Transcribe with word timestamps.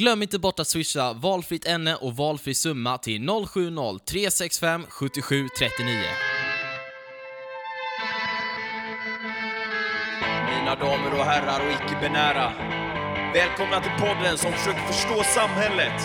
Glöm 0.00 0.22
inte 0.22 0.38
bort 0.38 0.60
att 0.60 0.68
swisha 0.68 1.12
valfritt 1.12 1.66
ämne 1.66 1.94
och 1.94 2.16
valfri 2.16 2.54
summa 2.54 2.98
till 2.98 3.20
070-365 3.20 4.84
77 4.88 5.48
39. 5.58 5.94
Mina 10.50 10.74
damer 10.74 11.10
och 11.18 11.24
herrar 11.24 11.60
och 11.66 11.72
icke-binära. 11.72 12.52
Välkomna 13.34 13.80
till 13.80 14.06
podden 14.06 14.38
som 14.38 14.52
försöker 14.52 14.80
förstå 14.92 15.22
samhället. 15.22 15.98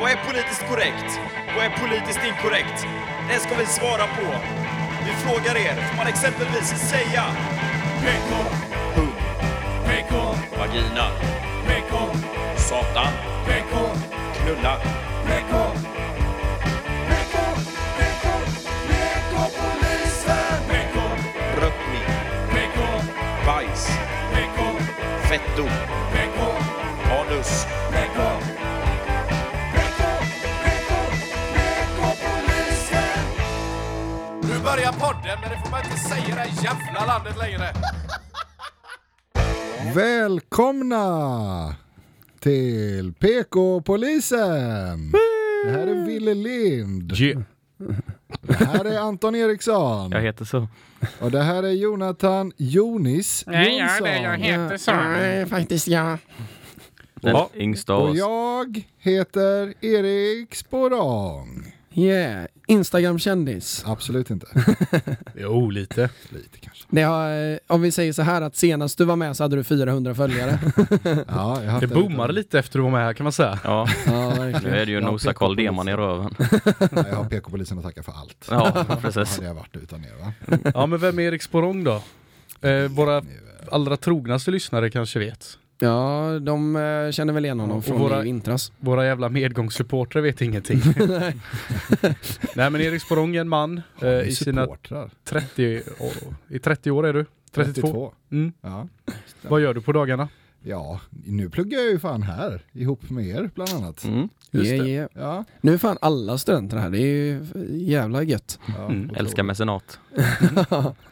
Vad 0.00 0.10
är 0.10 0.16
politiskt 0.28 0.68
korrekt? 0.68 1.10
Vad 1.56 1.64
är 1.64 1.70
politiskt 1.70 2.20
inkorrekt? 2.28 2.78
Det 3.28 3.38
ska 3.40 3.58
vi 3.58 3.66
svara 3.66 4.06
på. 4.06 4.26
Vi 5.06 5.12
frågar 5.24 5.56
er, 5.56 5.88
får 5.88 5.96
man 5.96 6.06
exempelvis 6.06 6.68
säga 6.90 7.24
PK, 8.02 8.30
PK, 9.88 10.14
vagina, 10.58 11.35
satan, 12.68 13.12
PK, 13.46 13.72
knulla, 14.34 14.76
PK, 15.26 15.52
PK, 17.08 17.34
PK, 17.98 18.24
PK-polisen, 18.88 20.58
PK, 20.68 20.96
rökning, 21.60 22.08
PK, 22.50 22.78
bajs, 23.46 23.88
PK, 24.32 24.58
fetto, 25.28 25.64
PK, 26.12 26.38
anus. 27.20 27.66
Nu 34.42 34.58
börjar 34.64 34.92
podden, 34.92 35.38
men 35.40 35.50
det 35.50 35.58
får 35.64 35.70
man 35.70 35.84
inte 35.84 35.96
säga 35.96 36.26
i 36.26 36.30
det 36.30 36.36
här 36.36 36.64
jävla 36.64 37.06
landet 37.06 37.36
längre. 37.38 37.72
Välkomna 39.94 41.06
till 42.40 43.12
PK-polisen! 43.18 45.12
Det 45.64 45.70
här 45.70 45.86
är 45.86 46.06
Ville 46.06 46.34
Lind. 46.34 47.12
Det 48.42 48.54
här 48.54 48.84
är 48.84 48.98
Anton 48.98 49.34
Eriksson. 49.34 50.10
Jag 50.12 50.20
heter 50.20 50.44
så. 50.44 50.68
Och 51.20 51.30
det 51.30 51.42
här 51.42 51.62
är 51.62 51.70
Jonathan 51.70 52.52
Jonis 52.56 53.44
Nej, 53.46 53.76
ja, 53.78 53.82
Jonsson. 53.82 54.04
det 54.04 54.22
jag 54.22 54.38
heter 54.38 54.76
så. 54.76 54.90
Ja, 54.90 55.46
faktiskt 55.46 55.88
ja. 55.88 56.18
Den 57.20 57.30
Ja. 57.34 57.50
yngsta 57.54 57.92
av 57.94 58.02
Och 58.10 58.16
jag 58.16 58.82
heter 58.98 59.74
Erik 59.80 60.54
Sporong. 60.54 61.72
Yeah, 61.98 62.46
Instagram-kändis. 62.66 63.84
Absolut 63.86 64.30
inte. 64.30 64.46
Jo, 65.34 65.70
lite. 65.70 66.10
Lite 66.28 66.58
kanske. 66.60 66.84
Det 66.90 67.02
har, 67.02 67.52
eh, 67.52 67.58
om 67.66 67.82
vi 67.82 67.92
säger 67.92 68.12
så 68.12 68.22
här 68.22 68.42
att 68.42 68.56
senast 68.56 68.98
du 68.98 69.04
var 69.04 69.16
med 69.16 69.36
så 69.36 69.44
hade 69.44 69.56
du 69.56 69.64
400 69.64 70.14
följare. 70.14 70.58
Ja, 71.28 71.62
jag 71.64 71.80
Det 71.80 71.86
boomade 71.86 72.32
lite 72.32 72.58
efter 72.58 72.78
du 72.78 72.82
var 72.82 72.90
med 72.90 73.00
här 73.00 73.12
kan 73.12 73.24
man 73.24 73.32
säga. 73.32 73.58
Ja, 73.64 73.88
ja, 74.06 74.34
nu 74.62 74.68
är 74.68 74.86
det 74.86 74.92
ju 74.92 75.00
nosa 75.00 75.32
Carl. 75.32 75.56
Deman 75.56 75.88
i 75.88 75.92
röven. 75.92 76.34
Ja, 76.38 77.04
jag 77.08 77.16
har 77.16 77.24
PK-polisen 77.24 77.78
att 77.78 77.84
tacka 77.84 78.02
för 78.02 78.12
allt. 78.12 78.46
Ja, 78.50 78.84
precis. 79.02 79.36
hade 79.36 79.46
jag 79.48 79.54
varit 79.54 79.76
utan 79.76 80.04
er 80.04 80.24
va? 80.24 80.58
Ja, 80.74 80.86
men 80.86 80.98
vem 80.98 81.18
är 81.18 81.22
Erik 81.22 81.42
Sporrong 81.42 81.84
då? 81.84 82.02
Eh, 82.68 82.88
våra 82.88 83.22
allra 83.70 83.96
trognaste 83.96 84.50
lyssnare 84.50 84.90
kanske 84.90 85.18
vet. 85.18 85.58
Ja, 85.78 86.38
de 86.42 86.76
eh, 86.76 87.10
känner 87.10 87.32
väl 87.32 87.44
igen 87.44 87.60
honom 87.60 87.82
från 87.82 87.98
våra- 87.98 88.20
i 88.20 88.24
vintras. 88.24 88.72
Våra 88.78 89.06
jävla 89.06 89.28
medgångssupportrar 89.28 90.22
vet 90.22 90.40
ingenting. 90.42 90.80
Nej 92.54 92.70
men 92.70 92.80
Erik 92.80 93.02
Sporrong 93.02 93.36
är 93.36 93.40
en 93.40 93.48
man 93.48 93.82
eh, 94.02 94.20
i 94.20 94.32
sina 94.34 94.62
supportrar. 94.64 95.10
30 95.24 95.82
år. 96.00 96.34
I 96.48 96.58
30 96.58 96.90
år 96.90 97.06
är 97.06 97.12
du? 97.12 97.26
32? 97.52 97.80
32. 97.82 98.12
Mm. 98.32 98.52
Ja. 98.60 98.88
Vad 99.42 99.60
gör 99.60 99.74
du 99.74 99.80
på 99.80 99.92
dagarna? 99.92 100.28
ja, 100.62 101.00
nu 101.26 101.50
pluggar 101.50 101.78
jag 101.78 101.90
ju 101.90 101.98
fan 101.98 102.22
här 102.22 102.62
ihop 102.72 103.10
med 103.10 103.26
er 103.26 103.50
bland 103.54 103.70
annat. 103.70 104.04
Mm. 104.04 104.28
Just 104.50 104.66
Yeah, 104.72 104.84
det. 104.84 104.90
yeah. 104.90 105.08
Ja, 105.14 105.44
Nu 105.60 105.74
är 105.74 105.78
fan 105.78 105.98
alla 106.00 106.38
studenter 106.38 106.76
här, 106.76 106.90
det 106.90 106.98
är 106.98 107.06
ju 107.06 107.44
jävla 107.70 108.22
gött. 108.22 108.58
ja, 108.78 108.84
Mm. 108.86 109.10
Älskar 109.16 109.42
mecenat. 109.42 109.98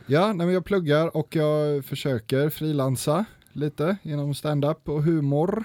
Ja, 0.06 0.26
nej, 0.32 0.46
men 0.46 0.52
jag 0.52 0.64
pluggar 0.64 1.16
och 1.16 1.36
jag 1.36 1.84
försöker 1.84 2.50
frilansa 2.50 3.24
lite 3.56 3.96
genom 4.02 4.34
stand-up 4.34 4.88
och 4.88 5.02
humor. 5.02 5.64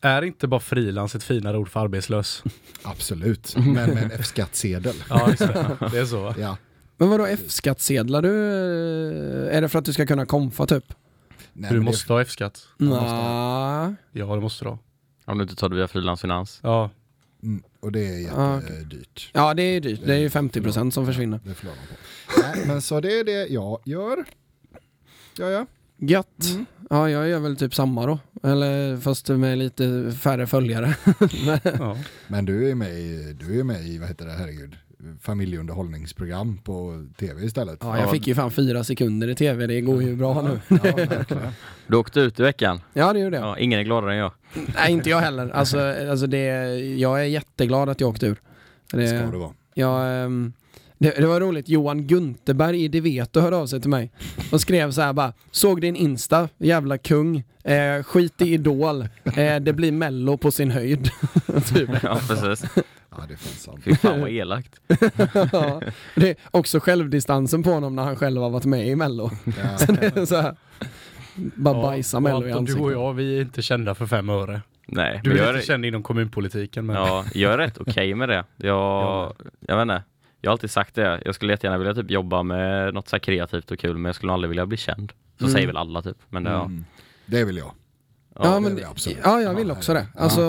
Är 0.00 0.22
inte 0.22 0.46
bara 0.48 0.60
frilans 0.60 1.14
ett 1.14 1.22
finare 1.24 1.58
ord 1.58 1.68
för 1.68 1.80
arbetslös? 1.80 2.42
Absolut, 2.82 3.56
men 3.56 3.72
med 3.74 3.98
en 3.98 4.10
F-skattsedel. 4.14 4.94
Ja, 5.08 5.26
det. 5.38 5.76
Det 5.92 5.98
är 5.98 6.04
så? 6.06 6.34
Ja. 6.38 6.56
Men 6.96 7.08
vadå 7.10 7.26
F-skattsedlar 7.26 8.22
du? 8.22 8.28
eh, 9.48 9.56
Är 9.56 9.60
det 9.60 9.68
för 9.68 9.78
att 9.78 9.84
du 9.84 9.92
ska 9.92 10.06
kunna 10.06 10.26
komfa 10.26 10.66
typ? 10.66 10.84
Nej, 11.52 11.72
Du 11.72 11.80
måste 11.80 12.12
ha 12.12 12.20
F-skatt. 12.22 12.68
Ja, 12.78 13.94
det 14.12 14.24
måste 14.40 14.64
du 14.64 14.68
ha. 14.68 14.78
Om 15.24 15.38
du 15.38 15.42
inte 15.42 15.56
tar 15.56 15.68
det 15.68 15.76
via 15.76 15.88
frilansfinans. 15.88 16.60
Ja, 16.62 16.90
det, 17.40 17.46
mm, 17.46 17.62
och 17.80 17.92
det 17.92 18.00
är 18.24 18.30
Ah, 18.40 18.60
jättedyrt. 18.60 19.30
Ja, 19.32 19.54
det 19.54 19.62
är 19.62 19.72
ju 19.72 19.80
dyrt. 19.80 20.00
Det 20.06 20.14
är 20.14 20.18
ju 20.18 20.28
50% 20.28 20.90
som 20.90 21.06
försvinner. 21.06 21.40
Det. 21.44 21.54
Nej, 22.42 22.66
men 22.66 22.82
så 22.82 23.00
det 23.00 23.18
är 23.20 23.24
det 23.24 23.46
jag 23.46 23.80
gör. 23.84 24.24
Ja, 25.38 25.46
ja. 25.50 25.66
Gött. 25.98 26.44
Mm. 26.50 26.66
Ja, 26.90 27.10
jag 27.10 27.28
gör 27.28 27.38
väl 27.40 27.56
typ 27.56 27.74
samma 27.74 28.06
då. 28.06 28.18
Eller 28.42 28.96
fast 28.96 29.28
med 29.28 29.58
lite 29.58 30.12
färre 30.20 30.46
följare. 30.46 30.96
ja. 31.78 31.96
Men 32.28 32.44
du 32.44 32.70
är 32.70 32.74
med 32.74 32.92
i, 32.98 33.36
du 33.40 33.60
är 33.60 33.64
med 33.64 33.86
i, 33.86 33.98
vad 33.98 34.08
heter 34.08 34.26
det, 34.26 34.32
herregud, 34.32 34.76
familjeunderhållningsprogram 35.20 36.58
på 36.64 37.06
tv 37.18 37.44
istället. 37.44 37.78
Ja, 37.82 37.98
jag 37.98 38.10
fick 38.10 38.26
ju 38.26 38.34
fan 38.34 38.50
fyra 38.50 38.84
sekunder 38.84 39.28
i 39.28 39.34
tv. 39.34 39.66
Det 39.66 39.80
går 39.80 40.02
ju 40.02 40.16
bra 40.16 40.42
nu. 40.42 40.60
Ja. 40.68 41.52
Du 41.86 41.96
åkte 41.96 42.20
ut 42.20 42.40
i 42.40 42.42
veckan. 42.42 42.80
Ja, 42.92 43.12
det 43.12 43.18
gjorde 43.18 43.36
jag. 43.36 43.46
Ja, 43.46 43.58
ingen 43.58 43.80
är 43.80 43.84
gladare 43.84 44.12
än 44.12 44.18
jag. 44.18 44.32
Nej, 44.74 44.92
inte 44.92 45.10
jag 45.10 45.20
heller. 45.20 45.50
Alltså, 45.50 45.80
alltså 46.10 46.26
det, 46.26 46.74
jag 46.78 47.20
är 47.20 47.24
jätteglad 47.24 47.88
att 47.88 48.00
jag 48.00 48.10
åkte 48.10 48.26
ur. 48.26 48.36
Det, 48.92 49.08
Ska 49.08 49.18
det 49.18 49.36
vara. 49.38 49.52
jag, 49.74 50.24
ehm, 50.24 50.52
det, 50.98 51.10
det 51.10 51.26
var 51.26 51.40
roligt, 51.40 51.68
Johan 51.68 52.06
Gunterberg 52.06 52.84
i 52.84 52.88
Deveto 52.88 53.40
hörde 53.40 53.56
av 53.56 53.66
sig 53.66 53.80
till 53.80 53.90
mig 53.90 54.12
och 54.52 54.60
skrev 54.60 54.90
så 54.90 55.02
här 55.02 55.12
bara 55.12 55.32
Såg 55.50 55.80
din 55.80 55.96
Insta, 55.96 56.48
jävla 56.58 56.98
kung, 56.98 57.44
eh, 57.64 58.02
skit 58.02 58.42
i 58.42 58.52
Idol, 58.54 59.08
eh, 59.24 59.56
det 59.60 59.72
blir 59.72 59.92
mello 59.92 60.36
på 60.36 60.50
sin 60.50 60.70
höjd. 60.70 61.04
typ. 61.74 61.90
Ja, 62.02 62.20
precis. 62.28 62.64
Ja, 63.10 63.24
det 63.28 63.34
är 63.34 63.38
fan 63.38 63.52
sant. 63.56 63.84
Fy 63.84 63.94
fan 63.94 64.20
vad 64.20 64.30
elakt. 64.30 64.80
ja. 65.52 65.80
Det 66.14 66.30
är 66.30 66.36
också 66.50 66.80
självdistansen 66.80 67.62
på 67.62 67.70
honom 67.70 67.96
när 67.96 68.02
han 68.02 68.16
själv 68.16 68.42
har 68.42 68.50
varit 68.50 68.64
med 68.64 68.88
i 68.88 68.96
mello. 68.96 69.30
Ja. 69.44 69.78
Så 69.78 69.92
det 69.92 70.16
är 70.16 70.24
så 70.24 70.36
här, 70.36 70.56
bara 71.34 71.82
bajsa 71.82 72.16
och 72.16 72.22
mello 72.22 72.46
i 72.46 72.52
Anton, 72.52 72.64
du 72.64 72.72
och 72.72 72.78
ansiktet. 72.78 72.92
jag, 72.92 73.14
vi 73.14 73.36
är 73.38 73.42
inte 73.42 73.62
kända 73.62 73.94
för 73.94 74.06
fem 74.06 74.30
öre. 74.30 74.60
Nej, 74.88 75.20
Du 75.24 75.30
är 75.30 75.48
inte 75.48 75.58
är, 75.58 75.62
känd 75.62 75.84
inom 75.84 76.02
kommunpolitiken 76.02 76.86
men... 76.86 76.96
ja, 76.96 77.24
jag 77.34 77.52
är 77.52 77.58
rätt 77.58 77.78
okej 77.78 78.14
med 78.14 78.28
det. 78.28 78.44
Jag, 78.56 79.34
jag 79.60 79.76
vet 79.76 79.82
inte. 79.82 80.02
Jag 80.46 80.50
har 80.50 80.54
alltid 80.54 80.70
sagt 80.70 80.94
det. 80.94 81.22
Jag 81.24 81.34
skulle 81.34 81.52
jättegärna 81.52 81.78
vilja 81.78 81.94
typ 81.94 82.10
jobba 82.10 82.42
med 82.42 82.94
något 82.94 83.08
så 83.08 83.16
här 83.16 83.20
kreativt 83.20 83.70
och 83.70 83.78
kul, 83.78 83.92
men 83.96 84.04
jag 84.04 84.14
skulle 84.14 84.32
aldrig 84.32 84.48
vilja 84.48 84.66
bli 84.66 84.76
känd. 84.76 85.12
Så 85.38 85.44
Mm. 85.44 85.52
säger 85.54 85.66
väl 85.66 85.76
alla 85.76 86.02
typ. 86.02 86.16
Men 86.28 86.44
det, 86.44 86.50
ja. 86.50 86.60
Mm. 86.64 86.84
Det 87.26 87.44
vill 87.44 87.56
jag. 87.56 87.72
Ja, 88.38 88.54
det 88.54 88.60
men, 88.60 88.80
absolut. 88.90 89.18
ja, 89.24 89.40
jag 89.40 89.54
vill 89.54 89.70
också 89.70 89.94
det. 89.94 90.06
Ja. 90.14 90.20
Alltså, 90.20 90.42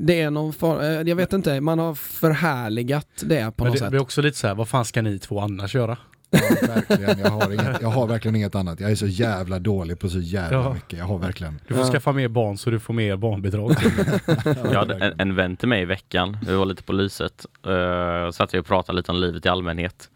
det 0.00 0.20
är 0.20 0.30
någon 0.30 0.52
for, 0.52 0.82
eh, 0.82 0.88
jag 0.90 1.16
vet 1.16 1.32
inte, 1.32 1.60
man 1.60 1.78
har 1.78 1.94
förhärligat 1.94 3.06
det 3.22 3.56
på 3.56 3.64
Men 3.64 3.66
något 3.66 3.72
det 3.72 3.78
sätt. 3.78 3.90
blir 3.90 4.00
också 4.02 4.22
lite 4.22 4.38
så 4.38 4.46
här, 4.46 4.54
vad 4.54 4.68
fan 4.68 4.84
ska 4.84 5.02
ni 5.02 5.18
två 5.18 5.40
annars 5.40 5.74
göra? 5.74 5.96
Ja, 6.30 6.40
verkligen. 6.68 7.18
Jag, 7.18 7.30
har 7.30 7.52
inget, 7.52 7.80
jag 7.82 7.88
har 7.88 8.06
verkligen 8.06 8.36
inget 8.36 8.54
annat. 8.54 8.80
Jag 8.80 8.90
är 8.90 8.94
så 8.94 9.06
jävla 9.06 9.58
dålig 9.58 9.98
på 9.98 10.08
så 10.08 10.18
jävla 10.18 10.58
Ja. 10.58 10.74
mycket. 10.74 10.98
Jag 10.98 11.06
har 11.06 11.18
verkligen. 11.18 11.60
Du 11.68 11.74
får 11.74 11.84
Ja. 11.84 11.90
skaffa 11.90 12.12
mer 12.12 12.28
barn 12.28 12.58
så 12.58 12.70
du 12.70 12.80
får 12.80 12.94
mer 12.94 13.16
barnbidrag. 13.16 13.74
Jag 14.44 14.78
hade 14.78 14.94
en, 14.94 15.20
en 15.20 15.34
vän 15.34 15.56
till 15.56 15.68
mig 15.68 15.82
i 15.82 15.84
veckan, 15.84 16.36
vi 16.46 16.54
var 16.54 16.64
lite 16.64 16.82
på 16.82 16.92
lyset, 16.92 17.46
uh, 17.66 18.30
satt 18.30 18.54
vi 18.54 18.58
och 18.58 18.66
pratade 18.66 18.96
lite 18.96 19.12
om 19.12 19.18
livet 19.18 19.46
i 19.46 19.48
allmänhet. 19.48 20.10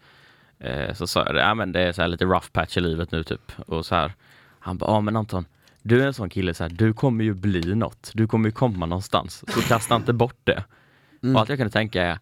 Eh, 0.59 0.93
så 0.93 1.07
sa 1.07 1.25
jag, 1.25 1.35
ja 1.35 1.53
men 1.53 1.71
det 1.71 1.81
är 1.81 1.91
så 1.91 2.01
här 2.01 2.07
lite 2.09 2.25
rough 2.25 2.47
patch 2.51 2.77
i 2.77 2.81
livet 2.81 3.11
nu 3.11 3.23
typ. 3.23 3.51
Och 3.67 3.85
så 3.85 3.95
här, 3.95 4.13
han 4.59 4.77
bara, 4.77 4.91
ja 4.91 5.01
men 5.01 5.15
Anton, 5.15 5.45
du 5.81 6.01
är 6.01 6.07
en 6.07 6.13
sån 6.13 6.29
kille 6.29 6.53
så 6.53 6.63
här, 6.63 6.69
du 6.69 6.93
kommer 6.93 7.23
ju 7.23 7.33
bli 7.33 7.75
något, 7.75 8.11
du 8.13 8.27
kommer 8.27 8.47
ju 8.49 8.51
komma 8.51 8.85
någonstans, 8.85 9.43
så 9.47 9.61
kasta 9.61 9.95
inte 9.95 10.13
bort 10.13 10.39
det. 10.43 10.63
Mm. 11.23 11.35
Och 11.35 11.41
allt 11.41 11.49
jag 11.49 11.57
kunde 11.57 11.71
tänka 11.71 12.03
är, 12.03 12.19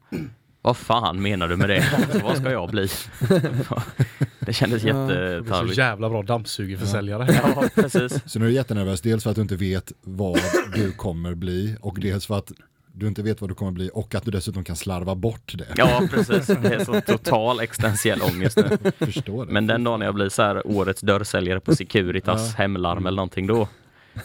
vad 0.64 0.78
fan 0.78 1.22
menar 1.22 1.48
du 1.48 1.56
med 1.56 1.70
det? 1.70 1.86
Alltså, 1.96 2.20
vad 2.24 2.38
ska 2.38 2.52
jag 2.52 2.70
bli? 2.70 2.88
det 4.40 4.54
kändes 4.54 4.84
Ja. 4.84 5.06
Blir 5.06 5.16
så 5.16 5.34
jättetarvligt. 5.36 5.78
jävla 5.78 6.10
bra 6.10 6.22
dammsugerförsäljare. 6.22 7.42
Ja, 7.56 7.64
precis. 7.76 8.20
Så 8.26 8.40
nu 8.40 8.46
är 8.46 8.50
du 8.50 8.56
jättenervös, 8.56 9.02
dels 9.02 9.24
för 9.24 9.30
att 9.30 9.36
du 9.36 9.42
inte 9.42 9.56
vet 9.56 9.92
vad 10.02 10.40
du 10.76 10.92
kommer 10.92 11.36
bli 11.36 11.76
och 11.82 11.98
dels 12.02 12.26
för 12.26 12.38
att 12.38 12.52
du 12.96 13.08
inte 13.08 13.24
vet 13.24 13.42
vad 13.42 13.50
du 13.50 13.56
kommer 13.56 13.72
bli 13.72 13.90
och 13.94 14.16
att 14.16 14.26
du 14.26 14.32
dessutom 14.32 14.64
kan 14.64 14.76
slarva 14.76 15.16
bort 15.16 15.54
det. 15.58 15.66
Ja, 15.76 16.02
precis. 16.12 16.48
Det 16.48 16.74
är 16.76 16.86
så 16.86 17.02
total 17.02 17.60
existentiell 17.60 18.22
ångest 18.22 18.58
nu. 18.58 18.92
Förstår 19.06 19.46
det. 19.46 19.52
Men 19.52 19.68
den 19.68 19.84
dagen 19.84 20.02
jag 20.02 20.16
blir 20.16 20.30
så 20.30 20.42
här 20.42 20.68
årets 20.68 21.02
dörrsäljare 21.02 21.60
på 21.60 21.76
Securitas 21.76 22.42
Ja. 22.58 22.64
hemlarm 22.64 23.06
eller 23.06 23.16
någonting 23.16 23.48
då, 23.48 23.68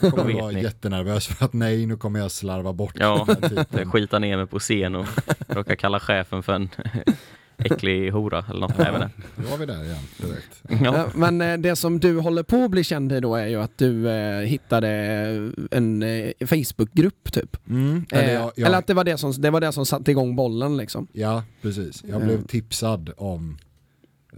jag 0.00 0.12
kommer 0.12 0.32
vara 0.40 0.50
ni. 0.52 0.62
jättenervös 0.62 1.26
för 1.26 1.44
att 1.44 1.52
nej, 1.52 1.86
nu 1.86 1.96
kommer 1.96 2.20
jag 2.20 2.30
slarva 2.30 2.72
bort 2.72 2.94
Ja. 2.98 3.24
den 3.28 3.36
här 3.42 3.64
typen. 3.64 3.90
skita 3.90 4.18
ner 4.18 4.36
mig 4.36 4.46
på 4.46 4.58
scen 4.58 4.94
och 4.94 5.06
råka 5.48 5.76
kalla 5.76 6.00
chefen 6.00 6.42
för 6.42 6.52
en 6.52 6.68
äcklig 7.64 8.10
hora 8.10 8.44
eller 8.50 8.60
något. 8.60 8.74
Jag 8.78 8.92
vet 8.92 9.02
inte. 9.02 9.10
Då 9.36 9.48
var 9.50 9.56
vi 9.58 9.66
där 9.66 9.84
igen 9.84 9.98
direkt. 10.16 10.62
Ja. 10.84 10.96
Eh, 10.96 11.06
Men 11.14 11.40
eh, 11.40 11.58
det 11.58 11.76
som 11.76 12.00
du 12.00 12.18
håller 12.20 12.42
på 12.42 12.64
att 12.64 12.70
bli 12.70 12.84
känd 12.84 13.12
i 13.12 13.20
då 13.20 13.34
är 13.36 13.46
ju 13.46 13.56
att 13.62 13.78
du 13.78 14.08
eh, 14.10 14.40
hittade 14.40 14.88
en 15.70 16.02
eh, 16.02 16.30
Facebookgrupp 16.46 17.32
typ. 17.32 17.56
Mm. 17.68 18.06
Eller, 18.10 18.34
jag, 18.34 18.52
jag, 18.56 18.66
Eller 18.66 18.78
att 18.78 18.86
det 18.86 18.94
var 18.94 19.04
det, 19.04 19.18
som, 19.18 19.32
det 19.32 19.50
var 19.50 19.60
det 19.60 19.72
som 19.72 19.86
satte 19.86 20.10
igång 20.10 20.36
bollen 20.36 20.76
liksom. 20.76 21.06
Ja, 21.12 21.42
precis. 21.62 22.04
Jag 22.08 22.22
blev 22.24 22.46
tipsad 22.46 23.10
om 23.16 23.58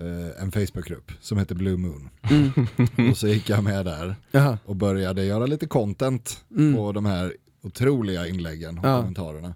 eh, 0.00 0.42
en 0.42 0.52
Facebookgrupp 0.52 1.12
som 1.20 1.38
heter 1.38 1.54
Blue 1.54 1.76
Moon. 1.76 2.08
Mm. 2.30 3.10
Och 3.10 3.16
så 3.16 3.28
gick 3.28 3.48
jag 3.48 3.64
med 3.64 3.84
där 3.84 4.14
Jaha. 4.30 4.58
och 4.64 4.76
började 4.76 5.24
göra 5.24 5.46
lite 5.46 5.66
content 5.66 6.44
Mm. 6.56 6.74
på 6.74 6.92
de 6.92 7.06
här 7.06 7.34
otroliga 7.62 8.26
inläggen 8.26 8.78
och 8.78 8.84
Ja. 8.88 8.98
kommentarerna. 8.98 9.54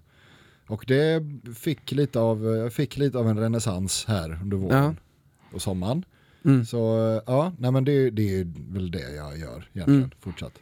Och 0.67 0.85
det 0.87 1.23
fick 1.57 1.91
lite 1.91 2.19
av, 2.19 2.43
jag 2.45 2.73
fick 2.73 2.97
lite 2.97 3.17
av 3.17 3.29
en 3.29 3.39
renässans 3.39 4.05
här 4.07 4.39
under 4.41 4.57
våren 4.57 4.97
och 5.53 5.61
sommaren. 5.61 6.05
Mm. 6.45 6.65
Så 6.65 7.07
eh, 7.15 7.21
ja, 7.25 7.53
nej 7.59 7.71
men 7.71 7.85
det, 7.85 8.09
det 8.09 8.39
är 8.39 8.47
väl 8.73 8.91
det 8.91 9.15
jag 9.15 9.37
gör 9.37 9.69
egentligen 9.73 9.99
Mm. 9.99 10.11
fortsatt. 10.19 10.53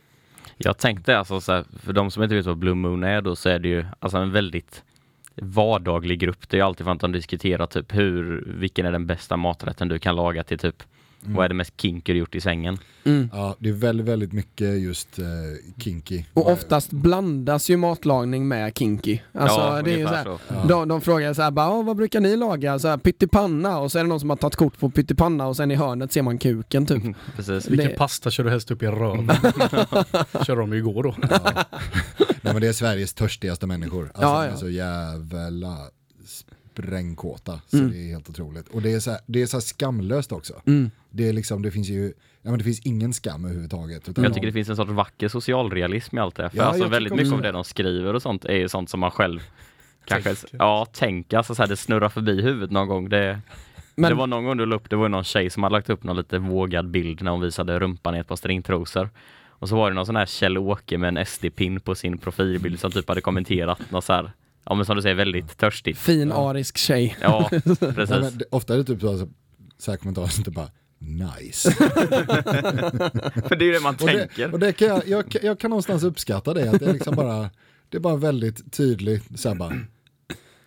Jag 0.57 0.77
tänkte 0.77 1.17
alltså 1.17 1.41
så 1.41 1.51
här, 1.51 1.65
för 1.79 1.93
de 1.93 2.11
som 2.11 2.23
inte 2.23 2.35
vet 2.35 2.45
vad 2.45 2.57
Blue 2.57 2.73
Moon 2.75 3.03
är 3.03 3.21
då 3.21 3.35
så 3.35 3.49
är 3.49 3.59
det 3.59 3.67
ju 3.67 3.85
alltså 3.99 4.17
en 4.17 4.31
väldigt 4.31 4.83
vardaglig 5.35 6.19
grupp. 6.19 6.49
Det 6.49 6.59
är 6.59 6.63
alltid 6.63 6.85
för 6.85 6.91
att 6.91 6.99
de 6.99 7.11
diskuterar 7.11 7.65
typ 7.65 7.95
hur, 7.95 8.43
vilken 8.47 8.85
är 8.85 8.91
den 8.91 9.05
bästa 9.05 9.37
maträtten 9.37 9.87
du 9.87 9.99
kan 9.99 10.15
laga 10.15 10.43
till 10.43 10.59
typ, 10.59 10.83
Mm. 11.25 11.35
vad 11.35 11.45
är 11.45 11.49
det 11.49 11.55
mest 11.55 11.81
kinky 11.81 12.13
du 12.13 12.19
gjort 12.19 12.35
i 12.35 12.41
sängen? 12.41 12.77
Mm. 13.05 13.29
Ja, 13.33 13.55
det 13.59 13.69
är 13.69 13.73
väldigt, 13.73 14.05
väldigt 14.07 14.31
mycket 14.33 14.81
just 14.81 15.19
eh, 15.19 15.25
kinky. 15.83 16.23
Och 16.33 16.51
oftast 16.51 16.91
blandas 16.91 17.69
ju 17.69 17.77
matlagning 17.77 18.47
med 18.47 18.77
kinky. 18.77 19.19
Alltså 19.33 19.59
Ja, 19.59 19.81
det 19.81 19.91
är 19.93 19.97
ju 19.97 20.03
så 20.07 20.09
ungefär 20.13 20.15
här, 20.29 20.37
så. 20.37 20.39
Ja. 20.53 20.65
de, 20.67 20.87
de 20.87 21.01
frågar 21.01 21.33
så 21.33 21.41
här, 21.41 21.51
bara, 21.51 21.69
"Åh, 21.71 21.85
vad 21.85 21.97
brukar 21.97 22.19
ni 22.19 22.35
laga? 22.37 22.79
Så 22.79 22.87
här, 22.87 22.97
pyttipanna 22.97 23.79
och 23.79 23.91
så 23.91 23.99
är 23.99 24.03
det 24.03 24.09
någon 24.09 24.19
som 24.19 24.29
har 24.29 24.37
tagit 24.37 24.55
kort 24.55 24.79
på 24.79 24.89
pyttipanna 24.89 25.47
och 25.47 25.55
sen 25.55 25.71
i 25.71 25.75
hörnet 25.75 26.11
ser 26.13 26.21
man 26.21 26.37
kuken 26.37 26.85
typ. 26.85 27.03
Precis. 27.35 27.69
Vilken 27.69 27.89
Det- 27.89 27.97
pasta 27.97 28.31
kör 28.31 28.43
du 28.43 28.49
helst 28.49 28.71
upp 28.71 28.83
i 28.83 28.87
röv? 28.87 29.27
Körde 30.45 30.61
de 30.61 30.71
ju 30.73 30.77
igår 30.77 31.03
då. 31.03 31.15
Ja. 31.21 31.39
Nej 32.41 32.53
men 32.53 32.61
det 32.61 32.67
är 32.67 32.73
Sveriges 32.73 33.13
törstigaste 33.13 33.67
människor. 33.67 34.03
Alltså 34.13 34.21
Ja, 34.21 34.45
ja. 34.45 34.57
så 34.57 34.69
jävla 34.69 35.77
sprängkåta. 36.77 37.61
Så 37.67 37.77
Mm. 37.77 37.91
det 37.91 37.97
är 37.97 38.07
helt 38.11 38.29
otroligt. 38.29 38.67
Och 38.67 38.81
det 38.81 38.93
är 38.93 38.99
så 38.99 39.11
här, 39.11 39.19
det 39.25 39.41
är 39.41 39.45
så 39.45 39.57
här 39.57 39.61
skamlöst 39.61 40.31
också. 40.31 40.53
Mm. 40.65 40.91
Det 41.09 41.29
är 41.29 41.33
liksom, 41.33 41.61
det 41.61 41.71
finns 41.71 41.89
ju, 41.89 42.13
ja 42.41 42.49
men 42.49 42.57
det 42.57 42.63
finns 42.63 42.79
ingen 42.85 43.13
skam 43.13 43.45
överhuvudtaget. 43.45 44.09
Utan 44.09 44.23
Jag 44.23 44.33
tycker 44.33 44.45
de- 44.47 44.51
det 44.51 44.53
finns 44.53 44.69
en 44.69 44.75
sorts 44.75 44.91
vacker 44.91 45.27
socialrealism 45.27 46.17
i 46.17 46.19
allt 46.21 46.35
det. 46.35 46.49
För 46.49 46.57
Ja, 46.57 46.63
alltså 46.63 46.87
väldigt 46.87 47.13
mycket 47.15 47.33
av 47.33 47.41
det 47.41 47.51
de 47.51 47.63
skriver 47.63 48.13
och 48.13 48.21
sånt 48.21 48.45
är 48.45 48.55
ju 48.55 48.69
sånt 48.69 48.89
som 48.89 48.99
man 48.99 49.11
själv 49.11 49.39
kanske, 50.05 50.35
Tänker. 50.35 50.57
ja 50.59 50.85
tänker, 50.93 51.37
alltså 51.37 51.55
så 51.55 51.61
här, 51.61 51.69
det 51.69 51.77
snurrar 51.77 52.09
förbi 52.09 52.41
huvudet 52.41 52.71
någon 52.71 52.87
gång. 52.87 53.09
Det, 53.09 53.39
Men- 53.95 54.09
det 54.09 54.15
var 54.15 54.27
någon 54.27 54.45
gång 54.45 54.57
du 54.57 54.65
la 54.65 54.75
upp, 54.75 54.89
det 54.89 54.95
var 54.95 55.09
någon 55.09 55.23
tjej 55.23 55.49
som 55.49 55.63
hade 55.63 55.73
lagt 55.73 55.89
upp 55.89 56.03
någon 56.03 56.17
lite 56.17 56.39
vågad 56.39 56.89
bild 56.91 57.21
när 57.21 57.31
hon 57.31 57.41
visade 57.41 57.79
rumpan 57.79 58.15
i 58.15 58.19
ett 58.19 58.27
par 58.27 58.35
stringtrosor. 58.35 59.09
Och 59.47 59.69
så 59.69 59.75
var 59.75 59.89
det 59.89 59.95
någon 59.95 60.05
sån 60.05 60.15
här 60.15 60.25
Kjell-Åke 60.25 60.97
med 60.97 61.07
en 61.17 61.25
SD-pin 61.25 61.79
på 61.79 61.95
sin 61.95 62.17
profilbild 62.17 62.79
som 62.79 62.91
typ 62.91 63.07
hade 63.07 63.21
kommenterat 63.21 63.91
något 63.91 64.03
så 64.03 64.13
här, 64.13 64.31
ja 64.65 64.75
men 64.75 64.85
som 64.85 64.95
du 64.95 65.01
säger 65.01 65.15
väldigt 65.15 65.57
törstigt. 65.57 65.99
Fin 65.99 66.31
arisk 66.31 66.77
tjej. 66.77 67.17
Ja, 67.21 67.49
precis. 67.79 68.09
men 68.09 68.37
det, 68.37 68.45
ofta 68.49 68.73
är 68.73 68.77
det 68.77 68.83
typ 68.83 69.01
så, 69.01 69.17
så, 69.17 69.27
så 69.77 69.91
här 69.91 69.97
kommentarer 69.97 70.27
som 70.27 70.43
typ 70.43 70.53
bara 70.53 70.69
nice. 70.99 71.71
För 73.47 73.55
det 73.55 73.65
är 73.65 73.67
ju 73.67 73.73
det 73.73 73.79
man 73.79 73.95
och 74.01 74.07
det, 74.07 74.17
tänker. 74.19 74.51
och 74.53 74.59
det 74.59 74.73
kan 74.73 74.87
jag, 74.87 75.07
jag, 75.07 75.35
jag 75.43 75.59
kan 75.59 75.69
någonstans 75.69 76.03
uppskatta 76.03 76.53
det, 76.53 76.69
att 76.69 76.79
det 76.79 76.85
är 76.85 76.93
liksom 76.93 77.15
bara, 77.15 77.49
det 77.89 77.97
är 77.97 78.01
bara 78.01 78.15
väldigt 78.15 78.73
tydligt 78.73 79.39
så 79.39 79.49
här 79.49 79.55
bara 79.55 79.73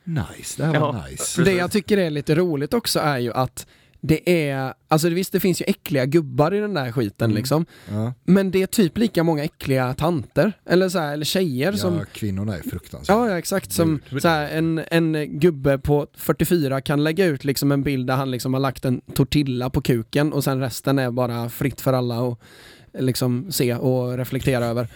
nice, 0.04 0.62
det 0.62 0.64
här 0.64 0.80
var 0.80 0.94
Ja. 0.94 1.06
nice. 1.10 1.42
Det 1.42 1.52
jag 1.52 1.70
tycker 1.70 1.98
är 1.98 2.10
lite 2.10 2.34
roligt 2.34 2.74
också 2.74 3.00
är 3.00 3.18
ju 3.18 3.32
att 3.32 3.66
det 4.06 4.48
är, 4.48 4.74
alltså 4.88 5.08
visst 5.08 5.32
det 5.32 5.40
finns 5.40 5.60
ju 5.60 5.64
äckliga 5.68 6.06
gubbar 6.06 6.54
i 6.54 6.60
den 6.60 6.74
där 6.74 6.92
skiten 6.92 7.24
Mm. 7.30 7.36
liksom. 7.36 7.66
Ja, 7.90 8.12
Men 8.24 8.50
det 8.50 8.62
är 8.62 8.66
typ 8.66 8.98
lika 8.98 9.22
många 9.22 9.44
äckliga 9.44 9.94
tanter, 9.94 10.52
eller 10.66 10.88
så 10.88 10.98
här, 10.98 11.12
eller 11.12 11.24
tjejer 11.24 11.72
ja, 11.72 11.78
som 11.78 12.00
kvinnorna 12.12 12.56
är 12.56 12.62
fruktansvärda. 12.70 13.20
Ja, 13.20 13.30
ja 13.30 13.38
exakt. 13.38 13.72
Som 13.72 14.00
så 14.22 14.28
här, 14.28 14.48
en, 14.50 14.80
en 14.90 15.38
gubbe 15.40 15.78
på 15.78 16.06
44 16.16 16.80
kan 16.80 17.04
lägga 17.04 17.24
ut 17.26 17.44
liksom 17.44 17.72
en 17.72 17.82
bild 17.82 18.06
där 18.06 18.16
han 18.16 18.30
liksom 18.30 18.54
har 18.54 18.60
lagt 18.60 18.84
en 18.84 19.00
tortilla 19.00 19.70
på 19.70 19.80
kuken 19.80 20.32
och 20.32 20.44
sen 20.44 20.60
resten 20.60 20.98
är 20.98 21.10
bara 21.10 21.48
fritt 21.48 21.80
för 21.80 21.92
alla 21.92 22.28
att 22.28 22.38
liksom 22.98 23.52
se 23.52 23.74
och 23.74 24.16
reflektera 24.18 24.66
över. 24.66 24.88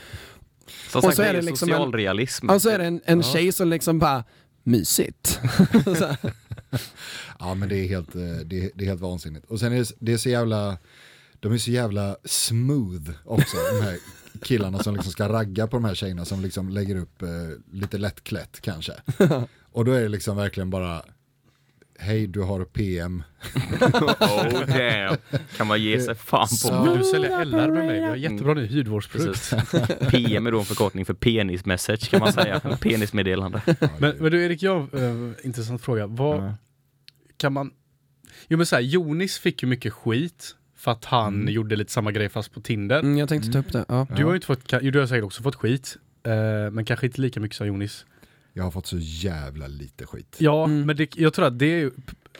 Som 0.90 0.98
och 0.98 1.04
sagt, 1.04 1.16
så 1.16 1.22
det 1.22 1.28
är 1.28 1.32
det 1.34 1.42
liksom 1.42 1.68
en- 1.68 1.74
socialrealism. 1.76 2.50
Och 2.50 2.62
så 2.62 2.70
är 2.70 2.78
det 2.78 2.84
en, 2.84 3.00
en 3.04 3.18
Ja. 3.20 3.32
tjej 3.32 3.52
som 3.52 3.68
liksom 3.70 3.98
bara 3.98 4.24
mysigt. 4.62 5.40
så. 7.40 7.46
Ja 7.46 7.54
men 7.54 7.68
det 7.68 7.76
är 7.76 7.88
helt, 7.88 8.14
eh, 8.14 8.20
det 8.44 8.64
är, 8.64 8.70
det 8.74 8.84
är 8.84 8.88
helt 8.88 9.00
vansinnigt. 9.00 9.46
Och 9.46 9.60
sen 9.60 9.72
är 9.72 9.78
det, 9.78 9.92
det 9.98 10.12
är 10.12 10.16
så 10.16 10.28
jävla, 10.28 10.78
de 11.40 11.52
är 11.52 11.58
så 11.58 11.70
jävla 11.70 12.16
smooth 12.24 13.10
också, 13.24 13.56
de 13.72 13.84
här 13.84 13.98
killarna 14.42 14.78
som 14.78 14.94
liksom 14.94 15.12
ska 15.12 15.28
ragga 15.28 15.66
på 15.66 15.76
de 15.76 15.84
här 15.84 15.94
tjejerna 15.94 16.24
som 16.24 16.40
liksom 16.40 16.68
lägger 16.68 16.96
upp 16.96 17.22
eh, 17.22 17.28
lite 17.72 17.98
lättklätt 17.98 18.60
kanske. 18.60 18.92
Och 19.72 19.84
då 19.84 19.92
är 19.92 20.02
det 20.02 20.08
liksom 20.08 20.36
verkligen 20.36 20.70
bara, 20.70 21.02
hej 21.98 22.26
du 22.26 22.40
har 22.40 22.64
PM. 22.64 23.22
Oh 24.20 24.66
damn. 24.66 25.16
Kan 25.56 25.66
man 25.66 25.82
ge 25.82 26.00
sig 26.00 26.14
fan 26.14 26.48
på. 26.68 26.82
Vill 26.82 26.98
du 26.98 27.04
sälja 27.04 27.44
LR 27.44 27.70
med 27.70 27.86
mig? 27.86 28.00
Vi 28.00 28.06
har 28.06 28.16
jättebra 28.16 28.54
ny 28.54 28.76
hudvårdsprodukt. 28.76 29.50
Precis. 29.50 30.10
PM 30.10 30.46
är 30.46 30.52
då 30.52 30.58
en 30.58 30.64
förkortning 30.64 31.04
för 31.04 31.14
penismessage 31.14 32.10
kan 32.10 32.20
man 32.20 32.32
säga. 32.32 32.60
Penismeddelande. 32.80 33.62
Men, 33.98 34.16
men 34.18 34.32
du 34.32 34.44
Erik, 34.44 34.62
jag 34.62 34.94
uh, 34.94 35.32
intressant 35.42 35.82
fråga. 35.82 36.06
Vad 36.06 36.36
Ja. 36.36 36.54
Kan 37.40 37.52
man... 37.52 37.70
Jo 38.48 38.56
men 38.56 38.66
så 38.66 38.76
här, 38.76 38.82
Jonis 38.82 39.38
fick 39.38 39.62
ju 39.62 39.68
mycket 39.68 39.92
skit 39.92 40.56
för 40.76 40.90
att 40.92 41.04
han 41.04 41.34
Mm. 41.34 41.48
gjorde 41.54 41.76
lite 41.76 41.92
samma 41.92 42.12
grej 42.12 42.28
fast 42.28 42.52
på 42.52 42.60
Tinder. 42.60 43.00
Mm, 43.00 43.18
jag 43.18 43.28
tänkte 43.28 43.52
ta 43.52 43.58
upp 43.58 43.72
det. 43.72 43.84
Ja. 43.88 44.06
Du 44.16 44.24
har 44.24 44.30
ju 44.30 44.34
inte 44.36 44.46
fått, 44.46 44.72
jo, 44.82 44.90
du 44.90 44.98
har 44.98 45.06
säkert 45.06 45.24
också 45.24 45.42
fått 45.42 45.54
skit. 45.56 45.96
eh, 46.22 46.70
men 46.70 46.84
kanske 46.84 47.06
inte 47.06 47.20
lika 47.20 47.40
mycket 47.40 47.56
som 47.56 47.66
Jonis. 47.66 48.06
Jag 48.52 48.64
har 48.64 48.70
fått 48.70 48.86
så 48.86 48.96
jävla 49.00 49.66
lite 49.66 50.06
skit. 50.06 50.36
Ja, 50.38 50.64
Mm. 50.64 50.86
men 50.86 50.96
det, 50.96 51.16
jag 51.16 51.32
tror 51.34 51.46
att 51.46 51.58
det 51.58 51.66
är 51.82 51.90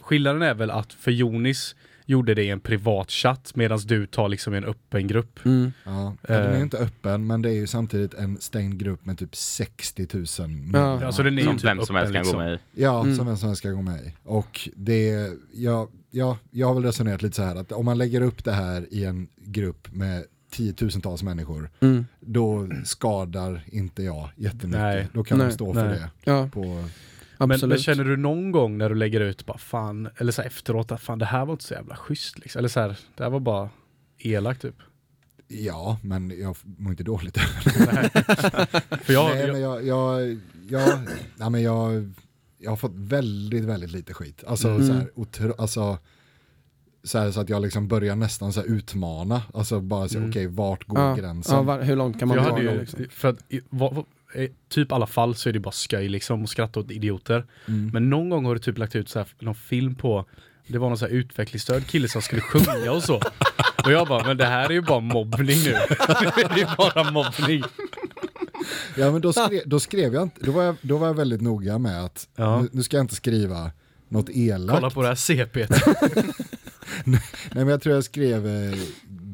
skillnaden 0.01 0.43
är 0.43 0.55
väl 0.55 0.71
att 0.71 0.93
för 0.93 1.11
Jonis 1.11 1.77
gjorde 2.11 2.35
det 2.35 2.43
i 2.45 2.51
en 2.51 2.61
privat 2.61 3.11
chatt 3.11 3.53
medan 3.55 3.79
du 3.79 4.07
tar 4.07 4.29
liksom 4.29 4.55
en 4.55 4.65
öppen 4.65 5.07
grupp. 5.07 5.45
Mm. 5.45 5.73
Ja, 5.85 6.15
ja, 6.29 6.35
den 6.39 6.47
är 6.53 6.57
Eh. 6.57 6.63
inte 6.63 6.79
öppen 6.79 7.27
men 7.27 7.43
det 7.43 7.49
är 7.51 7.55
ju 7.55 7.67
samtidigt 7.67 8.15
en 8.15 8.41
stängd 8.41 8.79
grupp 8.79 9.05
med 9.07 9.19
typ 9.19 9.37
60 9.37 10.07
000 10.13 10.27
Ja. 10.73 11.05
Alltså 11.07 11.23
den 11.23 11.39
är 11.39 11.43
Som 11.43 11.57
typ 11.57 11.65
vem 11.65 11.81
som 11.81 11.97
helst 11.97 12.13
kan 12.13 12.23
liksom. 12.23 12.39
gå 12.39 12.45
med 12.45 12.55
i. 12.55 12.59
Ja, 12.75 13.03
Mm. 13.03 13.17
som 13.17 13.27
vem 13.27 13.37
som 13.37 13.49
helst 13.49 13.59
ska 13.59 13.71
gå 13.71 13.83
med 13.83 14.01
i. 14.01 14.13
Och 14.25 14.69
det, 14.77 15.31
ja, 15.53 15.89
ja, 16.11 16.39
jag 16.51 16.67
har 16.67 16.75
väl 16.75 16.85
resonerat 16.85 17.23
lite 17.23 17.37
så 17.37 17.43
här 17.43 17.57
att 17.57 17.73
om 17.73 17.85
man 17.85 17.99
lägger 17.99 18.21
upp 18.21 18.45
det 18.45 18.53
här 18.53 18.87
i 18.91 19.05
en 19.05 19.29
grupp 19.37 19.89
med 19.93 20.25
tiotusentals 20.51 21.23
människor, 21.23 21.71
Mm. 21.81 22.07
då 22.21 22.69
skadar 22.85 23.63
inte 23.67 24.03
jag 24.03 24.31
jättemycket. 24.37 24.81
Nej. 24.81 25.09
Då 25.13 25.25
kan 25.25 25.39
Nej. 25.39 25.47
de 25.47 25.53
stå 25.53 25.75
för 25.75 25.89
Nej. 25.89 25.99
det. 25.99 26.11
Ja, 26.31 26.49
På, 26.53 26.85
absolut. 27.41 27.69
men 27.69 27.79
känner 27.79 28.05
du 28.05 28.17
någon 28.17 28.53
gång 28.53 28.79
när 28.79 28.89
du 28.89 28.95
lägger 28.95 29.21
ut 29.21 29.47
bara 29.47 29.59
fan, 29.59 30.09
eller 30.17 30.33
så 30.33 30.43
här 30.43 30.47
efteråt 30.49 30.93
att 30.93 31.01
fan 31.01 31.19
det 31.19 31.25
här 31.25 31.45
var 31.45 31.53
inte 31.53 31.65
så 31.65 31.75
jävla 31.75 31.97
schysst 31.97 32.39
liksom. 32.39 32.59
Eller 32.59 32.69
så 32.69 32.81
här, 32.81 32.97
det 33.17 33.23
här 33.23 33.31
var 33.31 33.41
bara 33.41 33.71
elakt 34.19 34.63
typ. 34.63 34.75
ja, 35.49 35.99
men 36.03 36.41
jag 36.41 36.57
mår 36.79 36.91
inte 36.91 37.03
dåligt 37.05 37.39
För 39.03 39.13
jag, 39.13 39.31
Nej, 39.35 39.41
jag, 39.41 39.53
men 39.53 39.61
jag, 39.61 39.87
jag, 39.87 40.39
jag, 40.69 40.99
nej, 41.37 41.51
men 41.51 41.63
jag, 41.63 42.13
jag 42.59 42.71
har 42.71 42.77
fått 42.77 42.95
väldigt, 42.95 43.65
väldigt 43.65 43.93
lite 43.93 44.15
skit. 44.15 44.45
Alltså, 44.47 44.69
Mm. 44.69 44.87
så, 44.87 44.93
här, 44.93 45.11
otro, 45.15 45.55
alltså 45.59 45.99
så, 47.05 47.19
här, 47.19 47.31
så 47.31 47.41
att 47.41 47.49
jag 47.49 47.63
liksom 47.63 47.89
börjar 47.89 48.17
nästan 48.17 48.53
så 48.53 48.61
här 48.61 48.67
utmana. 48.69 49.43
Alltså 49.55 49.81
bara 49.81 50.09
säga, 50.09 50.19
Mm. 50.19 50.31
okej, 50.31 50.47
vart 50.47 50.87
går 50.87 51.01
ja. 51.01 51.15
gränsen? 51.15 51.57
Ja, 51.57 51.63
var, 51.63 51.83
hur 51.83 51.97
långt 51.97 52.19
kan 52.19 52.29
man 52.29 52.65
liksom? 52.65 53.07
för 53.11 53.29
att 53.29 53.39
i 53.49 53.61
typ 54.69 54.93
alla 54.93 55.07
fall 55.07 55.35
så 55.35 55.49
är 55.49 55.53
det 55.53 55.61
bara 55.61 55.73
skoj 55.73 56.09
liksom 56.09 56.43
och 56.43 56.49
skratta 56.49 56.81
åt 56.81 56.91
idioter. 56.91 57.47
Mm. 57.69 57.91
Men 57.93 58.11
någon 58.11 58.31
gång 58.31 58.45
har 58.45 58.55
du 58.55 58.61
typ 58.61 58.79
lagt 58.79 58.97
ut 58.97 59.09
så 59.09 59.19
här, 59.19 59.29
någon 59.39 59.55
film 59.55 59.95
på 59.95 60.25
det 60.67 60.79
var 60.79 60.89
någon 60.89 60.99
så 60.99 61.07
här 61.07 61.13
utvecklingsstörd 61.13 61.87
kille 61.87 62.09
som 62.09 62.23
skulle 62.23 62.41
sjunga 62.43 62.93
och 62.93 63.03
så. 63.03 63.17
Och 63.85 63.93
jag 63.93 64.09
bara, 64.09 64.27
men 64.27 64.37
det 64.37 64.45
här 64.45 64.65
är 64.69 64.73
ju 64.73 64.81
bara 64.83 65.01
mobbning 65.01 65.59
nu. 65.65 65.71
det 66.37 66.43
är 66.51 66.59
ju 66.59 66.67
bara 66.79 67.11
mobbning. 67.11 67.63
Ja 68.97 69.11
men 69.13 69.21
då 69.21 69.33
skrev, 69.33 69.63
då 69.67 69.81
skrev 69.81 70.15
jag 70.15 70.23
inte, 70.23 70.45
då 70.45 70.53
var 70.53 70.63
jag, 70.63 70.77
då 70.83 70.97
var 70.99 71.07
jag 71.07 71.15
väldigt 71.15 71.41
noga 71.41 71.79
med 71.79 72.05
att 72.05 72.29
Ja. 72.37 72.61
nu, 72.63 72.69
nu 72.73 72.83
ska 72.83 72.97
jag 72.97 73.05
inte 73.05 73.15
skriva 73.15 73.71
något 74.09 74.29
elakt. 74.31 74.77
Kolla 74.81 74.91
på 74.91 75.03
det 75.03 75.09
här 75.09 75.15
CP. 75.15 75.67
Nej 77.05 77.21
men 77.53 77.69
jag 77.69 77.83
tror 77.83 77.95
jag 77.95 78.05
skrev 78.05 78.47
eh, 78.47 78.79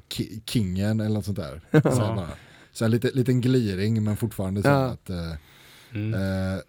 ki- 0.09 0.41
Kingen 0.47 1.01
eller 1.01 1.15
något 1.15 1.25
sånt 1.25 1.39
där. 1.39 1.61
Så 1.73 1.81
Ja. 1.85 2.13
bara. 2.17 2.29
Så 2.77 2.85
här, 2.85 2.91
lite, 2.91 3.11
liten 3.11 3.41
gliring 3.41 4.05
men 4.05 4.17
fortfarande 4.17 4.63
så 4.63 4.69
Ja. 4.69 4.85
att 4.87 5.11
eh, 5.11 5.33
Mm. 5.95 6.15
Eh, 6.15 6.61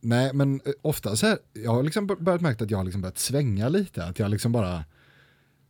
nej, 0.00 0.30
men 0.34 0.60
eh, 0.64 0.72
ofta 0.82 1.16
så 1.16 1.26
här, 1.26 1.38
jag 1.52 1.70
har 1.70 1.82
liksom 1.82 2.06
bör- 2.06 2.16
börjat 2.16 2.40
märka 2.40 2.64
att 2.64 2.70
jag 2.70 2.78
har 2.78 2.84
liksom 2.84 3.00
börjat 3.02 3.18
svänga 3.18 3.68
lite. 3.68 4.04
Att 4.04 4.18
jag 4.18 4.30
liksom 4.30 4.52
bara, 4.52 4.84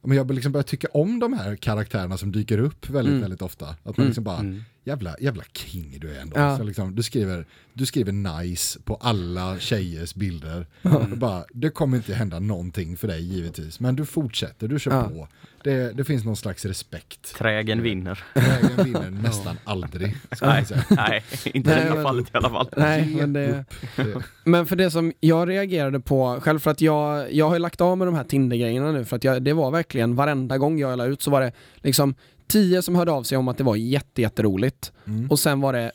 men 0.04 0.16
jag 0.16 0.25
har 0.25 0.33
liksom 0.35 0.52
börjat 0.52 0.66
tycka 0.66 0.88
om 0.92 1.18
de 1.18 1.33
här 1.33 1.57
karaktärerna 1.57 2.16
som 2.16 2.33
dyker 2.33 2.59
upp 2.59 2.90
väldigt, 2.90 3.11
Mm. 3.12 3.21
väldigt 3.23 3.42
ofta. 3.42 3.68
Att 3.68 3.85
man 3.85 3.95
Mm. 3.97 4.07
liksom 4.07 4.25
bara, 4.25 4.38
Mm. 4.38 4.62
Jävla, 4.88 5.16
jävla 5.21 5.42
king 5.52 5.97
du 6.00 6.14
är 6.16 6.21
ändå. 6.21 6.38
Ja. 6.40 6.57
Så 6.59 6.62
liksom, 6.62 6.95
du, 6.95 7.02
skriver, 7.02 7.47
du 7.73 7.87
skriver 7.87 8.12
nice 8.12 8.80
på 8.85 8.95
alla 8.95 9.59
tjejers 9.59 10.14
bilder. 10.14 10.66
Och 10.83 11.18
bara, 11.18 11.45
det 11.54 11.71
kommer 11.71 11.97
inte 11.97 12.14
hända 12.14 12.38
någonting 12.38 12.97
för 12.97 13.09
dig 13.09 13.23
givetvis, 13.23 13.80
men 13.80 13.97
du 13.97 14.07
fortsätter, 14.07 14.68
du 14.68 14.78
kör 14.78 14.90
Ja. 14.92 15.02
på. 15.02 15.28
Det, 15.64 15.92
det 15.92 16.04
finns 16.04 16.25
någon 16.25 16.37
slags 16.37 16.64
respekt. 16.64 17.35
Trägen 17.35 17.83
vinner. 17.83 18.25
Vägen 18.35 18.85
vinner 18.85 19.11
nästan 19.11 19.57
aldrig. 19.64 20.16
Ska 20.33 20.47
Nej, 20.47 20.64
nej, 20.90 21.25
inte 21.45 21.71
i 21.71 21.75
det 21.75 21.80
här 21.80 22.02
fallet 22.02 22.26
i 22.26 22.30
alla 22.37 22.50
fall. 22.50 22.68
Nej, 22.76 23.14
men 23.16 23.33
det... 23.33 23.64
Det, 23.97 24.23
Men 24.45 24.66
för 24.66 24.76
det 24.76 24.90
som 24.90 25.12
jag 25.21 25.49
reagerade 25.49 26.00
på, 26.00 26.40
själv 26.40 26.59
för 26.59 26.71
att 26.71 26.80
jag, 26.80 27.33
jag 27.33 27.47
har 27.49 27.54
ju 27.54 27.59
lagt 27.59 27.80
av 27.80 27.99
med 27.99 28.07
de 28.07 28.14
här 28.14 28.25
Tinder-grejerna 28.25 28.92
nu 28.92 29.04
för 29.04 29.16
att 29.16 29.25
jag, 29.25 29.42
det 29.42 29.52
var 29.52 29.71
verkligen 29.71 30.14
varenda 30.16 30.59
gång 30.59 30.78
jag 30.78 30.97
la 30.99 31.04
ut 31.07 31.23
så 31.23 31.30
var 31.30 31.40
det 31.40 31.52
liksom 31.76 32.14
tio 32.48 32.82
som 32.82 32.94
hörde 32.94 33.12
av 33.12 33.22
sig 33.22 33.38
om 33.38 33.48
att 33.48 33.58
det 33.58 33.64
var 33.64 33.76
jätte, 33.76 34.22
jätteroligt 34.22 34.92
mm. 35.06 35.30
och 35.30 35.38
sen 35.38 35.60
var 35.60 35.72
det 35.72 35.92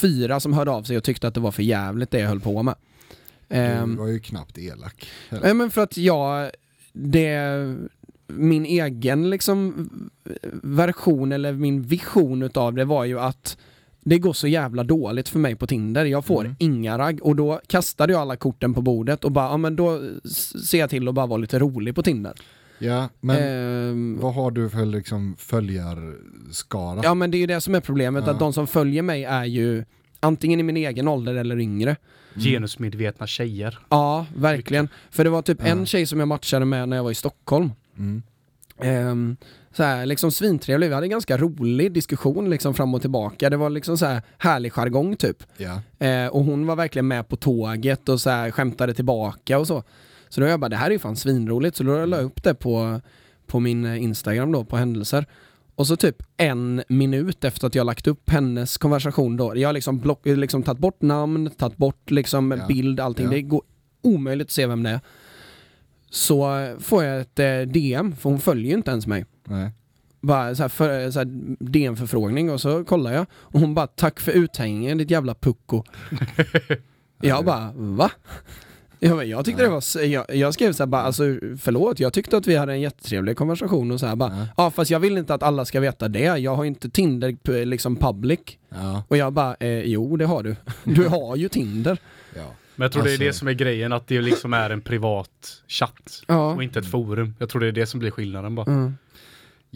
fyra 0.00 0.40
som 0.40 0.52
hörde 0.52 0.70
av 0.70 0.82
sig 0.82 0.96
och 0.96 1.04
tyckte 1.04 1.28
att 1.28 1.34
det 1.34 1.40
var 1.40 1.50
för 1.52 1.62
jävligt 1.62 2.10
det 2.10 2.20
jag 2.20 2.28
höll 2.28 2.40
på 2.40 2.62
med. 2.62 2.74
Du 3.48 3.56
Ehm, 3.56 3.96
var 3.96 4.06
ju 4.06 4.20
knappt 4.20 4.58
elak. 4.58 5.06
Nej 5.42 5.54
men 5.54 5.70
för 5.70 5.82
att 5.82 5.96
jag, 5.96 6.50
det, 6.92 7.40
min 8.26 8.66
egen 8.66 9.30
liksom 9.30 9.88
version 10.62 11.32
eller 11.32 11.52
min 11.52 11.82
vision 11.82 12.42
utav 12.42 12.74
det 12.74 12.84
var 12.84 13.04
ju 13.04 13.20
att 13.20 13.56
det 14.00 14.18
går 14.18 14.32
så 14.32 14.46
jävla 14.48 14.84
dåligt 14.84 15.28
för 15.28 15.38
mig 15.38 15.56
på 15.56 15.66
Tinder, 15.66 16.04
jag 16.04 16.24
får 16.24 16.40
Mm. 16.44 16.56
inga 16.58 16.98
ragg 16.98 17.22
och 17.22 17.36
då 17.36 17.60
kastade 17.66 18.12
jag 18.12 18.22
alla 18.22 18.36
korten 18.36 18.74
på 18.74 18.82
bordet 18.82 19.24
och 19.24 19.32
bara, 19.32 19.46
ja 19.46 19.56
men 19.56 19.76
då 19.76 20.00
ser 20.64 20.78
jag 20.78 20.90
till 20.90 21.08
att 21.08 21.14
bara 21.14 21.26
vara 21.26 21.38
lite 21.38 21.58
rolig 21.58 21.94
på 21.94 22.02
Tinder. 22.02 22.32
Ja, 22.78 23.08
men 23.20 23.36
Ehm, 23.42 24.18
vad 24.20 24.34
har 24.34 24.50
du 24.50 24.70
för 24.70 24.84
liksom 24.86 25.36
följarskara? 25.38 27.00
ja 27.02 27.14
men 27.14 27.30
det 27.30 27.36
är 27.36 27.40
ju 27.40 27.46
det 27.46 27.60
som 27.60 27.74
är 27.74 27.80
problemet, 27.80 28.24
Ja. 28.26 28.32
att 28.32 28.38
de 28.38 28.52
som 28.52 28.66
följer 28.66 29.02
mig 29.02 29.24
är 29.24 29.44
ju 29.44 29.84
antingen 30.20 30.60
i 30.60 30.62
min 30.62 30.76
egen 30.76 31.08
ålder 31.08 31.34
eller 31.34 31.58
yngre. 31.60 31.96
Genusmedvetna 32.36 33.26
tjejer. 33.26 33.78
Ja, 33.88 34.26
verkligen. 34.36 34.88
För 35.10 35.24
det 35.24 35.30
var 35.30 35.42
typ 35.42 35.58
Ja. 35.60 35.66
en 35.66 35.86
tjej 35.86 36.06
som 36.06 36.18
jag 36.18 36.28
matchade 36.28 36.64
med 36.64 36.88
när 36.88 36.96
jag 36.96 37.04
var 37.04 37.10
i 37.10 37.14
Stockholm. 37.14 37.70
Mm. 37.98 38.22
Ehm, 38.80 39.36
så 39.72 39.82
här, 39.82 40.06
liksom 40.06 40.30
svintrevlig, 40.32 40.88
vi 40.88 40.94
hade 40.94 41.06
en 41.06 41.10
ganska 41.10 41.36
rolig 41.36 41.92
diskussion 41.92 42.50
liksom 42.50 42.74
fram 42.74 42.94
och 42.94 43.00
tillbaka. 43.00 43.50
Det 43.50 43.56
var 43.56 43.70
liksom 43.70 43.98
så 43.98 44.06
här 44.06 44.22
härlig 44.38 44.72
jargong 44.72 45.16
typ. 45.16 45.42
Ja. 45.56 46.06
Eh, 46.06 46.26
och 46.26 46.44
hon 46.44 46.66
var 46.66 46.76
verkligen 46.76 47.08
med 47.08 47.28
på 47.28 47.36
tåget 47.36 48.08
och 48.08 48.20
så 48.20 48.30
här 48.30 48.50
skämtade 48.50 48.94
tillbaka 48.94 49.58
och 49.58 49.66
så. 49.66 49.82
Så 50.28 50.40
då 50.40 50.46
jag 50.46 50.60
bara, 50.60 50.68
det 50.68 50.76
här 50.76 50.86
är 50.86 50.90
ju 50.90 50.98
fan 50.98 51.16
svinroligt. 51.16 51.76
Så 51.76 51.84
då 51.84 52.06
la 52.06 52.16
jag 52.16 52.24
upp 52.24 52.42
det 52.42 52.54
på, 52.54 53.00
på 53.46 53.60
min 53.60 53.84
eh, 53.84 54.02
Instagram 54.02 54.52
då, 54.52 54.64
på 54.64 54.76
händelser. 54.76 55.26
Och 55.74 55.86
så 55.86 55.96
typ 55.96 56.22
en 56.36 56.82
minut 56.88 57.44
efter 57.44 57.66
att 57.66 57.74
jag 57.74 57.86
lagt 57.86 58.06
upp 58.06 58.30
hennes 58.30 58.76
konversation 58.78 59.36
då, 59.36 59.56
jag 59.56 59.68
har 59.68 59.72
liksom, 59.72 59.98
block, 60.00 60.26
liksom 60.26 60.62
tagit 60.62 60.78
bort 60.78 61.02
namn, 61.02 61.50
tagit 61.50 61.76
bort 61.76 62.10
liksom 62.10 62.50
Ja. 62.60 62.66
bild, 62.66 63.00
allting. 63.00 63.24
Ja. 63.24 63.30
Det 63.30 63.42
går 63.42 63.62
omöjligt 64.02 64.46
att 64.46 64.50
se 64.50 64.66
vem 64.66 64.82
det 64.82 64.90
är. 64.90 65.00
Så 66.10 66.58
eh, 66.58 66.78
får 66.78 67.04
jag 67.04 67.20
ett 67.20 67.38
eh, 67.38 67.60
DM, 67.60 68.16
för 68.16 68.30
hon 68.30 68.40
följer 68.40 68.70
ju 68.70 68.76
inte 68.76 68.90
ens 68.90 69.06
mig 69.06 69.26
Nej. 69.44 69.70
bara 70.20 70.54
så 70.54 70.62
här, 70.62 70.68
för, 70.68 71.10
så 71.10 71.22
DM-förfrågning 71.60 72.50
och 72.50 72.60
så 72.60 72.84
kollar 72.84 73.12
jag 73.12 73.26
och 73.32 73.60
hon 73.60 73.74
bara 73.74 73.86
tack 73.86 74.20
för 74.20 74.32
uthängningen 74.32 74.98
ditt 74.98 75.10
jävla 75.10 75.34
pucko. 75.34 75.84
jag 77.20 77.44
bara 77.44 77.72
va? 77.74 78.10
Jag, 79.08 79.12
bara, 79.16 79.24
jag 79.24 79.44
tyckte 79.44 79.62
det 79.62 79.68
var, 79.68 80.02
jag, 80.04 80.24
jag 80.36 80.54
skrev 80.54 80.72
så 80.72 80.82
här 80.82 80.86
bara 80.88 81.02
alltså 81.02 81.22
förlåt 81.60 82.00
jag 82.00 82.12
tyckte 82.12 82.36
att 82.36 82.46
vi 82.46 82.56
hade 82.56 82.72
en 82.72 82.80
jättetrevlig 82.80 83.36
konversation 83.36 83.90
och 83.90 84.00
så 84.00 84.06
här 84.06 84.16
bara 84.16 84.30
Ja. 84.36 84.46
ja 84.56 84.70
fast 84.70 84.90
jag 84.90 85.00
vill 85.00 85.18
inte 85.18 85.34
att 85.34 85.42
alla 85.42 85.64
ska 85.64 85.80
veta 85.80 86.08
det, 86.08 86.38
jag 86.38 86.54
har 86.56 86.64
inte 86.64 86.90
Tinder 86.90 87.64
liksom 87.64 87.96
public. 87.96 88.40
Ja. 88.68 89.02
Och 89.08 89.16
jag 89.16 89.32
bara 89.32 89.56
eh, 89.60 89.68
jo 89.80 90.16
det 90.16 90.24
har 90.26 90.42
du. 90.42 90.56
Du 90.84 91.08
har 91.08 91.36
ju 91.36 91.48
Tinder. 91.48 91.98
ja. 92.36 92.42
Men 92.76 92.84
jag 92.84 92.92
tror 92.92 93.02
det 93.02 93.08
är 93.08 93.12
Alltså- 93.12 93.24
det 93.24 93.32
som 93.32 93.48
är 93.48 93.52
grejen, 93.52 93.92
att 93.92 94.06
det 94.06 94.20
liksom 94.20 94.52
är 94.52 94.70
en 94.70 94.80
privat 94.80 95.30
chatt. 95.68 96.22
Ja. 96.26 96.54
Och 96.54 96.62
inte 96.62 96.78
ett 96.78 96.90
forum. 96.90 97.34
Jag 97.38 97.48
tror 97.48 97.60
det 97.60 97.66
är 97.68 97.72
det 97.72 97.86
som 97.86 98.00
blir 98.00 98.10
skillnaden 98.10 98.54
bara. 98.54 98.66
Mm. 98.66 98.94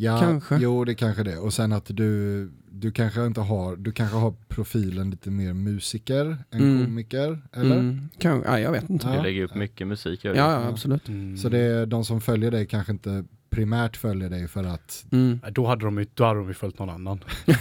Ja, 0.00 0.19
Kanske. 0.21 0.57
jo 0.57 0.85
det 0.85 0.95
kanske 0.95 1.23
det. 1.23 1.37
Och 1.38 1.55
sen 1.55 1.73
att 1.73 1.85
du, 1.88 2.50
du 2.71 2.90
kanske 2.93 3.26
inte 3.26 3.40
har, 3.40 3.76
du 3.76 3.93
kanske 3.93 4.17
har 4.17 4.35
profilen 4.49 5.11
lite 5.11 5.31
mer 5.31 5.52
musiker 5.52 6.38
än 6.50 6.61
Mm. 6.61 6.85
komiker, 6.85 7.43
eller? 7.52 7.78
Mm. 7.78 8.09
Kan, 8.19 8.43
ja, 8.47 8.61
jag 8.61 8.73
vet 8.73 8.90
inte. 8.90 9.07
Ja. 9.07 9.14
Jag 9.14 9.23
lägger 9.23 9.43
upp 9.43 9.55
mycket 9.55 9.87
musik. 9.87 10.25
Ja, 10.25 10.35
ja 10.35 10.67
absolut. 10.69 11.09
Mm. 11.09 11.37
Så 11.37 11.49
det 11.49 11.59
är 11.59 11.87
de 11.87 12.05
som 12.05 12.21
följer 12.21 12.50
dig 12.50 12.67
kanske 12.67 12.93
inte 12.93 13.25
primärt 13.50 13.97
följer 13.97 14.31
dig 14.31 14.49
för 14.49 14.64
att 14.64 15.05
Mm. 15.12 15.40
Då 15.52 15.67
hade 15.67 15.85
de 15.85 16.07
då 16.14 16.25
hade 16.25 16.38
de 16.38 16.49
ju 16.49 16.55
följt 16.55 16.78
någon 16.78 16.90
annan. 16.90 17.25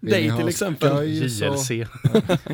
Dig 0.00 0.36
till 0.36 0.48
exempel. 0.48 1.08
JLC. 1.08 1.70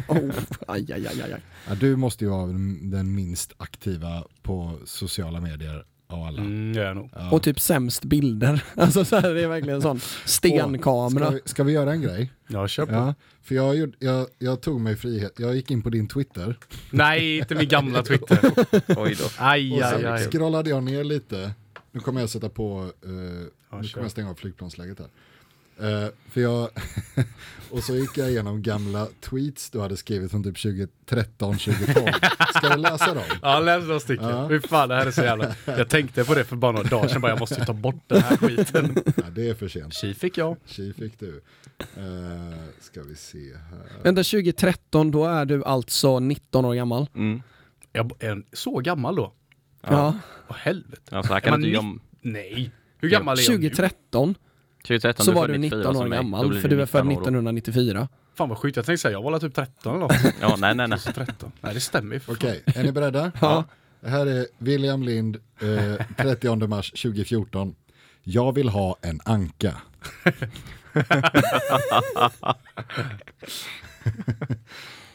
Oh, 0.08 0.30
aj, 0.68 0.92
aj, 0.92 1.06
aj, 1.06 1.22
aj. 1.22 1.42
Ja, 1.68 1.74
du 1.74 1.96
måste 1.96 2.24
ju 2.24 2.30
vara 2.30 2.46
den 2.46 2.90
den 2.90 3.14
minst 3.14 3.52
aktiva 3.56 4.24
på 4.42 4.78
sociala 4.84 5.40
medier 5.40 5.84
av 6.12 6.22
alla. 6.22 6.40
Mm, 6.40 6.72
gör 6.74 6.84
jag 6.84 6.96
nog. 6.96 7.10
Ja. 7.14 7.30
Och 7.30 7.42
typ 7.42 7.60
sämst 7.60 8.04
bilder. 8.04 8.64
Alltså 8.76 9.04
så 9.04 9.16
här, 9.16 9.34
det 9.34 9.42
är 9.42 9.48
verkligen 9.48 9.82
sån 9.82 10.00
stenkamera. 10.24 11.26
Ska 11.26 11.34
vi, 11.34 11.40
ska 11.44 11.64
vi 11.64 11.72
göra 11.72 11.92
en 11.92 12.02
grej? 12.02 12.32
Ja, 12.46 12.68
kör 12.68 12.86
på. 12.86 12.92
Ja, 12.92 13.14
för 13.42 13.54
jag, 13.54 13.76
gjorde- 13.76 13.96
jag, 13.98 14.26
jag 14.38 14.60
tog 14.60 14.80
mig 14.80 14.96
frihet, 14.96 15.32
jag 15.38 15.54
gick 15.56 15.70
in 15.70 15.82
på 15.82 15.90
din 15.90 16.08
Twitter 16.08 16.56
Nej, 16.90 17.38
inte 17.38 17.54
min 17.54 17.68
gamla 17.68 18.02
Twitter. 18.08 18.38
Oj 18.96 19.16
då. 19.18 19.24
Aj, 19.38 19.72
och 19.72 19.82
aj, 19.82 20.06
aj. 20.06 20.28
scrollade 20.30 20.70
jag 20.70 20.82
ner 20.82 21.04
lite. 21.04 21.50
Nu 21.92 22.00
kommer 22.00 22.20
jag 22.20 22.30
sätta 22.30 22.48
på, 22.48 22.90
eh, 23.04 23.10
nu 23.10 23.48
kör. 23.70 23.92
kommer 23.92 24.04
jag 24.04 24.10
stänga 24.10 24.30
av 24.30 24.34
flygplansläget 24.34 24.98
här. 24.98 25.08
Eh, 25.82 26.08
för 26.28 26.40
jag, 26.40 26.68
och 27.70 27.84
så 27.84 27.96
gick 27.96 28.18
jag 28.18 28.30
igenom 28.30 28.62
gamla 28.62 29.08
tweets 29.20 29.70
du 29.70 29.80
hade 29.80 29.96
skrivit 29.96 30.30
från 30.30 30.42
typ 30.42 30.62
2013, 30.62 31.58
2012. 31.58 32.06
Ska 32.54 32.66
jag 32.66 32.80
läsa 32.80 33.14
dem? 33.14 33.24
Ja, 33.42 33.60
läs 33.60 33.84
några 33.84 34.00
stycken. 34.00 34.28
Ja. 34.28 34.48
Fy 34.48 34.60
fan, 34.60 34.88
det 34.88 34.94
här 34.94 35.06
är 35.06 35.10
så 35.10 35.22
jävla... 35.22 35.54
Jag 35.64 35.88
tänkte 35.88 36.24
på 36.24 36.34
det 36.34 36.44
för 36.44 36.56
bara 36.56 36.72
några 36.72 36.88
dagar 36.88 37.08
sedan, 37.08 37.20
bara 37.20 37.32
jag 37.32 37.40
måste 37.40 37.60
ju 37.60 37.64
ta 37.64 37.72
bort 37.72 38.02
den 38.06 38.22
här 38.22 38.36
skiten. 38.36 38.96
Ja, 39.16 39.22
det 39.30 39.48
är 39.48 39.54
för 39.54 39.68
sent. 39.68 39.94
Tji 39.94 40.14
fick 40.14 40.38
jag. 40.38 40.56
Tji 40.66 40.92
fick 40.92 41.18
du. 41.18 41.42
Eh, 41.78 42.58
ska 42.80 43.02
vi 43.02 43.14
se 43.16 43.38
här. 43.38 44.02
Vänta 44.02 44.22
2013, 44.22 45.10
då 45.10 45.26
är 45.26 45.44
du 45.44 45.64
alltså 45.64 46.18
19 46.18 46.64
år 46.64 46.74
gammal. 46.74 47.06
Mm. 47.14 47.42
Jag 47.92 48.12
är 48.18 48.42
så 48.52 48.78
gammal 48.80 49.16
då? 49.16 49.32
Ja. 49.82 50.18
Åh 50.48 50.56
helvete. 50.58 51.16
Alltså, 51.16 51.32
här 51.32 51.40
Är 51.40 51.44
kan 51.44 51.60
man 51.60 51.64
inte. 51.64 52.04
Nej. 52.20 52.70
Hur 52.98 53.08
gammal 53.08 53.38
är 53.38 53.42
jag 53.42 53.60
nu? 53.60 53.68
2013 53.68 54.34
2013, 54.82 55.24
så 55.24 55.30
du 55.30 55.34
var 55.34 55.48
du 55.48 55.58
94 55.58 55.78
19 55.78 55.96
år 55.96 56.08
gammal, 56.08 56.60
för 56.60 56.68
du 56.68 56.82
är 56.82 56.86
född 56.86 57.06
19 57.06 57.22
år 57.22 57.24
då. 57.24 57.28
1994. 57.28 58.08
Fan 58.34 58.48
vad 58.48 58.58
sjukt, 58.58 58.76
jag 58.76 58.86
tänkte 58.86 59.02
säga 59.02 59.12
jag 59.12 59.22
var 59.22 59.38
typ 59.38 59.54
13 59.54 59.94
eller 59.94 60.00
något. 60.00 60.12
Ja, 60.40 60.56
nej, 60.58 60.74
nej, 60.74 60.88
nej. 60.88 60.98
13. 60.98 61.52
Nej 61.60 61.74
det 61.74 61.80
stämmer 61.80 62.14
ju. 62.14 62.20
Okej, 62.26 62.62
är 62.66 62.84
ni 62.84 62.92
beredda? 62.92 63.32
Ja. 63.40 63.64
Det 64.00 64.08
här 64.08 64.26
är 64.26 64.46
William 64.58 65.02
Lind, 65.02 65.36
eh, 65.60 66.06
30 66.16 66.66
mars 66.66 66.90
2014. 66.90 67.74
Jag 68.22 68.52
vill 68.52 68.68
ha 68.68 68.96
en 69.02 69.20
anka. 69.24 69.76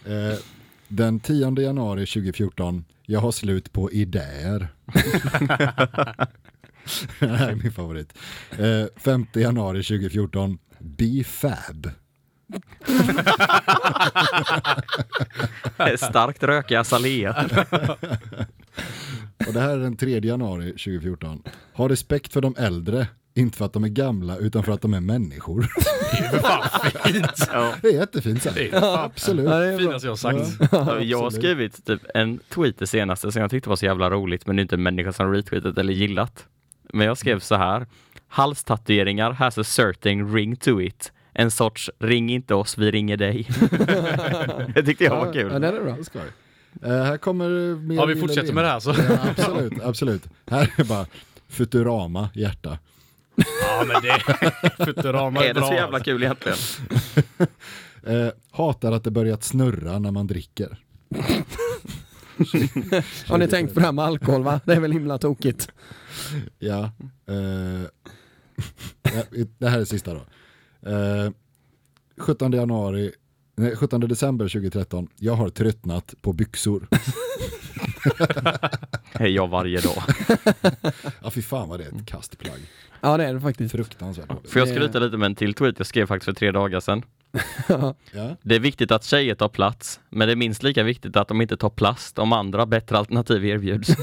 eh, 0.05 0.37
den 0.87 1.19
10 1.19 1.61
januari 1.61 2.05
2014. 2.05 2.85
Jag 3.05 3.19
har 3.19 3.31
slut 3.31 3.73
på 3.73 3.91
idéer. 3.91 4.67
det 7.19 7.27
här 7.27 7.49
är 7.49 7.55
min 7.55 7.71
favorit. 7.71 8.13
Eh, 8.51 8.85
5 8.97 9.25
januari 9.33 9.83
2014. 9.83 10.57
Be 10.79 11.23
fab. 11.23 11.91
Starkt 15.97 16.43
rökiga 16.43 16.83
Salea. 16.83 17.45
Och 19.47 19.53
det 19.53 19.59
här 19.59 19.69
är 19.69 19.77
den 19.79 19.97
3 19.97 20.19
januari 20.19 20.71
2014. 20.71 21.43
Ha 21.73 21.89
respekt 21.89 22.33
för 22.33 22.41
de 22.41 22.55
äldre. 22.57 23.07
Inte 23.35 23.57
för 23.57 23.65
att 23.65 23.73
de 23.73 23.83
är 23.83 23.87
gamla 23.89 24.37
utan 24.37 24.63
för 24.63 24.71
att 24.71 24.81
de 24.81 24.93
är 24.93 24.99
människor. 24.99 25.67
Ja. 27.53 27.73
Det 27.81 27.87
är 27.87 27.93
jättefint 27.93 28.43
sagt. 28.43 28.55
Det 28.55 28.67
är 28.67 28.79
fan 28.79 28.99
Absolut. 29.05 29.45
Ja, 29.45 29.57
det 29.59 29.77
finaste 29.77 30.07
jag 30.07 30.11
har 30.11 30.17
sagt. 30.17 30.71
Ja, 30.71 30.99
Jag 31.01 31.19
har 31.19 31.29
skrivit 31.29 31.85
typ 31.85 32.01
en 32.13 32.39
tweet 32.49 32.79
det 32.79 32.87
senaste 32.87 33.31
som 33.31 33.41
jag 33.41 33.51
tyckte 33.51 33.69
var 33.69 33.75
så 33.75 33.85
jävla 33.85 34.09
roligt 34.09 34.47
men 34.47 34.55
det 34.55 34.59
är 34.59 34.61
inte 34.61 34.75
en 34.75 34.83
människa 34.83 35.13
som 35.13 35.33
retweetat 35.33 35.77
eller 35.77 35.93
gillat. 35.93 36.45
Men 36.93 37.07
jag 37.07 37.17
skrev 37.17 37.39
så 37.39 37.55
här. 37.55 37.85
Halstatueringar 38.27 39.31
has 39.31 39.57
a 39.57 39.63
certain 39.63 40.33
ring 40.33 40.55
to 40.55 40.81
it. 40.81 41.11
En 41.33 41.51
sorts 41.51 41.89
ring 41.99 42.29
inte 42.29 42.55
oss, 42.55 42.77
vi 42.77 42.91
ringer 42.91 43.17
dig. 43.17 43.47
det 44.75 44.83
tyckte 44.83 45.03
jag 45.03 45.25
var 45.25 45.33
kul. 45.33 45.51
ja, 45.51 45.59
det 45.59 45.67
är 45.67 45.81
bra. 45.81 45.97
Eh, 46.83 47.03
här 47.03 47.17
kommer 47.17 47.75
mer 47.75 47.95
Ja 47.95 48.05
vi 48.05 48.15
fortsätter 48.15 48.53
med 48.53 48.63
det 48.63 48.69
här 48.69 48.79
så. 48.79 48.95
Ja, 49.09 49.17
absolut, 49.29 49.83
absolut. 49.83 50.23
Här 50.49 50.73
är 50.77 50.83
bara 50.83 51.05
Futurama, 51.49 52.29
hjärta. 52.33 52.79
Ja 53.35 53.85
men 53.87 54.01
det... 54.01 54.85
Futurama 54.85 55.43
är 55.43 55.49
Är 55.49 55.53
det 55.53 55.59
bra. 55.59 55.67
så 55.67 55.73
jävla 55.73 55.99
kul 55.99 56.23
egentligen? 56.23 56.57
Eh, 58.03 58.27
hatar 58.51 58.91
att 58.91 59.03
det 59.03 59.11
börjat 59.11 59.43
snurra 59.43 59.99
när 59.99 60.11
man 60.11 60.27
dricker. 60.27 60.77
Har 63.27 63.37
ni 63.37 63.47
tänkt 63.47 63.73
på 63.73 63.79
det 63.79 63.85
här 63.85 63.91
med 63.93 64.05
alkohol 64.05 64.43
va? 64.43 64.59
Det 64.65 64.73
är 64.73 64.79
väl 64.79 64.91
himla 64.91 65.17
tokigt. 65.17 65.69
Ja. 66.59 66.83
Eh, 67.27 67.81
Det 69.57 69.69
här 69.69 69.79
är 69.79 69.85
sista 69.85 70.13
då. 70.13 70.21
Eh, 70.91 71.31
17 72.17 72.51
januari, 72.51 73.11
nej, 73.55 73.75
17 73.75 73.99
december 74.01 74.45
2013. 74.47 75.07
Jag 75.15 75.33
har 75.33 75.49
tröttnat 75.49 76.13
på 76.21 76.33
byxor. 76.33 76.87
Hej 79.13 79.31
jag 79.31 79.47
varje 79.47 79.79
dag. 79.81 80.03
Ja 81.21 81.29
fy 81.31 81.41
fan 81.41 81.69
vad 81.69 81.79
det 81.79 81.83
är 81.85 81.89
ett 81.89 82.05
kastplagg. 82.05 82.59
Ja 83.01 83.17
det 83.17 83.25
är 83.25 83.33
det 83.33 83.41
faktiskt. 83.41 83.71
Fruktansvärt 83.71 84.29
dåligt. 84.29 84.51
Får 84.51 84.59
jag 84.59 84.69
skryta 84.69 84.99
lite 84.99 85.17
med 85.17 85.25
en 85.25 85.35
till 85.35 85.53
tweet 85.53 85.75
jag 85.77 85.87
skrev 85.87 86.05
faktiskt 86.05 86.25
för 86.25 86.33
tre 86.33 86.51
dagar 86.51 86.79
sedan. 86.79 87.03
Ja. 88.11 88.35
Det 88.41 88.55
är 88.55 88.59
viktigt 88.59 88.91
att 88.91 89.03
tjejer 89.03 89.35
tar 89.35 89.49
plats, 89.49 89.99
men 90.09 90.27
det 90.27 90.31
är 90.33 90.35
minst 90.35 90.63
lika 90.63 90.83
viktigt 90.83 91.15
att 91.15 91.27
de 91.27 91.41
inte 91.41 91.57
tar 91.57 91.69
plast 91.69 92.19
om 92.19 92.33
andra 92.33 92.65
bättre 92.65 92.97
alternativ 92.97 93.45
erbjuds. 93.45 93.89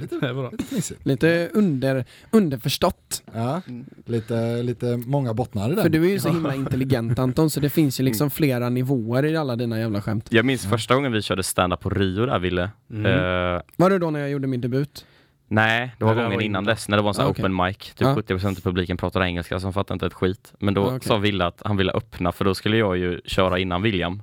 Lite, 0.00 0.18
bra. 0.34 0.50
lite. 0.70 0.94
Lite 1.02 1.48
under, 1.54 2.04
underförstått. 2.30 3.22
Ja, 3.34 3.62
lite, 4.06 4.62
lite 4.62 4.96
många 4.96 5.34
bottnar 5.34 5.72
i 5.72 5.74
den. 5.74 5.82
För 5.82 5.88
du 5.88 6.04
är 6.04 6.10
ju 6.10 6.18
så 6.18 6.28
himla 6.28 6.54
intelligent 6.54 7.18
Anton, 7.18 7.50
så 7.50 7.60
det 7.60 7.70
finns 7.70 8.00
ju 8.00 8.04
liksom 8.04 8.30
flera 8.30 8.68
nivåer 8.68 9.24
i 9.24 9.36
alla 9.36 9.56
dina 9.56 9.78
jävla 9.78 10.02
skämt. 10.02 10.28
Jag 10.30 10.44
minns 10.44 10.66
första 10.66 10.94
gången 10.94 11.12
vi 11.12 11.22
körde 11.22 11.42
stand-up 11.42 11.80
på 11.80 11.90
Rio 11.90 12.26
där 12.26 12.38
Ville. 12.38 12.70
Mm. 12.90 13.06
Eh, 13.06 13.62
Var 13.76 13.90
det 13.90 13.98
då 13.98 14.10
när 14.10 14.20
jag 14.20 14.30
gjorde 14.30 14.46
min 14.46 14.60
debut? 14.60 15.06
Nej, 15.54 15.94
det 15.98 16.04
var 16.04 16.14
gången 16.14 16.40
innan 16.40 16.64
dess 16.64 16.88
när 16.88 16.96
det 16.96 17.02
var 17.02 17.10
en 17.10 17.14
sån 17.14 17.22
här 17.22 17.28
Ah, 17.28 17.30
okej. 17.30 17.42
open 17.44 17.56
mic. 17.66 17.76
Typ 17.78 18.00
Ja. 18.00 18.14
70% 18.14 18.46
av 18.58 18.60
publiken 18.62 18.96
pratade 18.96 19.26
engelska 19.26 19.60
så 19.60 19.66
de 19.66 19.72
fattade 19.72 19.94
inte 19.94 20.06
ett 20.06 20.14
skit. 20.14 20.52
Men 20.58 20.74
då 20.74 20.82
Ah, 20.84 20.86
okej. 20.96 21.08
sa 21.08 21.16
Ville 21.16 21.44
att 21.46 21.62
han 21.64 21.76
ville 21.76 21.92
öppna 21.92 22.32
för 22.32 22.44
då 22.44 22.54
skulle 22.54 22.76
jag 22.76 22.96
ju 22.96 23.20
köra 23.24 23.58
innan 23.58 23.82
William. 23.82 24.22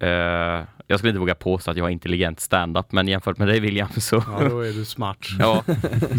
Eh, 0.00 0.08
jag 0.86 0.98
skulle 0.98 1.10
inte 1.10 1.20
våga 1.20 1.34
påstå 1.34 1.70
att 1.70 1.76
jag 1.76 1.84
har 1.84 1.90
intelligent 1.90 2.40
stand-up 2.40 2.92
men 2.92 3.08
jämfört 3.08 3.38
med 3.38 3.48
dig 3.48 3.60
William 3.60 3.88
så 3.96 4.16
Ja, 4.16 4.48
då 4.48 4.60
är 4.60 4.72
du 4.72 4.84
smart. 4.84 5.18
Ja, 5.38 5.64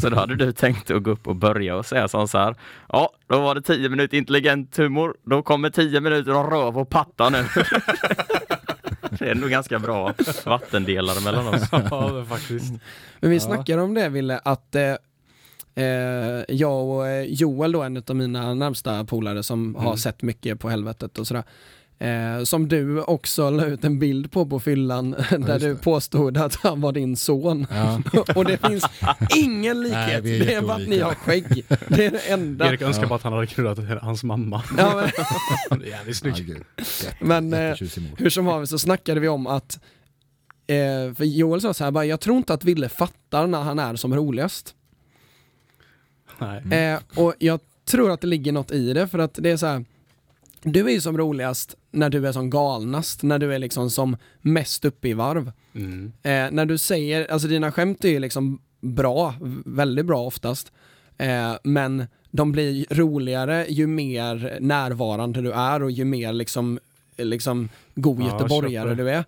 så 0.02 0.10
då 0.10 0.16
hade 0.16 0.36
du 0.36 0.52
tänkt 0.52 0.92
att 0.92 1.04
gå 1.04 1.12
upp 1.12 1.28
och 1.28 1.36
börja 1.36 1.76
och 1.76 1.86
säga 1.86 2.08
sån 2.08 2.28
så 2.28 2.38
här. 2.38 2.56
Ja, 2.90 3.10
då 3.28 3.40
var 3.40 3.56
det 3.56 3.62
10 3.62 3.90
minuter 3.90 4.18
intelligent 4.18 4.78
humor. 4.78 5.16
Då 5.26 5.42
kommer 5.42 5.70
10 5.70 6.02
minuter 6.02 6.32
av 6.32 6.50
röv 6.50 6.78
och 6.78 6.90
patta 6.90 7.30
nu. 7.30 7.38
det 9.10 9.30
är 9.32 9.36
nog 9.36 9.50
ganska 9.50 9.80
bra 9.80 10.14
vattendelare 10.46 11.22
mellan 11.24 11.48
oss. 11.48 11.62
Ja, 11.72 12.14
men 12.14 12.26
faktiskt. 12.26 12.74
Men 13.20 13.30
vi 13.30 13.36
Ja. 13.36 13.42
snackade 13.42 13.82
om 13.82 13.94
det 13.94 14.10
Ville, 14.10 14.38
att 14.38 14.76
eh, 14.76 14.96
eh, 15.76 16.44
jag 16.50 16.86
och 16.90 17.08
eh, 17.08 17.24
Joel 17.24 17.72
då, 17.72 17.82
en 17.84 18.04
av 18.08 18.16
mina 18.16 18.54
närmsta 18.54 19.04
polare 19.06 19.44
som 19.44 19.76
har 19.76 19.96
sett 19.96 20.22
mycket 20.22 20.60
på 20.60 20.70
helvetet 20.70 21.18
och 21.18 21.28
sådär. 21.28 21.44
Eh, 22.02 22.44
som 22.44 22.68
du 22.68 23.02
också 23.02 23.50
la 23.50 23.66
ut 23.66 23.84
en 23.84 24.00
bild 24.00 24.32
på 24.32 24.46
på 24.46 24.60
fyllan 24.60 25.12
där 25.40 25.60
du 25.60 25.76
påstod 25.76 26.38
att 26.38 26.56
han 26.56 26.82
var 26.82 26.92
din 26.92 27.16
son. 27.16 27.68
Ja. 27.70 28.02
och 28.36 28.46
det 28.46 28.58
finns 28.68 28.86
ingen 29.36 29.82
likhet, 29.82 30.24
Nej, 30.24 30.42
är 30.42 30.46
det 30.46 30.54
är 30.54 30.62
bara 30.62 30.76
att 30.76 30.88
ni 30.88 31.00
har 31.00 31.14
skägg. 31.16 31.66
Det 31.88 32.06
är 32.06 32.12
det 32.12 32.30
enda. 32.30 32.68
Erik 32.70 32.82
önskar 32.82 33.08
bara 33.08 33.16
att 33.16 33.24
han 33.24 33.34
hade 33.34 33.48
knullat 33.48 33.80
hans 34.02 34.24
mamma. 34.24 34.64
Ja, 34.78 35.08
men, 35.70 35.80
Det 35.80 35.86
är 35.86 35.90
jävligt 35.90 36.26
Ja. 36.26 36.32
Jätte- 36.38 37.16
Men, 37.20 37.54
eh. 37.54 37.76
Hur 38.18 38.30
som 38.30 38.48
helst 38.48 38.70
så 38.72 38.80
snackade 38.80 39.20
vi 39.20 39.28
om 39.28 39.48
att 39.48 39.80
eh, 40.68 41.14
för 41.16 41.24
Joel 41.24 41.62
sa 41.62 41.74
så 41.74 41.84
här 41.84 41.92
bara, 41.92 42.06
jag 42.06 42.20
tror 42.20 42.38
inte 42.38 42.54
att 42.54 42.64
Ville 42.64 42.90
fattar 42.90 43.48
när 43.48 43.62
han 43.62 43.80
är 43.80 43.96
som 43.96 44.16
roligast. 44.16 44.76
Nej. 46.38 46.92
Eh, 46.94 47.00
och 47.16 47.34
jag 47.40 47.60
tror 47.86 48.12
att 48.12 48.22
det 48.22 48.28
ligger 48.28 48.52
något 48.52 48.72
i 48.72 48.94
det 48.94 49.08
för 49.08 49.20
att 49.20 49.34
det 49.34 49.50
är 49.52 49.58
så 49.58 49.66
här. 49.66 49.86
Du 50.64 50.88
är 50.88 50.92
ju 50.94 51.02
som 51.02 51.18
roligast 51.18 51.76
när 51.92 52.10
du 52.10 52.28
är 52.28 52.32
som 52.32 52.50
galnast, 52.50 53.24
när 53.24 53.40
du 53.40 53.54
är 53.54 53.60
liksom 53.60 53.90
som 53.90 54.18
mest 54.42 54.86
uppe 54.86 55.08
i 55.08 55.14
varv. 55.14 55.52
Mm. 55.76 56.12
Eh, 56.24 56.52
när 56.52 56.66
du 56.66 56.78
säger, 56.78 57.32
alltså 57.32 57.48
dina 57.48 57.72
skämt 57.72 58.06
är 58.06 58.10
ju 58.10 58.20
liksom 58.20 58.62
bra, 58.82 59.36
väldigt 59.66 60.06
bra 60.06 60.26
oftast. 60.26 60.72
Eh, 61.18 61.54
men 61.64 62.08
de 62.32 62.52
blir 62.52 62.86
roligare 62.90 63.66
ju 63.70 63.88
mer 63.88 64.58
närvarande 64.62 65.42
du 65.42 65.52
är 65.52 65.84
och 65.84 65.92
ju 65.92 66.06
mer 66.06 66.34
liksom, 66.34 66.80
liksom 67.18 67.70
god 67.96 68.22
Ja, 68.22 68.26
göteborgare 68.26 68.96
du 68.96 69.10
är. 69.10 69.26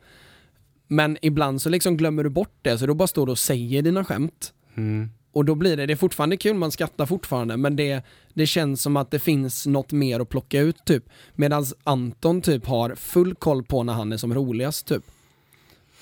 Men 0.88 1.18
ibland 1.22 1.62
så 1.62 1.70
liksom 1.70 1.98
glömmer 1.98 2.24
du 2.24 2.30
bort 2.30 2.56
det, 2.62 2.78
så 2.78 2.86
då 2.86 2.94
bara 2.94 3.08
står 3.08 3.26
du 3.26 3.32
och 3.32 3.40
säger 3.40 3.82
dina 3.82 4.06
skämt. 4.06 4.54
Mm. 4.76 5.10
Och 5.34 5.46
då 5.46 5.56
blir 5.56 5.78
det, 5.78 5.86
det 5.86 5.94
är 5.94 5.98
fortfarande 5.98 6.38
kul, 6.38 6.56
man 6.56 6.72
skrattar 6.72 7.06
fortfarande, 7.06 7.58
men 7.58 7.76
det, 7.76 8.06
det 8.34 8.48
känns 8.48 8.82
som 8.82 8.98
att 8.98 9.12
det 9.12 9.20
finns 9.20 9.68
något 9.68 9.92
mer 9.92 10.20
att 10.20 10.30
plocka 10.30 10.60
ut 10.60 10.86
typ. 10.86 11.04
Medan 11.36 11.66
Anton 11.84 12.42
typ 12.42 12.66
har 12.68 12.96
full 12.96 13.36
koll 13.36 13.64
på 13.64 13.84
när 13.84 13.94
han 13.94 14.12
är 14.12 14.18
som 14.18 14.34
roligast 14.34 14.88
typ. 14.88 15.04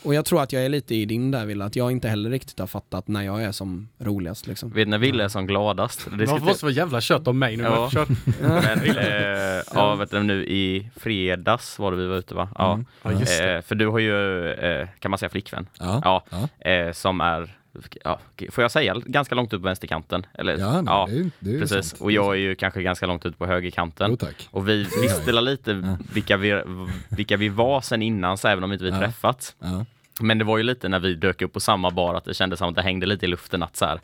Och 0.04 0.14
jag 0.14 0.26
tror 0.26 0.42
att 0.42 0.54
jag 0.54 0.66
är 0.66 0.70
lite 0.70 0.96
i 0.96 1.06
din 1.06 1.32
där 1.32 1.46
Wille, 1.46 1.66
att 1.66 1.76
jag 1.76 1.92
inte 1.92 2.10
heller 2.10 2.30
riktigt 2.30 2.60
har 2.60 2.68
fattat 2.68 3.08
när 3.08 3.22
jag 3.22 3.44
är 3.44 3.52
som 3.52 3.90
roligast 4.00 4.48
liksom. 4.48 4.70
Vet 4.70 4.88
när 4.88 4.98
Ville 4.98 5.24
är 5.24 5.28
som 5.28 5.48
gladast? 5.48 6.08
Det 6.18 6.28
ska 6.28 6.38
måste 6.38 6.66
vara 6.66 6.74
jävla 6.74 7.02
kött 7.02 7.28
om 7.28 7.40
mig 7.40 7.58
nu. 7.58 7.64
Ja. 7.64 7.90
Kört. 7.92 8.10
Men, 8.42 8.80
eh, 8.98 9.64
ja, 9.74 9.96
vet 9.96 10.12
du, 10.12 10.24
nu 10.24 10.46
i 10.46 10.90
fredags 10.96 11.80
var 11.80 11.92
det 11.92 11.98
vi 11.98 12.08
var 12.08 12.16
ute 12.16 12.36
va? 12.36 12.50
Ja. 12.58 12.74
Mm. 12.74 12.86
Ja, 13.02 13.12
just 13.12 13.38
det. 13.38 13.56
Eh, 13.56 13.62
för 13.62 13.76
du 13.76 13.88
har 13.88 14.00
ju, 14.00 14.50
eh, 14.52 14.88
kan 15.00 15.12
man 15.12 15.18
säga 15.18 15.30
flickvän? 15.30 15.68
Ja. 15.80 16.02
Ja. 16.04 16.24
Ja. 16.30 16.70
Eh, 16.72 16.92
som 16.92 17.22
är, 17.22 17.59
ja, 18.04 18.20
får 18.52 18.62
jag 18.62 18.72
säga, 18.72 18.96
ganska 19.06 19.36
långt 19.36 19.54
upp 19.54 19.62
på 19.62 19.66
vänsterkanten? 19.66 20.26
Eller, 20.34 20.58
Ja, 20.58 20.82
nej, 20.82 21.06
det 21.08 21.20
är 21.20 21.32
det 21.40 21.56
är 21.56 21.60
precis. 21.60 21.90
sant. 21.90 22.02
Och 22.02 22.12
jag 22.12 22.34
är 22.34 22.40
ju 22.40 22.56
kanske 22.56 22.82
ganska 22.84 23.06
långt 23.06 23.26
ut 23.26 23.38
på 23.38 23.46
högerkanten. 23.46 24.12
Jo 24.12 24.18
tack. 24.18 24.48
Och 24.52 24.70
vi 24.70 24.84
visste 25.02 25.32
lite 25.32 25.98
vilka 26.14 26.38
vi, 26.38 26.62
vilka 27.10 27.38
vi 27.38 27.50
var 27.50 27.82
sen 27.82 28.02
innan, 28.02 28.38
så 28.38 28.48
även 28.48 28.64
om 28.64 28.72
inte 28.74 28.84
vi 28.86 28.90
Ja. 28.92 29.00
träffats. 29.00 29.56
Ja. 29.60 29.86
Men 30.22 30.38
det 30.38 30.44
var 30.46 30.58
ju 30.58 30.64
lite 30.64 30.90
när 30.90 31.00
vi 31.00 31.16
dök 31.16 31.42
upp 31.42 31.54
på 31.54 31.60
samma 31.60 31.92
bar 31.92 32.16
att 32.16 32.26
det 32.26 32.34
kändes 32.34 32.60
som 32.60 32.70
att 32.70 32.76
det 32.76 32.82
hängde 32.82 33.06
lite 33.06 33.26
i 33.26 33.30
luften 33.30 33.64
att 33.64 33.76
så 33.76 33.86
här, 33.86 34.00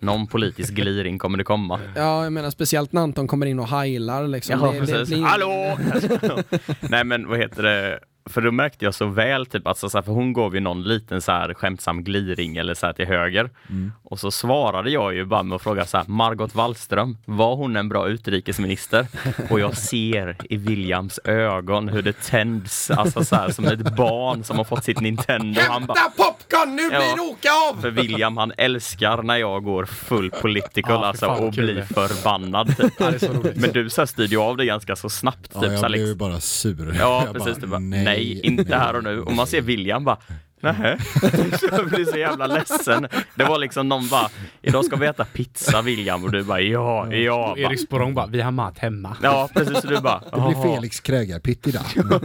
någon 0.00 0.26
politisk 0.26 0.74
gliring 0.74 1.18
kommer 1.18 1.38
det 1.38 1.44
komma. 1.44 1.80
Ja, 1.96 2.22
jag 2.24 2.32
menar 2.32 2.50
speciellt 2.50 2.92
när 2.92 3.02
Anton 3.02 3.26
kommer 3.28 3.46
in 3.46 3.58
och 3.58 3.68
heilar 3.68 4.28
liksom. 4.28 4.60
Ja, 4.60 4.66
Det- 4.72 4.80
det 4.80 4.86
precis. 4.86 5.08
blir- 5.08 5.22
Hallå! 5.24 5.78
Nej 6.80 7.04
men 7.04 7.28
vad 7.28 7.38
heter 7.38 7.62
det? 7.62 7.98
För 8.28 8.40
då 8.40 8.50
märkte 8.52 8.84
jag 8.84 8.94
så 8.94 9.06
väl 9.06 9.46
typ 9.46 9.66
att 9.66 9.78
så, 9.78 9.90
så 9.90 9.98
här, 9.98 10.02
för 10.02 10.12
hon 10.12 10.32
gav 10.32 10.54
ju 10.54 10.60
någon 10.60 10.82
liten 10.82 11.22
så 11.22 11.32
här 11.32 11.54
skämtsam 11.54 12.04
gliring 12.04 12.56
eller 12.56 12.74
så 12.74 12.86
här 12.86 12.92
till 12.92 13.06
höger. 13.06 13.50
Och 14.02 14.18
så 14.20 14.30
svarade 14.30 14.90
jag 14.90 15.14
ju 15.14 15.24
bara 15.24 15.42
med 15.42 15.56
att 15.56 15.62
fråga 15.62 15.86
så 15.86 15.96
här, 15.96 16.04
Margot 16.08 16.54
Wallström, 16.54 17.16
var 17.24 17.56
hon 17.56 17.76
en 17.76 17.88
bra 17.88 18.08
utrikesminister? 18.08 19.06
Och 19.50 19.60
jag 19.60 19.76
ser 19.76 20.36
i 20.50 20.56
Williams 20.56 21.20
ögon 21.24 21.88
hur 21.88 22.02
det 22.02 22.20
tänds, 22.22 22.90
alltså 22.90 23.24
så 23.24 23.36
här 23.36 23.50
som 23.50 23.64
ett 23.64 23.96
barn 23.96 24.44
som 24.44 24.56
har 24.56 24.64
fått 24.64 24.84
sitt 24.84 25.00
Nintendo. 25.00 25.60
Bara, 25.86 26.10
popcorn, 26.16 26.76
nu 26.76 26.82
Ja. 26.92 26.98
det 27.16 27.20
åka 27.22 27.48
av! 27.72 27.80
för 27.80 27.90
William 27.90 28.36
han 28.36 28.52
älskar 28.56 29.22
när 29.22 29.36
jag 29.36 29.64
går 29.64 29.84
full 29.84 30.30
political 30.30 30.92
Ja, 30.94 31.00
fy 31.00 31.06
alltså 31.06 31.26
fan 31.26 31.44
och 31.44 31.52
blir 31.52 31.82
förbannad. 31.82 32.76
Typ. 32.76 32.92
Ja, 32.98 33.18
så. 33.18 33.32
Men 33.54 33.72
du 33.72 33.90
så 33.90 34.00
här 34.00 34.06
styrde 34.06 34.30
ju 34.34 34.40
av 34.40 34.56
det 34.56 34.64
ganska 34.64 34.96
så 34.96 35.08
snabbt. 35.08 35.50
Ja, 35.54 35.60
typ, 35.60 35.68
så 35.68 35.74
jag 35.74 35.80
här, 35.82 35.88
blev 35.88 36.00
ju 36.00 36.06
liksom. 36.06 36.18
bara 36.30 36.40
sur. 36.40 36.96
Ja, 36.98 37.22
Jag 37.34 37.44
precis. 37.44 37.64
bara, 37.64 37.78
nej, 37.78 38.04
inte 38.22 38.76
här 38.76 38.96
och 38.96 39.04
nu. 39.04 39.20
Och 39.20 39.32
man 39.32 39.46
ser 39.46 39.60
William 39.60 40.04
bara, 40.04 40.18
nähä. 40.60 40.98
Jag 41.70 41.88
blir 41.88 42.04
så 42.04 42.18
jävla 42.18 42.46
ledsen. 42.46 43.08
Det 43.34 43.44
var 43.44 43.58
liksom 43.58 43.88
någon 43.88 44.08
bara, 44.08 44.28
idag 44.62 44.84
ska 44.84 44.96
vi 44.96 45.06
äta 45.06 45.24
pizza 45.24 45.82
William. 45.82 46.24
Och 46.24 46.32
du 46.32 46.42
bara, 46.44 46.60
ja, 46.60 47.14
ja. 47.14 47.50
Och 47.50 47.58
Erik 47.58 47.80
Sporrong 47.80 48.14
bara, 48.14 48.26
vi 48.26 48.40
har 48.40 48.50
mat 48.50 48.78
hemma. 48.78 49.16
ja, 49.22 49.48
precis. 49.54 49.84
Och 49.84 49.90
du 49.90 50.00
bara, 50.00 50.22
Det 50.32 50.54
blir. 50.54 50.74
Felix 50.74 51.00
Krägarpitt 51.00 51.66
idag. 51.66 51.84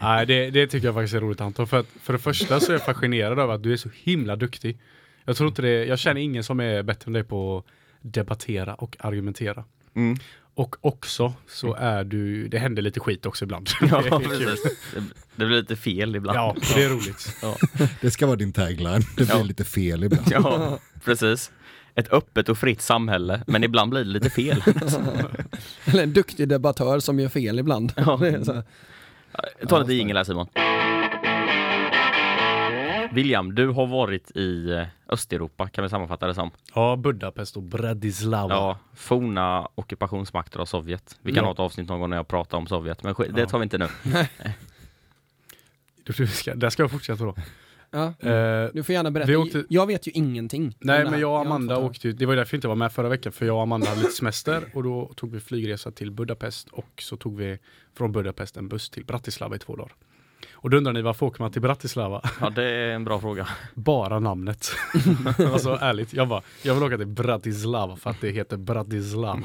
Nej, 0.00 0.26
det, 0.26 0.50
det 0.50 0.66
tycker 0.66 0.86
jag 0.86 0.94
faktiskt 0.94 1.14
är 1.14 1.20
roligt 1.20 1.40
Anton. 1.40 1.66
För, 1.66 1.80
att, 1.80 1.86
för 2.02 2.12
det 2.12 2.18
första 2.18 2.60
så 2.60 2.72
är 2.72 2.74
jag 2.74 2.84
fascinerad 2.84 3.38
över 3.38 3.54
att 3.54 3.62
du 3.62 3.72
är 3.72 3.76
så 3.76 3.88
himla 3.94 4.36
duktig. 4.36 4.78
Jag 5.24 5.36
tror 5.36 5.48
inte 5.48 5.62
det, 5.62 5.84
jag 5.84 5.98
känner 5.98 6.20
ingen 6.20 6.44
som 6.44 6.60
är 6.60 6.82
bättre 6.82 7.08
än 7.08 7.12
dig 7.12 7.24
på 7.24 7.58
att 7.58 7.64
debattera 8.00 8.74
och 8.74 8.96
argumentera. 9.00 9.64
Mm. 9.96 10.18
Och 10.56 10.76
också 10.80 11.32
så 11.48 11.74
är 11.74 12.04
du, 12.04 12.48
det 12.48 12.58
händer 12.58 12.82
lite 12.82 13.00
skit 13.00 13.26
också 13.26 13.44
ibland. 13.44 13.68
Ja, 13.80 14.00
Det. 14.10 14.56
Det, 15.36 15.46
blir 15.46 15.56
lite 15.56 15.76
fel 15.76 16.16
ibland. 16.16 16.38
Ja, 16.38 16.56
det 16.74 16.82
är 16.84 16.88
roligt. 16.88 17.36
Det 18.00 18.10
ska 18.10 18.26
vara 18.26 18.36
din 18.36 18.52
tagline. 18.52 19.02
Det 19.16 19.24
blir 19.24 19.36
Ja. 19.36 19.42
lite 19.42 19.64
fel 19.64 20.04
ibland. 20.04 20.26
Ja, 20.30 20.78
precis. 21.04 21.50
Ett 21.94 22.12
öppet 22.12 22.48
och 22.48 22.58
fritt 22.58 22.82
samhälle, 22.82 23.42
men 23.46 23.64
ibland 23.64 23.90
blir 23.90 24.00
det 24.04 24.10
lite 24.10 24.30
fel. 24.30 24.62
Eller 25.84 26.02
en 26.02 26.12
duktig 26.12 26.48
debattör 26.48 27.00
som 27.00 27.20
gör 27.20 27.28
fel 27.28 27.58
ibland. 27.58 27.92
Ja. 27.96 28.16
Det 28.20 28.28
är 28.28 28.44
så 28.44 28.52
här. 28.52 28.62
Ta 29.68 29.78
lite 29.78 29.94
jingel 29.94 30.16
här 30.16 30.24
Simon. 30.24 30.46
William, 33.16 33.54
du 33.54 33.68
har 33.68 33.86
varit 33.86 34.36
i 34.36 34.70
eh, 34.72 34.86
Östeuropa, 35.08 35.68
kan 35.68 35.84
vi 35.84 35.90
sammanfatta 35.90 36.26
det 36.26 36.34
som. 36.34 36.50
Ja, 36.74 36.96
Budapest 36.96 37.56
och 37.56 37.62
Bratislava. 37.62 38.54
Ja, 38.54 38.78
forna 38.94 39.68
ockupationsmakter 39.74 40.60
av 40.60 40.64
Sovjet. 40.66 41.18
Vi 41.22 41.32
kan 41.32 41.42
Ja. 41.42 41.44
ha 41.48 41.52
ett 41.52 41.58
avsnitt 41.58 41.88
någon 41.88 42.00
gång 42.00 42.10
när 42.10 42.16
jag 42.16 42.28
pratar 42.28 42.58
om 42.58 42.66
Sovjet, 42.66 43.02
men 43.02 43.14
det 43.34 43.40
Ja. 43.40 43.46
tar 43.48 43.58
vi 43.58 43.62
inte 43.62 43.78
nu. 43.78 43.88
Du, 46.04 46.12
du 46.12 46.26
ska, 46.26 46.54
där 46.54 46.70
ska 46.70 46.82
jag 46.82 46.90
fortsätta 46.90 47.24
då. 47.24 47.34
Ja. 47.90 48.04
Eh, 48.30 48.70
Du 48.74 48.82
får 48.82 48.92
gärna 48.92 49.10
berätta. 49.10 49.26
Vi 49.28 49.36
åkte- 49.36 49.64
Jag 49.68 49.86
vet 49.86 50.06
ju 50.08 50.10
ingenting. 50.14 50.76
nej, 50.80 51.04
men 51.10 51.20
jag 51.20 51.30
och 51.32 51.40
Amanda 51.40 51.74
höra. 51.74 51.84
åkte, 51.86 52.12
det 52.12 52.26
var 52.26 52.36
därför 52.36 52.54
jag 52.54 52.58
inte 52.58 52.68
var 52.68 52.74
med 52.74 52.92
förra 52.92 53.08
veckan, 53.08 53.32
för 53.32 53.46
jag 53.46 53.56
och 53.56 53.62
Amanda 53.62 53.88
hade 53.88 54.00
lite 54.00 54.12
semester 54.12 54.64
och 54.74 54.82
då 54.82 55.12
tog 55.16 55.30
vi 55.32 55.40
flygresa 55.40 55.90
till 55.90 56.10
Budapest 56.10 56.68
och 56.68 57.02
så 57.02 57.16
tog 57.16 57.36
vi 57.36 57.58
från 57.96 58.12
Budapest 58.12 58.56
en 58.56 58.68
buss 58.68 58.90
till 58.90 59.04
Bratislava 59.04 59.56
i 59.56 59.58
två 59.58 59.76
dagar. 59.76 59.92
Och 60.56 60.70
då 60.70 60.76
undrar 60.76 60.92
ni 60.92 61.02
varför 61.02 61.26
åker 61.26 61.42
man 61.42 61.52
till 61.52 61.62
Bratislava? 61.62 62.20
Ja, 62.40 62.50
det 62.50 62.64
är 62.64 62.94
en 62.94 63.04
bra 63.04 63.20
fråga. 63.20 63.48
Bara 63.74 64.18
namnet. 64.18 64.70
alltså 65.52 65.78
ärligt, 65.80 66.12
jag 66.12 66.28
bara, 66.28 66.42
jag 66.62 66.74
vill 66.74 66.82
åka 66.82 66.96
till 66.96 67.06
Bratislava 67.06 67.96
för 67.96 68.10
att 68.10 68.20
det 68.20 68.30
heter 68.30 68.56
Bratislava. 68.56 69.42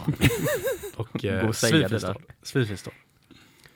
Och 0.95 1.25
eh, 1.25 1.51
svinfin 1.51 2.77
stad. 2.77 2.93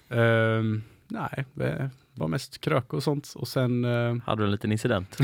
Ehm, 0.10 0.84
nej, 1.08 1.46
det 1.54 1.90
var 2.14 2.28
mest 2.28 2.62
krök 2.62 2.94
och 2.94 3.04
sånt. 3.04 3.34
Och 3.36 3.48
sen 3.48 3.86
eh, 3.86 4.16
Hade 4.26 4.42
du 4.42 4.46
en 4.46 4.52
liten 4.52 4.72
incident? 4.72 5.18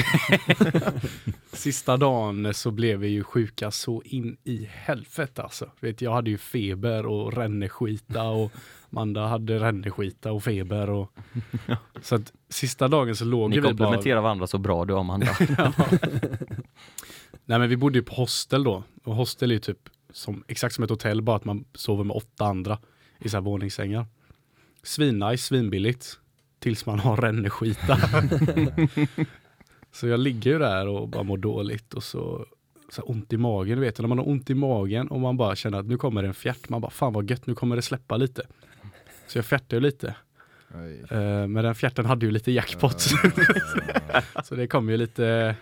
sista 1.54 1.98
dagen 1.98 2.54
så 2.54 2.72
blev 2.72 3.00
vi 3.00 3.08
ju 3.08 3.24
sjuka 3.24 3.72
så 3.72 4.02
in 4.06 4.38
i 4.44 4.70
helvete 4.72 5.44
alltså. 5.44 5.70
Vet, 5.80 6.02
jag 6.02 6.14
hade 6.14 6.30
ju 6.30 6.38
feber 6.38 7.06
och 7.06 7.34
ränneskita 7.34 8.24
och 8.24 8.52
Amanda 8.90 9.28
hade 9.28 9.60
ränneskita 9.60 10.32
och 10.32 10.44
feber. 10.44 10.90
Och, 10.90 11.14
så 12.02 12.16
att 12.16 12.34
sista 12.50 12.88
dagen 12.88 13.16
så 13.16 13.26
låg 13.26 13.50
Ni 13.50 13.56
vi 13.56 13.62
bara... 13.62 13.70
komplementerar 13.70 14.22
varandra 14.22 14.48
så 14.48 14.58
bra 14.58 14.86
du 14.86 14.94
och 14.94 15.00
Amanda. 15.00 15.28
Nej 17.46 17.60
men 17.60 17.70
vi 17.70 17.78
bodde 17.78 17.98
ju 18.00 18.04
på 18.04 18.16
hostel 18.16 18.64
då. 18.64 18.84
Och 19.04 19.16
hostel 19.16 19.52
är 19.52 19.56
ju 19.56 19.60
typ 19.60 19.90
som, 20.14 20.44
exakt 20.48 20.76
som 20.76 20.84
ett 20.84 20.90
hotell, 20.90 21.22
bara 21.22 21.36
att 21.36 21.46
man 21.46 21.66
sover 21.74 22.04
med 22.04 22.16
åtta 22.16 22.46
andra 22.46 22.80
i 23.20 23.30
så 23.30 23.38
här 23.38 23.42
våningssängar. 23.42 24.06
Svinnice, 24.84 25.44
svinbilligt. 25.44 26.18
Tills 26.60 26.86
man 26.86 27.00
har 27.00 27.18
ränneskita. 27.18 27.98
så 29.92 30.08
jag 30.08 30.20
ligger 30.20 30.52
ju 30.52 30.60
där 30.60 30.88
och 30.88 31.10
bara 31.10 31.24
mår 31.24 31.38
dåligt 31.38 31.94
och 31.94 32.04
så, 32.04 32.46
så 32.90 33.02
ont 33.02 33.34
i 33.34 33.38
magen. 33.38 33.76
Du 33.76 33.82
vet, 33.82 34.00
när 34.00 34.08
man 34.08 34.18
har 34.18 34.30
ont 34.30 34.50
i 34.50 34.56
magen 34.56 35.08
och 35.08 35.20
man 35.20 35.38
bara 35.38 35.56
känner 35.56 35.80
att 35.80 35.86
nu 35.86 35.98
kommer 35.98 36.22
det 36.22 36.28
en 36.28 36.34
fjärt. 36.34 36.70
Man 36.70 36.82
bara, 36.82 36.92
fan 36.92 37.14
vad 37.14 37.30
gött, 37.30 37.48
nu 37.48 37.56
kommer 37.56 37.76
det 37.76 37.82
släppa 37.82 38.18
lite. 38.18 38.42
Så 39.28 39.38
jag 39.38 39.46
fjärtade 39.46 39.76
ju 39.76 39.82
lite. 39.82 40.16
Eh, 41.10 41.48
men 41.48 41.54
den 41.54 41.76
fjärten 41.76 42.06
hade 42.06 42.26
ju 42.26 42.32
lite 42.32 42.52
jackpot. 42.52 43.02
så 44.44 44.56
det 44.56 44.68
kom 44.68 44.90
ju 44.90 44.98
lite 44.98 45.56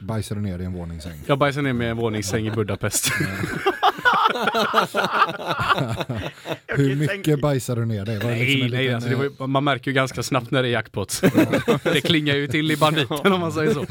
Bajsar 0.00 0.36
du 0.36 0.42
ner 0.42 0.58
i 0.58 0.64
en 0.64 0.72
våningssäng? 0.72 1.20
Jag 1.26 1.38
bajsade 1.38 1.62
ner 1.62 1.72
med 1.72 1.90
en 1.90 1.96
våningssäng 1.96 2.46
i 2.46 2.50
Budapest. 2.50 3.12
Hur 6.66 6.96
mycket 6.96 7.40
bajsar 7.40 7.76
du 7.76 7.84
ner 7.84 8.04
dig? 8.04 8.18
Var 8.18 8.30
det 8.30 8.38
liksom 8.38 8.60
nej, 8.60 8.64
en 8.64 8.70
nej, 8.70 8.82
liten, 8.82 8.94
alltså, 8.94 9.10
det 9.10 9.16
var 9.16 9.24
eh, 9.24 9.46
man 9.46 9.64
märker 9.64 9.90
ju 9.90 9.94
ganska 9.94 10.22
snabbt 10.22 10.50
när 10.50 10.62
det 10.62 10.68
är 10.68 10.72
jackpot. 10.72 11.20
det 11.82 12.00
klingar 12.00 12.34
ju 12.34 12.46
till 12.46 12.70
i 12.70 12.76
banditen 12.76 13.32
om 13.32 13.40
man 13.40 13.52
säger 13.52 13.74
så. 13.74 13.86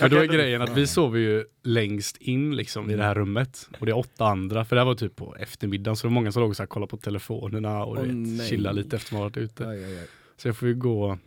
Ja, 0.00 0.08
då 0.08 0.16
är 0.16 0.26
grejen 0.26 0.62
att 0.62 0.76
vi 0.76 0.86
sover 0.86 1.18
ju 1.18 1.44
längst 1.64 2.16
in 2.16 2.56
liksom 2.56 2.90
i 2.90 2.96
det 2.96 3.04
här 3.04 3.14
rummet. 3.14 3.68
Och 3.78 3.86
det 3.86 3.92
är 3.92 3.98
åtta 3.98 4.24
andra, 4.24 4.64
för 4.64 4.76
det 4.76 4.80
här 4.80 4.86
var 4.86 4.94
typ 4.94 5.16
på 5.16 5.36
eftermiddagen 5.40 5.96
så 5.96 6.06
det 6.06 6.08
var 6.08 6.14
många 6.14 6.32
som 6.32 6.40
låg 6.40 6.50
och 6.50 6.56
så 6.56 6.62
här, 6.62 6.66
kollade 6.66 6.90
på 6.90 6.96
telefonerna 6.96 7.84
och 7.84 7.96
Åh, 7.96 8.02
du 8.02 8.12
nej. 8.12 8.38
vet, 8.38 8.48
chilla 8.48 8.72
lite 8.72 8.96
efter 8.96 9.14
man 9.14 9.22
varit 9.22 9.36
ute. 9.36 9.68
aj, 9.68 9.84
aj, 9.84 9.98
aj. 9.98 10.06
Så 10.40 10.48
jag 10.48 10.56
får 10.56 10.68
ju 10.68 10.74
gå, 10.74 11.18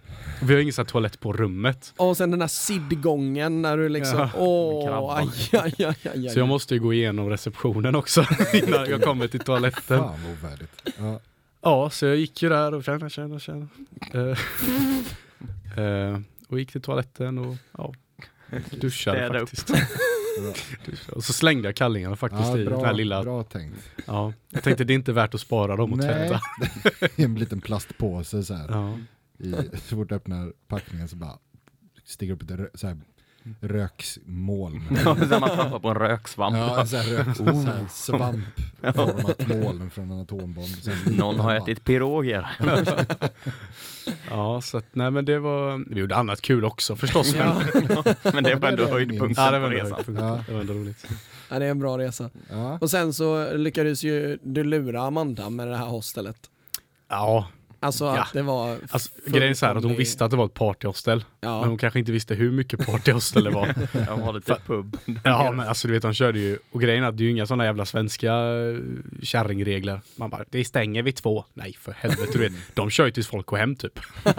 vi 0.44 0.54
har 0.54 0.62
ingen 0.62 0.74
så 0.74 0.82
här 0.82 0.86
toalett 0.88 1.20
på 1.20 1.34
rummet. 1.34 1.94
Och 1.98 2.18
sen 2.18 2.32
den 2.32 2.42
här 2.42 2.48
sidgången 2.48 3.62
när 3.62 3.78
du 3.78 3.90
liksom, 3.90 4.20
Ja. 4.20 4.30
åh, 4.38 5.18
aj, 5.18 5.28
aj, 5.52 5.74
aj, 5.78 5.86
aj, 6.04 6.12
aj. 6.14 6.30
Så 6.30 6.40
jag 6.40 6.48
måste 6.48 6.74
ju 6.74 6.80
gå 6.80 6.94
igenom 6.94 7.30
receptionen 7.30 7.96
också 7.96 8.26
innan 8.54 8.90
jag 8.90 9.02
kommer 9.02 9.28
till 9.28 9.40
toaletten. 9.40 10.00
Fan 10.00 10.20
vad 10.24 10.32
ovärdigt. 10.32 10.82
Ja. 10.98 11.20
Ja, 11.62 11.90
så 11.90 12.06
jag 12.06 12.16
gick 12.18 12.42
ju 12.44 12.50
där 12.50 12.74
och 12.74 12.84
tjena, 12.84 13.10
tjena, 13.10 13.40
tjena. 13.40 13.68
Eh, 15.78 16.20
och 16.48 16.60
gick 16.60 16.72
till 16.72 16.82
toaletten 16.82 17.38
och 17.38 17.56
ja, 17.78 17.94
duschade 18.72 19.18
Städa 19.18 19.40
faktiskt. 19.40 19.70
Och 21.12 21.24
så 21.24 21.34
slängde 21.34 21.68
jag 21.68 21.76
kallingarna 21.76 22.16
faktiskt 22.16 22.44
Ja, 22.50 22.58
i 22.58 22.64
den 22.64 22.86
här 22.86 22.94
lilla... 22.94 23.24
bra 23.24 23.44
tänkt. 23.44 23.90
Ja, 24.06 24.34
jag 24.50 24.64
tänkte 24.64 24.84
det 24.84 24.94
är 24.94 24.96
inte 24.96 25.14
värt 25.14 25.34
att 25.34 25.42
spara 25.42 25.76
dem 25.76 25.92
och 25.92 25.98
Nej, 25.98 26.30
tvätta. 26.30 27.10
i 27.22 27.24
en 27.24 27.36
liten 27.36 27.62
plastpåse 27.62 28.44
så 28.44 28.54
här. 28.54 28.68
Ja. 28.70 28.98
I, 29.38 29.52
så 29.78 29.96
fort 29.96 30.10
du 30.10 30.16
öppnar 30.16 30.54
packningen 30.68 31.08
så 31.08 31.16
bara 31.16 31.40
stiger 32.06 32.34
upp 32.34 32.42
ett 32.42 32.80
så 32.80 32.88
här, 32.88 32.98
röksmoln. 33.62 34.82
Ja, 35.06 35.16
så 35.16 35.40
man 35.40 35.50
trampar 35.50 35.80
på 35.80 35.90
en 35.90 35.96
röksvamp. 35.96 36.58
Ja, 36.58 36.86
så 36.86 36.98
här, 36.98 37.04
rök, 37.04 37.36
så 37.38 37.44
här 37.44 37.86
svampformat 37.90 39.48
moln 39.48 39.90
från 39.92 40.12
en 40.12 40.20
atombomb. 40.20 40.68
Sen 40.68 40.94
Någon 41.18 41.40
har 41.40 41.56
ätit 41.56 41.84
piroger. 41.84 42.48
ja, 44.30 44.62
så 44.62 44.78
att 44.78 44.86
nej 44.92 45.12
men 45.12 45.26
det 45.26 45.40
var... 45.40 45.94
Vi 45.94 46.00
gjorde 46.00 46.16
annat 46.16 46.42
kul 46.42 46.66
också 46.66 46.96
förstås. 46.96 47.36
Men, 47.36 47.56
Men 48.34 48.44
det 48.44 48.56
var 48.56 48.70
ändå 48.70 48.86
höjdpunkten 48.86 49.44
ja, 49.46 49.52
det 49.52 49.58
på 49.58 49.62
var 49.64 49.70
resan. 49.70 49.92
höjdpunkt. 49.92 50.22
Ja. 50.22 50.44
Det 50.48 50.54
var 50.54 50.62
ändå 50.62 50.74
roligt. 50.74 51.06
Ja, 51.50 51.60
det 51.60 51.66
är 51.66 51.72
en 51.72 51.80
bra 51.80 51.98
resa. 51.98 52.30
Ja. 52.50 52.78
Och 52.82 52.90
sen 52.90 53.14
så 53.14 53.54
lyckades 53.54 54.04
ju 54.04 54.38
du 54.44 54.64
lura 54.64 55.02
Amanda 55.02 55.50
med 55.50 55.68
det 55.68 55.78
här 55.78 55.86
hostelet. 55.86 56.38
Ja, 57.10 57.48
Alltså 57.84 58.06
Ja. 58.06 58.22
att 58.22 58.34
det 58.34 58.42
var... 58.42 58.78
alltså, 58.90 59.10
grejen 59.28 59.50
är 59.50 59.54
så 59.54 59.66
här 59.66 59.76
att 59.76 59.84
hon 59.84 59.96
visste 59.96 60.26
att 60.26 60.32
det 60.32 60.38
var 60.38 60.46
ett 60.46 60.54
partyhostel. 60.54 61.26
Men 61.42 61.50
Ja, 61.52 61.66
hon 61.66 61.78
kanske 61.78 62.00
inte 62.00 62.12
visste 62.12 62.36
hur 62.36 62.52
mycket 62.52 62.86
partyhostel 62.86 63.44
det 63.44 63.50
var. 63.50 63.68
Jag 63.92 64.18
har 64.18 64.34
lite 64.34 64.58
pub. 64.66 64.98
Ja 65.24 65.52
men 65.52 65.68
alltså 65.68 65.88
du 65.88 65.94
vet 65.94 66.02
de 66.04 66.14
körde 66.14 66.40
ju, 66.40 66.58
och 66.72 66.82
grejen 66.82 67.04
är 67.04 67.08
att 67.08 67.18
det 67.18 67.22
är 67.24 67.26
ju 67.26 67.32
inga 67.32 67.46
sådana 67.46 67.66
jävla 67.66 67.86
svenska 67.86 68.34
eh, 68.34 68.78
kärringregler. 69.24 70.02
Man 70.16 70.30
bara, 70.30 70.44
det 70.50 70.66
stänger 70.66 71.04
vid 71.04 71.16
två. 71.16 71.46
Nej 71.54 71.74
för 71.80 71.92
helvete 71.92 72.30
du 72.34 72.40
vet, 72.40 72.54
de 72.74 72.90
kör 72.90 73.06
ju 73.06 73.12
tills 73.12 73.28
folk 73.28 73.46
går 73.46 73.58
hem 73.58 73.76
typ. 73.76 74.00
ja, 74.24 74.34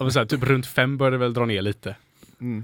men 0.00 0.12
så 0.12 0.18
här, 0.18 0.26
typ 0.26 0.42
runt 0.42 0.66
fem 0.66 0.96
började 0.98 1.14
det 1.16 1.18
väl 1.20 1.34
dra 1.34 1.44
ner 1.46 1.62
lite. 1.62 1.96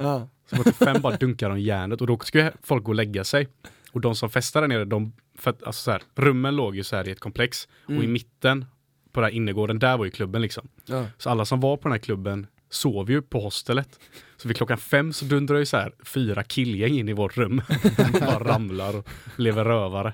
ja. 0.01 0.29
Så 0.57 0.65
typ 0.65 0.77
fem 0.77 1.01
bara 1.03 1.17
dunkar 1.17 1.49
de 1.51 1.61
järnet 1.61 2.01
och 2.01 2.07
då 2.07 2.19
skulle 2.19 2.53
folk 2.63 2.85
gå 2.85 2.91
och 2.91 2.95
lägga 2.95 3.25
sig. 3.25 3.49
Och 3.93 4.01
de 4.01 4.15
som 4.15 4.31
festade 4.31 4.67
där 4.67 4.69
nere, 4.69 4.85
de, 4.85 5.13
för 5.39 5.51
att 5.51 5.63
alltså 5.63 5.83
så 5.83 5.91
här, 5.91 6.03
rummen 6.15 6.57
låg 6.57 6.77
ju 6.77 6.85
så 6.85 6.97
här 6.97 7.09
i 7.09 7.11
ett 7.11 7.21
komplex 7.21 7.69
och 7.87 8.05
i 8.05 8.07
mitten 8.07 8.65
på 9.13 9.21
den 9.21 9.31
här 9.31 9.37
innergården, 9.37 9.79
där 9.79 9.97
var 9.97 10.05
ju 10.05 10.11
klubben 10.11 10.43
liksom. 10.43 10.69
ja. 10.87 11.07
Så 11.19 11.31
alla 11.31 11.45
som 11.45 11.61
var 11.61 11.77
på 11.77 11.83
den 11.83 11.93
här 11.93 11.99
klubben 11.99 12.47
sov 12.71 13.11
ju 13.11 13.23
på 13.23 13.41
hostelet. 13.41 14.01
Så 14.37 14.49
vid 14.49 14.57
klockan 14.57 14.79
fem 14.79 15.13
så 15.13 15.25
dundrar 15.25 15.59
ju 15.59 15.67
så 15.67 15.77
här 15.77 15.93
fyra 16.05 16.43
killgäng 16.43 16.99
in 16.99 17.09
i 17.09 17.13
vårt 17.13 17.37
rum. 17.37 17.63
Bara 18.21 18.39
ramlar 18.39 18.97
och 18.97 19.09
lever 19.37 19.65
rövare. 19.65 20.13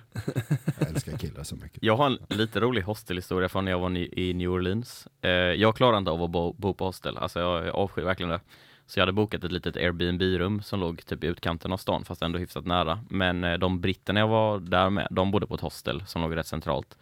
Jag 0.78 0.88
älskar 0.88 1.18
killar 1.18 1.42
så 1.42 1.56
mycket. 1.56 1.78
Jag 1.82 1.96
har 1.96 2.06
en 2.06 2.18
lite 2.28 2.60
rolig 2.60 2.82
hostelhistoria 2.82 3.48
från 3.48 3.64
när 3.64 3.72
jag 3.72 3.78
var 3.78 4.18
i 4.18 4.34
New 4.34 4.50
Orleans. 4.50 5.08
Eh, 5.22 5.30
jag 5.30 5.76
klarar 5.76 5.98
inte 5.98 6.10
av 6.10 6.22
att 6.22 6.30
bo, 6.30 6.52
bo 6.52 6.74
på 6.74 6.84
hostel, 6.84 7.16
alltså 7.16 7.40
jag, 7.40 7.66
jag 7.66 7.74
avskyr 7.74 8.02
verkligen 8.02 8.30
det. 8.30 8.40
Så 8.88 8.98
jag 8.98 9.02
hade 9.02 9.12
bokat 9.12 9.44
ett 9.44 9.52
litet 9.52 9.76
Airbnb-rum 9.76 10.62
som 10.62 10.80
låg 10.80 11.04
typ 11.04 11.24
i 11.24 11.26
utkanten 11.26 11.72
av 11.72 11.76
stan, 11.76 12.04
fast 12.04 12.22
ändå 12.22 12.38
hyfsat 12.38 12.66
nära. 12.66 13.00
Men 13.08 13.44
eh, 13.44 13.58
de 13.58 13.80
britterna 13.80 14.20
jag 14.20 14.28
var 14.28 14.58
där 14.58 14.90
med, 14.90 15.08
de 15.10 15.30
bodde 15.30 15.46
på 15.46 15.54
ett 15.54 15.60
hostel 15.60 16.02
som 16.06 16.22
låg 16.22 16.36
rätt 16.36 16.46
centralt. 16.46 16.98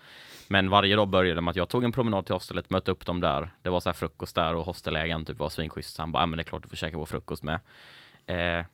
Men 0.49 0.71
varje 0.71 0.97
dag 0.97 1.09
började 1.09 1.41
med 1.41 1.51
att 1.51 1.57
jag 1.57 1.69
tog 1.69 1.85
en 1.85 1.93
promenad 1.93 2.27
till 2.27 2.35
hostelet, 2.35 2.71
mötte 2.71 2.91
upp 2.91 3.07
dem 3.07 3.21
där. 3.21 3.51
Det 3.63 3.71
var 3.71 3.81
så 3.81 3.89
här 3.89 3.95
frukost 3.95 4.35
där 4.35 4.55
och 4.55 4.65
hostelägaren 4.65 5.25
typ 5.25 5.39
var 5.39 5.49
svinschysst. 5.49 5.95
Så 5.95 6.03
han 6.03 6.13
bara, 6.13 6.23
ja 6.23 6.27
men 6.27 6.37
det 6.37 6.43
är 6.43 6.45
klart 6.45 6.63
du 6.63 6.69
får 6.69 6.77
käka 6.77 6.99
vår 6.99 7.07
frukost 7.07 7.43
med. 7.43 7.61
Eh, 8.27 8.67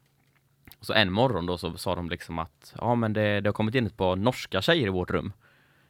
så 0.80 0.92
en 0.92 1.12
morgon 1.12 1.46
då 1.46 1.58
så 1.58 1.76
sa 1.76 1.94
de 1.94 2.10
liksom 2.10 2.38
att, 2.38 2.74
ja 2.78 2.94
men 2.94 3.12
det, 3.12 3.40
det 3.40 3.48
har 3.48 3.54
kommit 3.54 3.74
in 3.74 3.86
ett 3.86 3.96
par 3.96 4.16
norska 4.16 4.62
tjejer 4.62 4.86
i 4.86 4.90
vårt 4.90 5.10
rum 5.10 5.32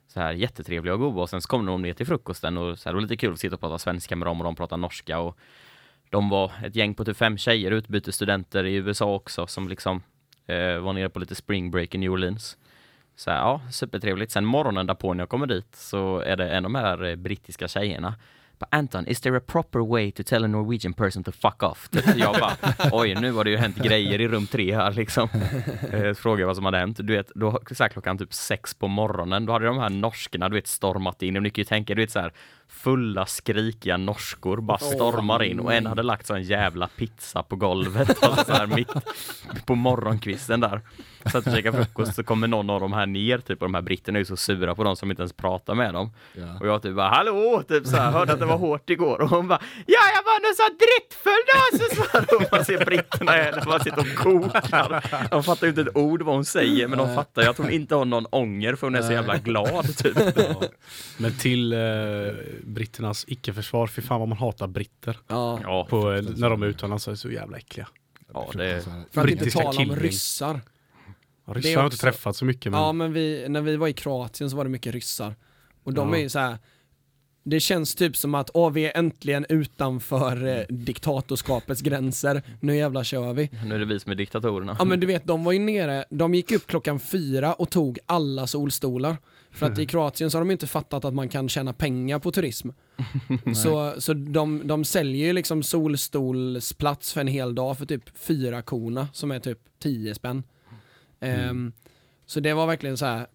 så 0.07 0.21
här 0.21 0.33
jättetrevliga 0.33 0.95
och 0.95 1.01
goda 1.01 1.21
och 1.21 1.31
sen 1.31 1.43
så 1.43 1.49
kom 1.49 1.67
de 1.67 1.83
ner 1.83 1.93
till 1.93 2.07
frukosten 2.07 2.59
och 2.59 2.79
så 2.79 2.89
här, 2.89 2.93
det 2.93 2.97
var 2.97 3.03
lite 3.03 3.17
kul 3.17 3.33
att 3.33 3.41
sitta 3.41 3.55
och 3.55 3.61
prata 3.61 3.79
svenska 3.79 4.17
med 4.17 4.27
dem 4.29 4.41
och 4.41 4.45
de 4.45 4.57
pratade 4.57 4.81
norska 4.81 5.19
och 5.19 5.39
de 6.13 6.29
var 6.29 6.53
ett 6.65 6.77
gäng 6.77 6.95
på 6.95 7.05
typ 7.05 7.17
fem 7.17 7.39
tjejer, 7.39 7.71
utbytesstudenter 7.71 8.65
i 8.65 8.75
USA 8.75 9.15
också 9.15 9.47
som 9.47 9.69
liksom 9.69 10.03
eh, 10.47 10.79
var 10.79 10.93
nere 10.93 11.09
på 11.09 11.19
lite 11.19 11.35
spring 11.35 11.71
break 11.71 11.95
i 11.95 11.99
New 11.99 12.13
Orleans. 12.13 12.57
Så 13.17 13.31
här, 13.31 13.39
ja, 13.39 13.61
supertrevligt. 13.71 14.33
Sen 14.33 14.45
morgonen 14.45 14.87
därpå 14.87 15.15
när 15.15 15.23
jag 15.23 15.29
kommer 15.29 15.47
dit 15.47 15.77
så 15.77 16.19
är 16.19 16.37
det 16.37 16.51
en 16.51 16.65
av 16.65 16.73
de 16.73 16.75
här 16.75 17.05
eh, 17.05 17.17
brittiska 17.17 17.69
tjejerna. 17.69 18.15
Bara, 18.59 18.69
Anton, 18.71 19.07
is 19.07 19.21
there 19.21 19.37
a 19.37 19.41
proper 19.47 19.79
way 19.79 20.13
to 20.13 20.23
tell 20.23 20.45
a 20.45 20.47
Norwegian 20.47 20.93
person 20.93 21.25
to 21.25 21.33
fuck 21.33 21.63
off? 21.63 21.89
Typ. 21.89 22.17
Jag 22.17 22.35
bara, 22.41 22.57
oj 22.93 23.15
nu 23.15 23.33
har 23.33 23.45
det 23.45 23.51
ju 23.51 23.57
hänt 23.57 23.77
grejer 23.77 24.21
i 24.21 24.29
rum 24.29 24.47
tre 24.47 24.75
här 24.75 24.93
liksom. 24.93 25.29
Eh, 25.93 26.15
frågade 26.15 26.47
vad 26.47 26.57
som 26.57 26.65
hade 26.65 26.79
hänt. 26.79 26.99
Du 27.03 27.17
vet, 27.17 27.31
då 27.35 27.61
så 27.71 27.83
här, 27.83 27.91
klockan 27.91 28.19
typ 28.19 28.35
sex 28.35 28.75
på 28.75 28.89
morgonen, 28.89 29.47
då 29.47 29.53
hade 29.53 29.67
de 29.67 29.79
här 29.79 29.91
norskorna, 29.91 30.49
du 30.49 30.55
vet, 30.55 30.67
stormat 30.67 31.23
in. 31.23 31.37
Och 31.37 31.43
ni 31.43 31.51
kan 31.51 31.61
ju 31.61 31.65
tänka, 31.65 31.95
du 31.95 32.03
vet 32.03 32.11
så 32.11 32.21
här, 32.21 32.33
fulla 32.73 33.27
skrikiga 33.27 33.97
norskor 33.97 34.61
bara 34.61 34.79
stormar 34.79 35.43
in 35.43 35.61
och 35.61 35.75
en 35.75 35.87
hade 35.87 36.03
lagt 36.03 36.27
så 36.27 36.35
en 36.35 36.43
jävla 36.43 36.89
pizza 36.89 37.43
på 37.43 37.57
golvet 37.57 38.23
alltså 38.23 38.45
så 38.45 38.53
här 38.53 38.67
mitt 38.67 38.89
på 39.67 39.75
morgonkvisten 39.75 40.61
där. 40.61 40.81
Så 41.33 41.39
att 41.39 41.45
käka 41.45 41.73
frukost 41.73 42.15
så 42.15 42.25
kommer 42.25 42.49
någon 42.49 42.71
av 42.71 42.81
de 42.81 42.93
här 42.93 43.07
ner 43.07 43.39
typ 43.39 43.63
och 43.63 43.69
de 43.69 43.75
här 43.75 43.83
britterna 43.83 44.19
är 44.19 44.21
ju 44.21 44.25
så 44.25 44.37
sura 44.37 44.75
på 44.75 44.85
dem 44.85 44.97
som 44.97 45.11
inte 45.11 45.23
ens 45.23 45.33
pratar 45.33 45.75
med 45.75 45.95
dem. 45.95 46.11
Ja. 46.35 46.59
Och 46.61 46.67
jag 46.67 46.83
typ 46.83 46.97
bara 46.97 47.09
hallå, 47.09 47.63
typ 47.69 47.87
så 47.87 47.97
här, 47.97 48.11
hörde 48.11 48.33
att 48.33 48.39
det 48.41 48.47
var 48.47 48.59
hårt 48.59 48.91
igår 48.91 49.21
och 49.21 49.29
hon 49.29 49.49
bara 49.49 49.61
ja 49.87 50.01
jag 50.15 50.23
var 50.23 50.43
nog 50.43 50.55
så 50.57 50.69
drittfull 50.85 51.43
då 51.47 51.79
så 51.79 51.95
så 51.95 52.37
och 52.37 52.53
man 52.53 52.65
ser 52.65 52.85
britterna 52.85 53.33
där 53.33 53.65
man 53.67 53.81
sitter 53.81 54.01
och 54.01 54.17
kokar. 54.17 55.29
De 55.31 55.43
fattar 55.43 55.67
ju 55.67 55.69
inte 55.69 55.83
ett 55.83 55.97
ord 55.97 56.23
vad 56.23 56.35
hon 56.35 56.45
säger 56.45 56.89
men 56.89 56.99
de 56.99 57.15
fattar 57.15 57.43
ju 57.43 57.49
att 57.49 57.59
hon 57.59 57.71
inte 57.71 57.95
har 57.95 58.05
någon 58.05 58.27
ånger 58.31 58.75
för 58.75 58.87
hon 58.87 58.95
är 58.95 59.03
så 59.03 59.13
jävla 59.13 59.37
glad 59.37 59.97
typ. 59.97 60.19
Men 61.19 61.39
till 61.39 61.73
eh, 61.73 61.79
britternas 62.65 63.25
icke-försvar, 63.29 63.87
fy 63.87 64.03
fan 64.03 64.21
vad 64.21 64.29
man 64.29 64.39
hatar 64.39 64.67
britter. 64.67 65.19
ja. 65.29 65.87
På, 65.91 66.11
när 66.37 66.51
de 66.51 66.63
är 66.63 66.67
utomlands 66.67 67.05
så 67.05 67.11
är 67.11 67.13
de 67.13 67.17
så 67.19 67.31
jävla 67.31 67.57
äckliga. 67.57 67.89
ja 68.33 68.51
det. 68.55 68.85
För 69.11 69.21
att 69.25 69.31
inte 69.31 69.51
tala 69.51 69.81
om 69.81 69.97
ryssar. 69.97 70.61
Ja, 71.47 71.53
ryssar 71.55 71.71
har 71.71 71.77
jag 71.83 71.87
inte 71.87 71.97
träffat 71.97 72.37
så 72.37 72.45
mycket 72.45 72.73
men 72.73 72.81
Ja 72.81 72.93
men 72.93 73.13
vi, 73.13 73.47
när 73.49 73.61
vi 73.61 73.77
var 73.77 73.89
i 73.89 73.93
Kroatien 73.93 74.51
så 74.51 74.57
var 74.57 74.65
det 74.65 74.71
mycket 74.71 74.95
ryssar. 74.95 75.35
Och 75.83 75.95
de 75.95 76.09
Ja. 76.09 76.17
är 76.17 76.21
ju 76.21 76.29
så 76.29 76.39
här. 76.39 76.59
Det 77.43 77.61
känns 77.61 77.95
typ 77.95 78.17
som 78.17 78.35
att 78.35 78.51
åh, 78.55 78.73
vi 78.73 78.87
är 78.87 78.97
äntligen 78.97 79.47
utanför 79.49 80.47
eh, 80.47 80.65
diktatorskapets 80.69 81.81
gränser, 81.81 82.43
nu 82.61 82.77
jävlar 82.77 83.05
kör 83.05 83.33
vi. 83.33 83.51
Nu 83.65 83.75
är 83.75 83.79
det 83.79 83.85
vi 83.85 84.01
som 84.01 84.13
är 84.13 84.17
diktatorerna. 84.17 84.77
Ja 84.79 84.85
men 84.85 85.01
du 85.01 85.07
vet, 85.07 85.25
de 85.25 85.45
var 85.45 85.53
ju 85.53 85.59
nere, 85.59 86.05
de 86.11 86.35
gick 86.35 86.53
upp 86.53 86.67
klockan 86.67 87.01
fyra 87.01 87.55
och 87.55 87.71
tog 87.71 87.99
alla 88.07 88.47
solstolar. 88.47 89.17
För 89.51 89.67
att 89.67 89.79
i 89.79 89.87
Kroatien 89.87 90.31
så 90.31 90.39
har 90.39 90.45
de 90.45 90.51
inte 90.51 90.67
fattat 90.67 91.05
att 91.05 91.15
man 91.15 91.29
kan 91.29 91.49
tjäna 91.49 91.73
pengar 91.73 92.19
på 92.19 92.33
turism. 92.33 92.69
så 93.55 93.95
så 93.99 94.15
de, 94.15 94.63
de 94.65 94.85
säljer 94.85 95.27
ju 95.27 95.33
liksom 95.33 95.63
solstolsplats 95.63 97.13
för 97.13 97.21
en 97.21 97.27
hel 97.27 97.55
dag 97.55 97.79
för 97.79 97.87
typ 97.87 98.19
fyra 98.19 98.63
korna 98.63 99.09
som 99.13 99.31
är 99.31 99.41
typ 99.41 99.59
10 99.79 100.15
spänn. 100.15 100.43
Ehm, 101.21 101.73
så 102.27 102.41
det 102.41 102.55
var 102.55 102.67
verkligen 102.67 102.97
så 102.97 103.07
här 103.07 103.27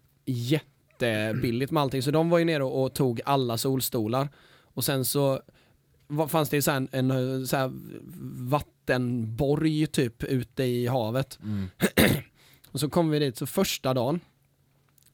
jättebilligt 1.02 1.72
med 1.72 1.84
allting. 1.84 2.02
Så 2.02 2.12
de 2.12 2.30
var 2.30 2.38
ju 2.38 2.46
nere 2.46 2.64
och, 2.64 2.84
och 2.84 2.94
tog 2.94 3.22
alla 3.26 3.58
solstolar. 3.58 4.30
Och 4.62 4.86
sen 4.86 5.06
så 5.06 5.42
var, 6.08 6.28
fanns 6.28 6.50
det 6.50 6.56
ju 6.56 6.62
så 6.62 6.72
här 6.72 6.88
en, 6.92 7.12
en 7.12 7.48
så 7.48 7.58
här 7.58 7.72
vattenborg 8.50 9.88
typ 9.88 10.24
ute 10.24 10.64
i 10.64 10.88
havet. 10.88 11.40
Mm. 11.44 11.70
Och 12.72 12.80
så 12.80 12.90
kom 12.90 13.10
vi 13.10 13.20
dit, 13.20 13.38
så 13.38 13.46
första 13.46 13.94
dagen 13.94 14.20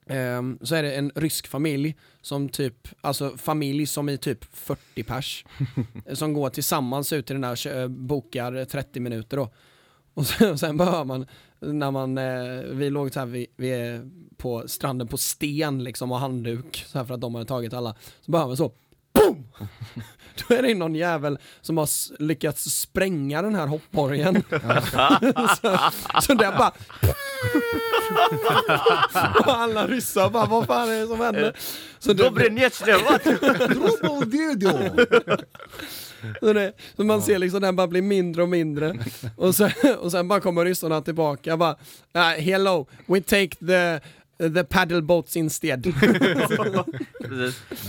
ehm, 0.08 0.60
så 0.62 0.76
är 0.76 0.84
det 0.84 0.96
en 0.96 1.12
rysk 1.16 1.48
familj 1.48 1.96
som 2.22 2.50
typ, 2.50 2.88
alltså 3.02 3.38
familj 3.38 3.86
som 3.86 4.10
i 4.10 4.18
typ 4.18 4.46
40 4.56 5.04
pers 5.04 5.46
som 6.14 6.34
går 6.34 6.50
tillsammans 6.50 7.14
ut 7.14 7.26
till 7.26 7.34
den 7.34 7.42
där, 7.42 7.88
bokar 7.88 8.66
30 8.66 9.00
minuter 9.00 9.38
då. 9.38 9.50
Och 10.14 10.28
sen, 10.28 10.52
och 10.52 10.60
sen 10.60 10.78
behöver 10.78 11.04
man, 11.04 11.26
när 11.66 11.92
man, 11.92 12.18
eh, 12.18 12.62
vi 12.72 12.90
låg 12.90 13.14
så 13.14 13.20
här, 13.20 13.28
vi, 13.28 13.48
vi 13.56 13.70
är 13.70 14.10
på 14.38 14.68
stranden 14.68 15.08
på 15.08 15.18
sten 15.18 15.84
liksom 15.84 16.12
och 16.12 16.20
handduk 16.20 16.84
så 16.88 16.98
här 16.98 17.06
för 17.06 17.14
att 17.14 17.22
de 17.22 17.36
hade 17.36 17.48
tagit 17.48 17.74
alla. 17.74 17.96
Så 18.22 18.32
behöver 18.32 18.48
man 18.48 18.58
så, 18.58 18.72
BOOM! 19.14 19.48
Då 20.48 20.56
är 20.56 20.62
det 20.62 20.74
någon 20.76 20.96
jävel 20.96 21.38
som 21.62 21.78
har 21.78 21.90
lyckats 22.24 22.64
spränga 22.64 23.42
den 23.42 23.56
här 23.56 23.68
hoppborgen. 23.68 24.44
så, 25.62 25.80
så 26.22 26.34
där 26.34 26.52
bara 26.58 26.72
och 29.46 29.58
alla 29.58 29.88
ryssar 29.88 30.30
bara, 30.30 30.46
vad 30.46 30.66
fan 30.66 30.90
är 30.90 31.02
det 31.02 31.08
som 31.08 31.20
händer? 31.20 31.54
Så, 32.00 32.14
det, 32.14 32.24
så, 36.40 36.54
det, 36.54 36.74
så 36.96 37.04
man 37.04 37.22
ser 37.22 37.40
liksom 37.40 37.62
den 37.62 37.76
bara 37.76 37.88
blir 37.88 38.02
mindre 38.02 38.42
och 38.44 38.50
mindre. 38.50 38.96
Och 39.38 39.56
sen, 39.56 39.72
och 40.00 40.12
sen 40.12 40.28
bara 40.28 40.40
kommer 40.40 40.66
ryssarna 40.66 41.02
tillbaka 41.02 41.58
bara, 41.58 41.76
"Ah, 42.14 42.30
hello, 42.30 42.88
we 43.06 43.22
take 43.22 43.56
the 43.56 44.00
The 44.50 44.64
paddle 44.64 45.02
boats 45.02 45.38
instead. 45.38 45.86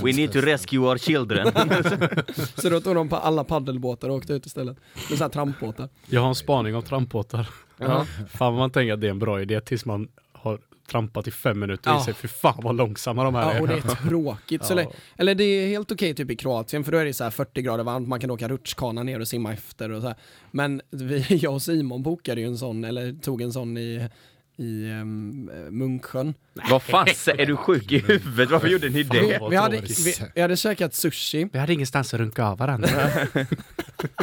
We 0.02 0.12
need 0.12 0.32
to 0.32 0.40
rescue 0.40 0.78
our 0.80 0.98
children. 0.98 1.52
Så 2.56 2.68
då 2.68 2.80
tog 2.80 2.94
de 2.94 3.08
på 3.08 3.16
alla 3.16 3.44
paddelbåtar 3.44 4.08
och 4.08 4.16
åkte 4.16 4.32
ut 4.32 4.46
istället. 4.46 4.76
Med 4.94 5.02
sådana 5.02 5.24
här 5.24 5.28
trampbåtar. 5.28 5.88
Jag 6.06 6.20
har 6.20 6.28
en 6.28 6.34
spaning 6.34 6.74
om 6.76 6.82
trampbåtar. 6.82 7.48
Ja. 7.78 8.06
Fan 8.28 8.54
man 8.54 8.70
tänker 8.70 8.92
att 8.92 9.00
det 9.00 9.06
är 9.06 9.10
en 9.10 9.18
bra 9.18 9.42
idé 9.42 9.60
tills 9.60 9.84
man 9.84 10.08
har 10.32 10.58
trampat 10.90 11.26
i 11.26 11.30
fem 11.30 11.60
minuter 11.60 11.90
och 11.90 11.96
Ja. 11.96 12.00
inser 12.00 12.12
för 12.12 12.28
fan 12.28 12.60
vad 12.62 12.76
långsamma 12.76 13.24
de 13.24 13.34
här 13.34 13.54
Ja, 13.54 13.60
och 13.60 13.68
det 13.68 13.74
är. 13.74 13.78
är 13.78 14.08
tråkigt. 14.08 14.64
Så 14.64 14.74
Ja. 14.78 14.92
eller 15.16 15.34
det 15.34 15.44
är 15.44 15.68
helt 15.68 15.92
okej 15.92 16.14
typ 16.14 16.30
i 16.30 16.36
Kroatien 16.36 16.84
för 16.84 16.92
då 16.92 16.98
är 16.98 17.04
det 17.04 17.14
så 17.14 17.24
här 17.24 17.30
40 17.30 17.62
grader 17.62 17.84
varmt, 17.84 18.08
man 18.08 18.20
kan 18.20 18.30
åka 18.30 18.48
rutschkana 18.48 19.02
ner 19.02 19.20
och 19.20 19.28
simma 19.28 19.52
efter 19.52 19.90
och 19.90 20.00
så 20.02 20.06
här. 20.08 20.16
Men 20.50 20.80
vi, 20.90 21.24
jag 21.42 21.54
och 21.54 21.62
Simon 21.62 22.02
bokade 22.02 22.40
ju 22.40 22.46
en 22.46 22.58
sån, 22.58 22.84
eller 22.84 23.12
tog 23.22 23.42
en 23.42 23.52
sån 23.52 23.76
i, 23.78 24.08
i 24.56 24.90
um, 24.90 25.50
Munksjön. 25.70 26.34
Vad 26.70 26.82
fan, 26.82 27.06
är 27.38 27.46
du 27.46 27.56
sjuk 27.56 27.92
i 27.92 27.98
huvudet? 27.98 28.50
Varför 28.50 28.68
gjorde 28.68 28.88
ni 28.88 29.02
Vi, 29.02 29.02
det? 29.02 29.40
vi, 29.50 29.56
hade, 29.56 29.80
vi, 29.80 30.14
vi 30.34 30.40
hade 30.40 30.56
käkat 30.56 30.94
sushi. 30.94 31.48
Vi 31.52 31.58
hade 31.58 31.72
ingenstans 31.72 32.14
att 32.14 32.20
runka 32.20 32.44
av 32.44 32.58
varandra. 32.58 32.88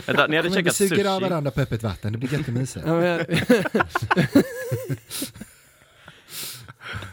Vänta, 0.06 0.28
ni 0.28 0.36
hade 0.36 0.42
Men 0.42 0.44
vi 0.44 0.54
käkat 0.64 0.76
suger 0.76 1.06
av 1.06 1.20
sushi? 1.20 1.30
varandra 1.30 1.52
på 1.52 1.62
öppet 1.62 1.84
vatten, 1.84 2.12
det 2.12 2.18
blir 2.18 2.34
jättemysigt. 2.34 2.86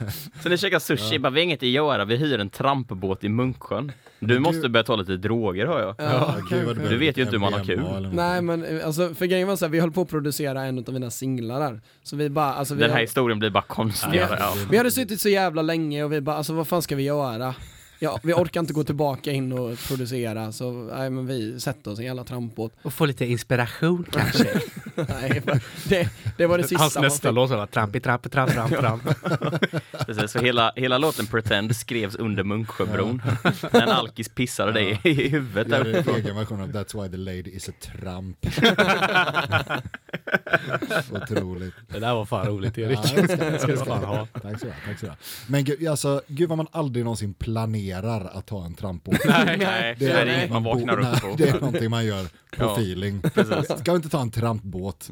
Ja, 0.01 0.07
Så 0.43 0.49
ni 0.49 0.59
käkar 0.59 0.79
sushi, 0.79 1.19
bara 1.19 1.31
vi 1.31 1.41
har 1.41 1.45
inget 1.45 1.63
att 1.63 1.69
göra, 1.69 2.05
vi 2.05 2.17
hyr 2.17 2.39
en 2.39 2.51
trampbåt 2.51 3.25
i 3.25 3.29
Munksjön. 3.29 3.93
Du 4.21 4.39
måste 4.39 4.69
börja 4.69 4.85
ta 4.85 4.97
lite 4.97 5.17
droger 5.17 5.67
hör 5.67 5.81
jag. 5.81 5.95
ja, 5.99 6.35
vad 6.67 6.77
det 6.77 6.89
Du 6.89 6.99
vet 6.99 7.17
ju 7.17 7.23
inte 7.23 7.33
hur 7.33 7.39
man 7.39 7.53
har 7.53 7.65
kul. 7.65 8.09
Nej 8.13 8.43
men 8.43 8.81
alltså 8.85 9.15
för 9.15 9.27
grejen 9.27 9.49
var 9.49 9.57
så 9.57 9.65
här, 9.65 9.73
vi 9.73 9.81
höll 9.81 9.93
på 9.93 10.03
att 10.03 10.09
producera 10.09 10.63
en 10.65 10.79
av 10.79 10.93
mina 10.93 11.11
singlar 11.11 11.61
där. 11.61 11.81
Så 12.03 12.17
vi 12.17 12.31
bara, 12.31 12.55
alltså 12.55 12.75
vi, 12.75 12.81
Den 12.81 12.91
här 12.91 13.01
historien 13.01 13.39
blir 13.39 13.51
bara 13.51 13.63
konstigare. 13.63 14.37
Ja. 14.41 14.55
vi 14.71 14.77
hade 14.77 14.91
suttit 14.91 15.21
så 15.21 15.29
jävla 15.29 15.63
länge 15.63 16.05
och 16.05 16.13
vi 16.13 16.21
bara, 16.21 16.37
alltså 16.37 16.53
vad 16.53 16.69
fan 16.69 16.83
ska 16.83 16.97
vi 16.97 17.03
göra? 17.03 17.55
Ja, 18.01 18.21
vi 18.23 18.33
orkar 18.33 18.61
inte 18.61 18.73
gå 18.73 18.85
tillbaka 18.85 19.33
in 19.33 19.53
och 19.53 19.79
producera 19.79 20.53
så 20.53 20.73
nej 20.73 21.11
men 21.11 21.27
vi 21.27 21.61
sätter 21.61 21.91
oss 21.91 22.01
i 22.01 22.05
jävla 22.05 22.25
trampbåt. 22.25 22.73
Och 22.83 22.93
få 22.93 23.07
lite 23.07 23.27
inspiration 23.27 24.07
kanske. 24.13 24.61
Nej, 25.09 25.43
det, 25.89 26.09
det 26.37 26.47
var 26.47 26.59
det 26.59 26.65
sista 26.65 26.83
Hans 26.83 26.97
nästa 26.99 27.31
låt 27.31 27.51
var 27.51 27.67
trampi, 27.67 28.01
trampi, 28.01 28.29
tramp, 28.29 28.53
tramp, 28.53 28.77
tramp. 28.77 29.03
Precis, 30.07 30.31
så 30.31 30.39
hela, 30.39 30.73
hela 30.77 30.99
låten 30.99 31.27
Pretend 31.27 31.77
skrevs 31.77 32.15
under 32.15 32.45
Munksjöbron. 32.45 33.23
När 33.73 33.83
en 33.83 33.89
alkis 33.89 34.29
pissade 34.29 34.73
dig 34.73 35.01
i 35.05 35.29
huvudet. 35.29 35.71
Där. 35.71 35.85
en 35.85 36.15
egen 36.17 36.37
version 36.37 36.61
av 36.61 36.69
That's 36.73 37.03
why 37.03 37.11
the 37.11 37.17
lady 37.17 37.51
is 37.51 37.69
a 37.69 37.73
tramp. 37.81 38.47
Otroligt. 41.13 41.75
Det 41.89 41.99
där 41.99 42.15
var 42.15 42.25
fan 42.25 42.47
roligt 42.47 42.79
Erik. 42.79 42.99
Ja, 43.05 43.23
det 43.23 43.29
ska, 43.29 43.37
Det 43.37 43.59
ska 43.59 43.67
det 43.67 43.77
ska. 43.77 43.85
så 43.85 44.01
du 45.01 45.09
ha. 45.09 45.17
Men 45.47 45.65
gud, 45.65 45.89
alltså, 45.89 46.23
gud 46.27 46.49
vad 46.49 46.59
man 46.59 46.69
aldrig 46.73 47.05
någonsin 47.05 47.35
planerar 47.35 47.88
att 47.93 48.47
ta 48.47 48.65
en 48.65 48.75
trampbåt. 48.75 49.19
Nej, 49.25 49.97
det 49.99 50.07
är 50.07 50.25
nej, 50.27 50.39
inget 50.39 50.51
man 50.51 50.65
vaknar 50.65 50.97
nej, 50.97 51.13
upp 51.13 51.21
på. 51.21 51.35
Det 51.39 51.49
är 51.49 51.61
någonting 51.61 51.91
man 51.91 52.07
gör 52.07 52.25
på 52.57 52.65
Ja, 52.65 52.73
feeling. 52.73 53.23
Ska 53.79 53.93
vi 53.93 53.97
inte 53.97 54.09
ta 54.09 54.21
en 54.21 54.31
trampbåt? 54.31 55.11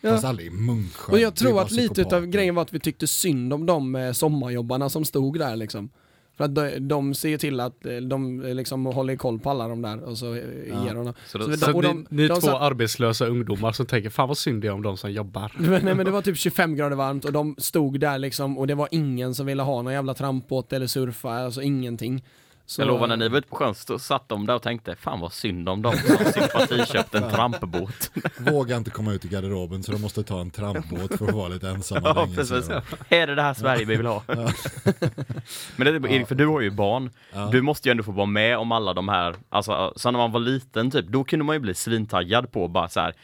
Ja. 0.00 0.10
Fast 0.10 0.24
aldrig 0.24 0.46
i 0.46 0.50
Munksjö. 0.50 1.12
Och 1.12 1.18
jag 1.18 1.34
tror 1.34 1.62
att 1.62 1.70
lite 1.70 2.00
utav 2.00 2.26
grejen 2.26 2.54
var 2.54 2.62
att 2.62 2.72
vi 2.72 2.80
tyckte 2.80 3.06
synd 3.06 3.52
om 3.52 3.66
de 3.66 3.94
eh, 3.94 4.12
sommarjobbarna 4.12 4.88
som 4.88 5.04
stod 5.04 5.38
där 5.38 5.56
liksom. 5.56 5.90
För 6.36 6.44
att 6.44 6.54
de, 6.54 6.78
de 6.88 7.14
ser 7.14 7.28
ju 7.28 7.38
till 7.38 7.60
att 7.60 7.86
eh, 7.86 7.96
de 7.96 8.44
eh, 8.44 8.54
liksom 8.54 8.86
håller 8.86 9.16
koll 9.16 9.38
på 9.38 9.50
alla 9.50 9.68
de 9.68 9.82
där 9.82 10.04
och 10.04 10.18
så 10.18 10.34
eh, 10.34 10.40
Ja. 10.68 10.84
ger 10.84 10.94
de 10.94 11.04
dem. 11.04 11.14
Så 11.26 11.38
då, 11.38 11.44
Så 11.44 11.50
vi- 11.50 11.56
Så 11.56 11.72
ni, 11.72 11.80
de- 11.82 12.06
ni 12.10 12.24
är 12.24 12.28
de 12.28 12.34
två 12.34 12.46
satt- 12.46 12.60
arbetslösa 12.62 13.26
ungdomar 13.26 13.72
som 13.72 13.86
tänker 13.86 14.10
fan 14.10 14.28
vad 14.28 14.38
synd 14.38 14.62
det 14.62 14.68
är 14.68 14.72
om 14.72 14.82
de 14.82 14.96
som 14.96 15.12
jobbar. 15.12 15.52
Nej 15.58 15.94
men 15.94 16.04
det 16.04 16.10
var 16.10 16.22
typ 16.22 16.36
25 16.38 16.76
grader 16.76 16.96
varmt 16.96 17.24
och 17.24 17.32
de 17.32 17.54
stod 17.58 18.00
där 18.00 18.18
liksom 18.18 18.58
och 18.58 18.66
det 18.66 18.74
var 18.74 18.88
ingen 18.90 19.34
som 19.34 19.46
ville 19.46 19.62
ha 19.62 19.82
någon 19.82 19.92
jävla 19.92 20.14
trampbåt 20.14 20.72
eller 20.72 20.86
surfa, 20.86 21.30
alltså 21.30 21.62
ingenting. 21.62 22.22
Så, 22.66 22.80
jag 22.80 22.86
lovar, 22.88 23.06
när 23.06 23.16
ni 23.16 23.28
var 23.28 23.38
ute 23.38 23.48
på 23.48 23.56
sjön 23.56 23.74
så 23.74 23.98
satt 23.98 24.28
de 24.28 24.46
där 24.46 24.54
och 24.54 24.62
tänkte 24.62 24.96
Fan 24.96 25.20
vad 25.20 25.32
synd 25.32 25.68
om 25.68 25.82
dem 25.82 25.94
som 25.96 26.32
sympatiköpte 26.32 27.18
en 27.18 27.30
trampbåt. 27.30 28.10
Vågar 28.38 28.76
inte 28.76 28.90
komma 28.90 29.12
ut 29.12 29.24
i 29.24 29.28
garderoben 29.28 29.82
så 29.82 29.92
de 29.92 30.00
måste 30.00 30.22
ta 30.22 30.40
en 30.40 30.50
trampbåt 30.50 31.18
för 31.18 31.28
att 31.28 31.34
vara 31.34 31.48
lite 31.48 31.68
ensamma 31.68 32.00
Ja, 32.14 32.14
länge. 32.24 32.36
precis. 32.36 32.70
är 33.08 33.26
det 33.26 33.42
här 33.42 33.54
Sverige 33.54 33.84
vi 33.84 33.96
vill 33.96 34.06
ha. 34.06 34.22
Men 35.76 35.86
det 35.86 35.90
är, 35.90 36.06
Erik, 36.12 36.28
för 36.28 36.34
du 36.34 36.46
har 36.46 36.60
ju 36.60 36.70
barn. 36.70 37.10
Ja. 37.32 37.48
Du 37.52 37.62
måste 37.62 37.88
ju 37.88 37.90
ändå 37.90 38.02
få 38.02 38.12
vara 38.12 38.26
med 38.26 38.58
om 38.58 38.72
alla 38.72 38.94
de 38.94 39.08
här, 39.08 39.34
alltså 39.48 39.92
så 39.96 40.10
när 40.10 40.18
man 40.18 40.32
var 40.32 40.40
liten 40.40 40.90
typ, 40.90 41.06
då 41.06 41.24
kunde 41.24 41.44
man 41.44 41.56
ju 41.56 41.60
bli 41.60 41.74
svintaggad 41.74 42.52
på 42.52 42.68
bara 42.68 42.88
så 42.88 43.00
här. 43.00 43.14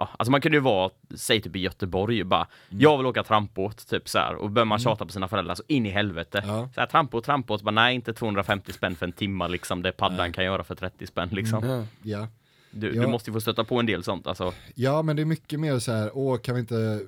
Ja, 0.00 0.08
alltså 0.18 0.30
man 0.30 0.40
kunde 0.40 0.56
ju 0.56 0.62
vara, 0.62 0.90
säg 1.14 1.40
typ 1.40 1.56
i 1.56 1.58
Göteborg, 1.58 2.24
bara 2.24 2.46
Mm. 2.70 2.80
jag 2.82 2.96
vill 2.96 3.06
åka 3.06 3.22
trampbåt, 3.22 3.88
typ 3.88 4.08
så 4.08 4.18
här. 4.18 4.34
och 4.34 4.50
börjar 4.50 4.66
man 4.66 4.78
tjata 4.78 5.06
på 5.06 5.12
sina 5.12 5.28
föräldrar 5.28 5.54
så 5.54 5.62
in 5.68 5.86
i 5.86 5.90
helvete. 5.90 6.42
Ja. 6.46 6.68
Så 6.74 6.80
här, 6.80 6.86
trampbåt, 6.88 7.24
trampbåt, 7.24 7.62
bara 7.62 7.70
nej 7.70 7.94
inte 7.94 8.12
250 8.12 8.72
spänn 8.72 8.96
för 8.96 9.06
en 9.06 9.12
timma 9.12 9.48
liksom, 9.48 9.82
det 9.82 9.92
paddan 9.92 10.32
kan 10.32 10.44
göra 10.44 10.64
för 10.64 10.74
30 10.74 11.06
spänn 11.06 11.28
liksom. 11.32 11.66
Ja. 11.68 11.84
Ja. 12.02 12.28
Du, 12.70 12.94
Ja. 12.96 13.02
du 13.02 13.08
måste 13.08 13.30
ju 13.30 13.34
få 13.34 13.40
stöta 13.40 13.64
på 13.64 13.78
en 13.80 13.86
del 13.86 14.02
sånt 14.02 14.26
alltså. 14.26 14.52
ja, 14.74 15.02
men 15.02 15.16
det 15.16 15.22
är 15.22 15.26
mycket 15.26 15.60
mer 15.60 15.78
så 15.78 15.92
här, 15.92 16.10
åh 16.14 16.38
kan 16.38 16.54
vi 16.54 16.60
inte, 16.60 17.00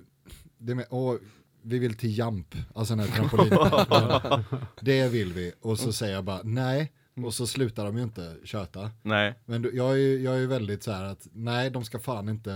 det 0.59 0.75
mer, 0.75 0.87
åh, 0.91 1.15
vi 1.63 1.79
vill 1.79 1.95
till 1.97 2.19
Jamp, 2.19 2.55
alltså 2.75 2.95
den 2.97 3.05
här 3.09 3.17
trampolinparken. 3.17 4.45
det 4.81 5.09
vill 5.09 5.33
vi. 5.33 5.53
Och 5.61 5.79
så 5.79 5.93
säger 5.93 6.15
jag 6.15 6.25
bara 6.25 6.41
nej, 6.45 6.93
och 7.15 7.35
så 7.35 7.47
slutar 7.47 7.85
de 7.85 7.97
ju 7.97 8.03
inte 8.03 8.37
köta. 8.45 8.91
Nej, 9.03 9.35
Men 9.45 9.63
du- 9.63 9.77
jag 9.77 9.93
är 9.93 9.97
ju 9.97 10.23
jag 10.23 10.35
är 10.35 10.39
ju 10.39 10.47
väldigt 10.47 10.83
så 10.83 10.93
här 10.93 11.05
att 11.05 11.29
nej, 11.33 11.71
de 11.71 11.85
ska 11.85 11.99
fan 11.99 12.29
inte, 12.29 12.51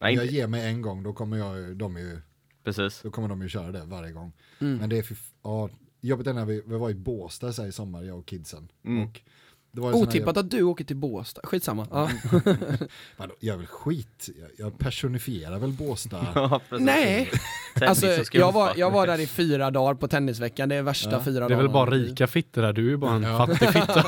nej 0.00 0.14
jag 0.14 0.24
inte, 0.24 0.34
ger 0.34 0.46
mig 0.46 0.66
en 0.68 0.82
gång, 0.82 1.02
då 1.02 1.12
kommer, 1.12 1.36
jag, 1.36 1.76
de 1.76 1.96
ju, 1.96 2.20
precis. 2.64 3.00
då 3.02 3.10
kommer 3.10 3.28
de 3.28 3.42
ju 3.42 3.48
köra 3.48 3.72
det 3.72 3.84
varje 3.84 4.12
gång. 4.12 4.32
Mm. 4.60 4.76
Men 4.76 4.88
det 4.88 4.98
är 4.98 5.02
för, 5.02 5.16
ja, 5.42 5.70
jobbigt 6.00 6.26
är 6.26 6.32
när 6.32 6.44
vi, 6.44 6.62
vi 6.66 6.76
var 6.76 6.90
i 6.90 6.94
Båstad 6.94 7.52
så 7.52 7.62
här, 7.62 7.68
i 7.68 7.72
sommar, 7.72 8.02
jag 8.02 8.18
och 8.18 8.26
kidsen. 8.26 8.68
Mm. 8.84 9.02
Och 9.08 9.20
Otippat 9.78 10.36
att 10.36 10.50
du 10.50 10.62
åker 10.62 10.84
till 10.84 10.96
Båstad, 10.96 11.40
skitsamma. 11.44 11.86
Ja. 11.90 12.10
Jag 13.40 13.54
är 13.54 13.56
väl 13.56 13.66
skit, 13.66 14.28
jag, 14.58 14.78
personifierar 14.78 15.58
väl 15.58 15.72
Båstad. 15.72 16.26
Ja. 16.34 16.60
Nej! 16.70 17.30
Alltså, 17.80 18.06
jag 18.32 18.52
var, 18.52 18.72
jag 18.76 18.90
var 18.90 19.06
där 19.06 19.18
i 19.20 19.26
fyra 19.26 19.70
dagar 19.70 19.94
på 19.94 20.08
tennisveckan, 20.08 20.68
det 20.68 20.74
är 20.74 20.82
värsta 20.82 21.10
Ja. 21.10 21.22
fyra 21.24 21.40
dagarna. 21.40 21.48
Det 21.48 21.54
är 21.54 21.62
väl 21.62 21.72
bara 21.72 21.90
rika 21.90 22.26
fittor 22.26 22.62
där, 22.62 22.72
du 22.72 22.86
är 22.86 22.90
ju 22.90 22.96
bara 22.96 23.14
en 23.14 23.22
Ja. 23.22 23.46
fattig 23.46 23.68
fitta. 23.68 24.04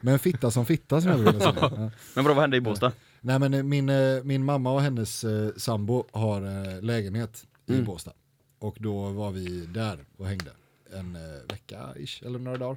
Men 0.00 0.18
fitta 0.18 0.50
som 0.50 0.66
fitta 0.66 1.00
som 1.00 1.10
jag 1.10 1.18
vill 1.18 1.40
säga. 1.40 1.54
Ja. 1.60 1.70
Men 2.14 2.24
vadå, 2.24 2.34
vad 2.34 2.40
hände 2.40 2.56
i 2.56 2.60
Båstad? 2.60 2.92
Nej 3.20 3.38
men 3.38 3.54
eh, 3.54 3.62
min, 3.62 3.88
eh, 3.88 4.22
min 4.22 4.44
mamma 4.44 4.72
och 4.72 4.80
hennes 4.82 5.24
eh, 5.24 5.48
sambo 5.56 6.04
har 6.12 6.42
eh, 6.42 6.82
lägenhet 6.82 7.44
i 7.66 7.72
Mm. 7.72 7.84
Båstad. 7.84 8.12
Och 8.58 8.76
då 8.80 9.08
var 9.08 9.30
vi 9.30 9.66
där 9.66 9.98
och 10.18 10.26
hängde 10.26 10.50
en 10.98 11.16
eh, 11.16 11.22
vecka 11.52 11.78
ish, 11.96 12.22
eller 12.26 12.38
några 12.38 12.58
dagar. 12.58 12.76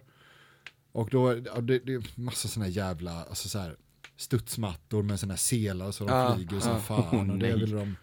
Och 0.97 1.09
då, 1.09 1.41
ja, 1.45 1.61
det, 1.61 1.79
det 1.79 1.93
är 1.93 2.19
massa 2.21 2.47
sådana 2.47 2.69
jävla, 2.69 3.23
alltså 3.23 3.49
så 3.49 3.59
här, 3.59 3.75
studsmattor 4.15 5.03
med 5.03 5.19
sådana 5.19 5.37
selar 5.37 5.91
så 5.91 6.03
de 6.05 6.13
Ja, 6.13 6.35
flyger 6.35 6.59
som 6.59 6.71
ja. 6.71 6.79
fan. 6.79 7.29
Och 7.29 7.37
det 7.37 7.55
ville 7.55 7.75
de, 7.77 7.95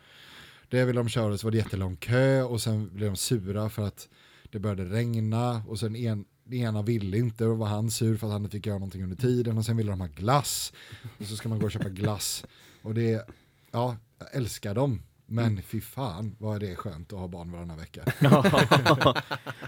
det 0.68 0.84
ville 0.84 1.00
de 1.00 1.08
köra 1.08 1.38
så 1.38 1.46
var 1.46 1.50
det 1.52 1.58
jättelång 1.58 1.96
kö 1.96 2.42
och 2.42 2.60
sen 2.60 2.90
blev 2.94 3.10
de 3.10 3.16
sura 3.16 3.68
för 3.68 3.86
att 3.86 4.08
det 4.50 4.58
började 4.58 4.84
regna. 4.84 5.62
Och 5.68 5.78
sen 5.78 5.96
en, 5.96 6.24
den 6.44 6.58
ena 6.58 6.82
ville 6.82 7.18
inte 7.18 7.46
och 7.46 7.58
var 7.58 7.66
han 7.66 7.90
sur 7.90 8.16
för 8.16 8.26
att 8.26 8.32
han 8.32 8.44
inte 8.44 8.56
fick 8.56 8.66
göra 8.66 8.78
någonting 8.78 9.02
under 9.02 9.16
tiden. 9.16 9.58
Och 9.58 9.64
sen 9.64 9.76
ville 9.76 9.90
de 9.90 10.00
ha 10.00 10.08
glass. 10.08 10.72
Och 11.18 11.26
så 11.26 11.36
ska 11.36 11.48
man 11.48 11.58
gå 11.58 11.64
och 11.64 11.72
köpa 11.72 11.88
glass. 11.88 12.44
Och 12.82 12.94
det, 12.94 13.28
ja, 13.70 13.96
jag 14.18 14.28
älskar 14.34 14.74
dem 14.74 15.02
men 15.34 15.62
fy 15.62 15.80
fan 15.80 16.36
vad 16.38 16.56
är 16.56 16.60
det 16.60 16.76
skönt 16.76 17.12
att 17.12 17.18
ha 17.18 17.28
barn 17.28 17.52
varannan 17.52 17.76
vecka. 17.78 18.04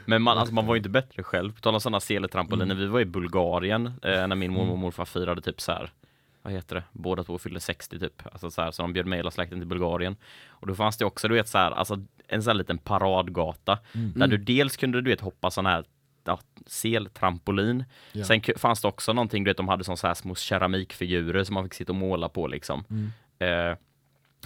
Men 0.05 0.22
man, 0.22 0.38
alltså, 0.38 0.55
man 0.55 0.66
var 0.66 0.74
ju 0.74 0.79
inte 0.79 0.88
bättre 0.88 1.22
själv. 1.22 1.52
På 1.52 1.61
tal 1.61 1.74
om 1.74 1.81
sådana 1.81 2.00
seletrampoliner, 2.00 2.74
vi 2.74 2.87
var 2.87 3.00
i 3.00 3.05
Bulgarien 3.05 3.87
eh, 3.87 4.26
när 4.26 4.37
min 4.37 4.52
mormor 4.52 4.72
och 4.72 4.79
morfar 4.79 5.05
firade 5.05 5.40
typ 5.40 5.61
så 5.61 5.72
här. 5.72 5.90
Vad 6.42 6.52
heter 6.52 6.76
det? 6.76 6.83
Båda 6.92 7.24
två 7.24 7.38
fyllde 7.38 7.61
60 7.61 7.98
typ. 7.98 8.22
Alltså 8.33 8.50
så, 8.50 8.62
här, 8.62 8.70
så 8.70 8.83
de 8.83 8.92
bjöd 8.92 9.07
med 9.07 9.18
hela 9.18 9.31
släkten 9.31 9.59
till 9.59 9.68
Bulgarien. 9.68 10.16
Och 10.48 10.66
då 10.66 10.74
fanns 10.74 10.96
det 10.96 11.05
också, 11.05 11.29
du 11.29 11.35
vet 11.35 11.48
så 11.48 11.59
här, 11.59 11.70
alltså 11.70 12.05
en 12.29 12.42
sån 12.42 12.50
här 12.50 12.59
liten 12.59 12.79
paradgata. 12.79 13.79
Där 13.92 14.26
du 14.26 14.37
dels 14.37 14.76
kunde 14.76 15.00
du 15.00 15.11
vet 15.11 15.20
hoppa 15.20 15.50
sån 15.50 15.66
här 15.66 15.85
ja, 16.24 16.38
seltrampolin. 16.66 17.85
Ja. 18.12 18.24
Sen 18.24 18.40
fanns 18.57 18.81
det 18.81 18.88
också 18.88 19.12
någonting, 19.12 19.44
du 19.44 19.50
vet 19.50 19.57
de 19.57 19.68
hade 19.68 19.85
sån 19.85 19.96
så 19.96 20.07
här 20.07 20.14
små 20.14 20.35
keramikfigurer 20.35 21.44
som 21.44 21.55
man 21.55 21.64
fick 21.64 21.74
sitta 21.74 21.92
och 21.92 21.96
måla 21.96 22.29
på 22.29 22.46
liksom. 22.46 22.85
Eh, 23.38 23.76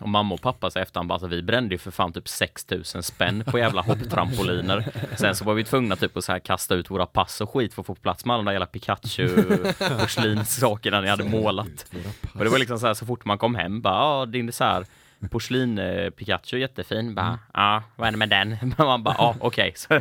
och 0.01 0.09
mamma 0.09 0.35
och 0.35 0.41
pappa 0.41 0.71
så 0.71 0.79
efterhand 0.79 1.09
bara, 1.09 1.15
alltså, 1.15 1.27
vi 1.27 1.43
brände 1.43 1.75
ju 1.75 1.79
för 1.79 1.91
fan 1.91 2.13
typ 2.13 2.29
6000 2.29 3.03
spänn 3.03 3.45
på 3.47 3.59
jävla 3.59 3.83
hopptrampoliner. 3.83 4.85
Sen 5.17 5.35
så 5.35 5.45
var 5.45 5.55
vi 5.55 5.65
tvungna 5.65 5.97
typ 5.97 6.17
att 6.17 6.25
så 6.25 6.33
här 6.33 6.39
kasta 6.39 6.75
ut 6.75 6.91
våra 6.91 7.07
pass 7.07 7.41
och 7.41 7.51
skit 7.51 7.75
för 7.75 7.83
att 7.83 7.87
få 7.87 7.95
plats 7.95 8.25
med 8.25 8.35
alla 8.35 8.43
de 8.43 8.47
där 8.47 8.53
jävla 8.53 8.67
Pikachu 8.67 9.29
porslinssakerna 10.01 11.01
ni 11.01 11.09
hade 11.09 11.25
målat. 11.25 11.93
Och 12.35 12.45
det 12.45 12.51
var 12.51 12.59
liksom 12.59 12.79
så 12.79 12.87
här 12.87 12.95
så 12.95 13.07
fort 13.07 13.25
man 13.25 13.39
kom 13.39 13.55
hem, 13.55 13.81
bara 13.81 13.95
ja 13.95 14.27
din 14.27 14.53
så 14.53 14.65
här 14.65 14.85
porslin 15.31 15.79
eh, 15.79 16.11
Pikachu 16.11 16.59
jättefin, 16.59 17.15
bara 17.15 17.39
ja 17.55 17.83
vad 17.97 18.09
är 18.09 18.13
det 18.13 18.19
med 18.19 18.29
den? 18.29 18.57
Men 18.61 18.75
man 18.87 19.03
bara 19.03 19.15
ja 19.19 19.35
okej, 19.41 19.73
så, 19.77 20.01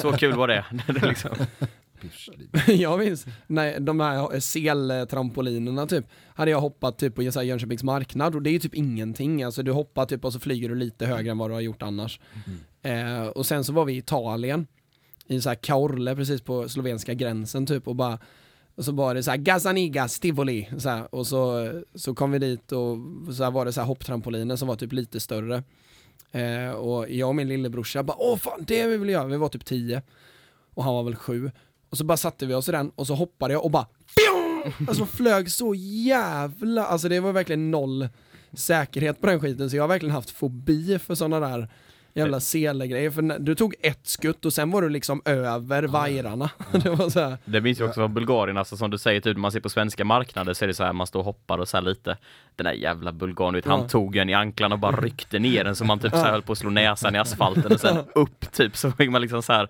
så 0.00 0.12
kul 0.12 0.32
var 0.32 0.48
det. 0.48 0.64
det 0.86 1.02
är 1.02 1.14
jag 2.66 2.98
minns, 2.98 3.26
nej, 3.46 3.76
de 3.80 4.00
här 4.00 4.40
seltrampolinerna 4.40 5.86
typ, 5.86 6.04
hade 6.34 6.50
jag 6.50 6.60
hoppat 6.60 6.98
typ 6.98 7.14
på 7.14 7.22
Jönköpings 7.22 7.82
marknad 7.82 8.34
och 8.34 8.42
det 8.42 8.50
är 8.50 8.52
ju 8.52 8.58
typ 8.58 8.74
ingenting, 8.74 9.42
alltså 9.42 9.62
du 9.62 9.72
hoppar 9.72 10.06
typ 10.06 10.24
och 10.24 10.32
så 10.32 10.40
flyger 10.40 10.68
du 10.68 10.74
lite 10.74 11.06
högre 11.06 11.30
än 11.30 11.38
vad 11.38 11.50
du 11.50 11.54
har 11.54 11.60
gjort 11.60 11.82
annars. 11.82 12.20
Eh, 12.82 13.26
och 13.26 13.46
sen 13.46 13.64
så 13.64 13.72
var 13.72 13.84
vi 13.84 13.92
i 13.92 13.96
Italien, 13.96 14.66
i 15.26 15.40
så 15.40 15.48
här 15.48 15.56
Caorle 15.56 16.16
precis 16.16 16.40
på 16.40 16.68
slovenska 16.68 17.14
gränsen 17.14 17.66
typ 17.66 17.88
och 17.88 17.96
bara 17.96 18.18
och 18.74 18.84
så 18.84 18.92
var 18.92 19.14
det 19.14 19.22
så 19.22 19.30
här 19.30 19.38
Gazaniga 19.38 20.08
Stivoli 20.08 20.68
så 20.78 20.88
här, 20.88 21.14
och 21.14 21.26
så, 21.26 21.72
så 21.94 22.14
kom 22.14 22.30
vi 22.30 22.38
dit 22.38 22.72
och 22.72 22.98
så 23.34 23.50
var 23.50 23.64
det 23.64 23.72
så 23.72 23.80
här 23.80 23.86
hopptrampoliner 23.86 24.56
som 24.56 24.68
var 24.68 24.76
typ 24.76 24.92
lite 24.92 25.20
större. 25.20 25.62
Eh, 26.32 26.70
och 26.70 27.10
jag 27.10 27.28
och 27.28 27.36
min 27.36 27.48
lillebrorsa 27.48 28.02
bara 28.02 28.16
åh 28.20 28.36
fan 28.36 28.64
det 28.66 28.86
vill 28.86 29.00
vi 29.00 29.12
göra, 29.12 29.26
vi 29.26 29.36
var 29.36 29.48
typ 29.48 29.64
tio 29.64 30.02
och 30.74 30.84
han 30.84 30.94
var 30.94 31.02
väl 31.02 31.16
sju. 31.16 31.50
Och 31.90 31.98
så 31.98 32.04
bara 32.04 32.16
satte 32.16 32.46
vi 32.46 32.54
oss 32.54 32.68
i 32.68 32.72
den 32.72 32.90
och 32.94 33.06
så 33.06 33.14
hoppade 33.14 33.54
jag 33.54 33.64
och 33.64 33.70
bara 33.70 33.86
fjong! 34.06 34.74
Alltså 34.88 35.06
flög 35.06 35.50
så 35.50 35.74
jävla, 35.74 36.86
alltså 36.86 37.08
det 37.08 37.20
var 37.20 37.32
verkligen 37.32 37.70
noll 37.70 38.08
säkerhet 38.52 39.20
på 39.20 39.26
den 39.26 39.40
skiten 39.40 39.70
så 39.70 39.76
jag 39.76 39.82
har 39.82 39.88
verkligen 39.88 40.14
haft 40.14 40.30
fobi 40.30 40.98
för 40.98 41.14
sådana 41.14 41.48
där 41.48 41.68
jävla 42.14 42.40
selegrejer. 42.40 43.10
För 43.10 43.38
du 43.38 43.54
tog 43.54 43.74
ett 43.80 44.06
skutt 44.06 44.44
och 44.44 44.52
sen 44.52 44.70
var 44.70 44.82
du 44.82 44.88
liksom 44.88 45.22
över 45.24 45.82
vajrarna. 45.82 46.50
Det 46.72 46.90
var 46.90 47.10
så 47.10 47.20
här, 47.20 47.38
Det 47.44 47.60
minns 47.60 47.78
jag 47.78 47.88
också 47.88 48.00
från 48.00 48.14
Bulgarien, 48.14 48.56
alltså 48.56 48.76
som 48.76 48.90
du 48.90 48.98
säger, 48.98 49.20
typ, 49.20 49.36
när 49.36 49.40
man 49.40 49.52
ser 49.52 49.60
på 49.60 49.68
svenska 49.68 50.04
marknader 50.04 50.54
så 50.54 50.64
är 50.64 50.66
det 50.66 50.74
så 50.74 50.84
här, 50.84 50.92
man 50.92 51.06
står 51.06 51.18
och 51.20 51.24
hoppar 51.24 51.58
och 51.58 51.68
så 51.68 51.76
här 51.76 51.84
lite. 51.84 52.16
Den 52.56 52.64
där 52.64 52.72
jävla 52.72 53.12
bulgaren, 53.12 53.54
vet, 53.54 53.64
han 53.64 53.80
Ja. 53.80 53.88
tog 53.88 54.16
en 54.16 54.28
i 54.28 54.34
anklarna 54.34 54.74
och 54.74 54.78
bara 54.78 54.96
ryckte 55.00 55.38
ner 55.38 55.64
den 55.64 55.76
så 55.76 55.84
man 55.84 55.98
typ 55.98 56.10
så 56.12 56.16
här 56.18 56.30
höll 56.32 56.42
på 56.42 56.52
att 56.52 56.58
slå 56.58 56.70
näsan 56.70 57.14
i 57.14 57.18
asfalten 57.18 57.72
och 57.72 57.80
sen 57.80 57.96
upp 58.14 58.52
typ 58.52 58.76
så 58.76 58.90
fick 58.92 59.10
man 59.10 59.20
liksom 59.22 59.42
så 59.42 59.52
här 59.52 59.68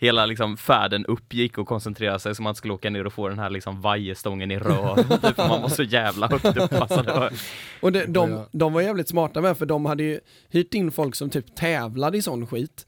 Hela 0.00 0.26
liksom 0.26 0.56
färden 0.56 1.04
uppgick 1.06 1.58
och 1.58 1.66
koncentrerade 1.68 2.18
sig 2.20 2.34
så 2.34 2.42
man 2.42 2.54
skulle 2.54 2.72
åka 2.74 2.90
ner 2.90 3.06
och 3.06 3.12
få 3.12 3.28
den 3.28 3.38
här 3.38 3.50
liksom 3.50 3.80
vajerstången 3.80 4.50
i 4.50 4.58
rör. 4.58 4.96
Typ, 5.26 5.36
för 5.36 5.48
man 5.48 5.62
var 5.62 5.68
så 5.68 5.82
jävla 5.82 6.28
högt 6.28 6.56
upp. 6.56 6.72
Alltså, 6.72 7.02
det 7.06 7.12
var, 7.12 7.32
och 7.80 7.92
det, 7.92 8.06
de, 8.06 8.44
de 8.52 8.72
var 8.72 8.80
jävligt 8.80 9.08
smarta 9.08 9.40
med 9.40 9.58
för 9.58 9.66
de 9.66 9.86
hade 9.86 10.02
ju 10.02 10.20
hyrt 10.50 10.74
in 10.74 10.92
folk 10.92 11.14
som 11.14 11.30
typ 11.30 11.54
tävlade 11.56 12.18
i 12.18 12.22
sån 12.22 12.46
skit. 12.46 12.86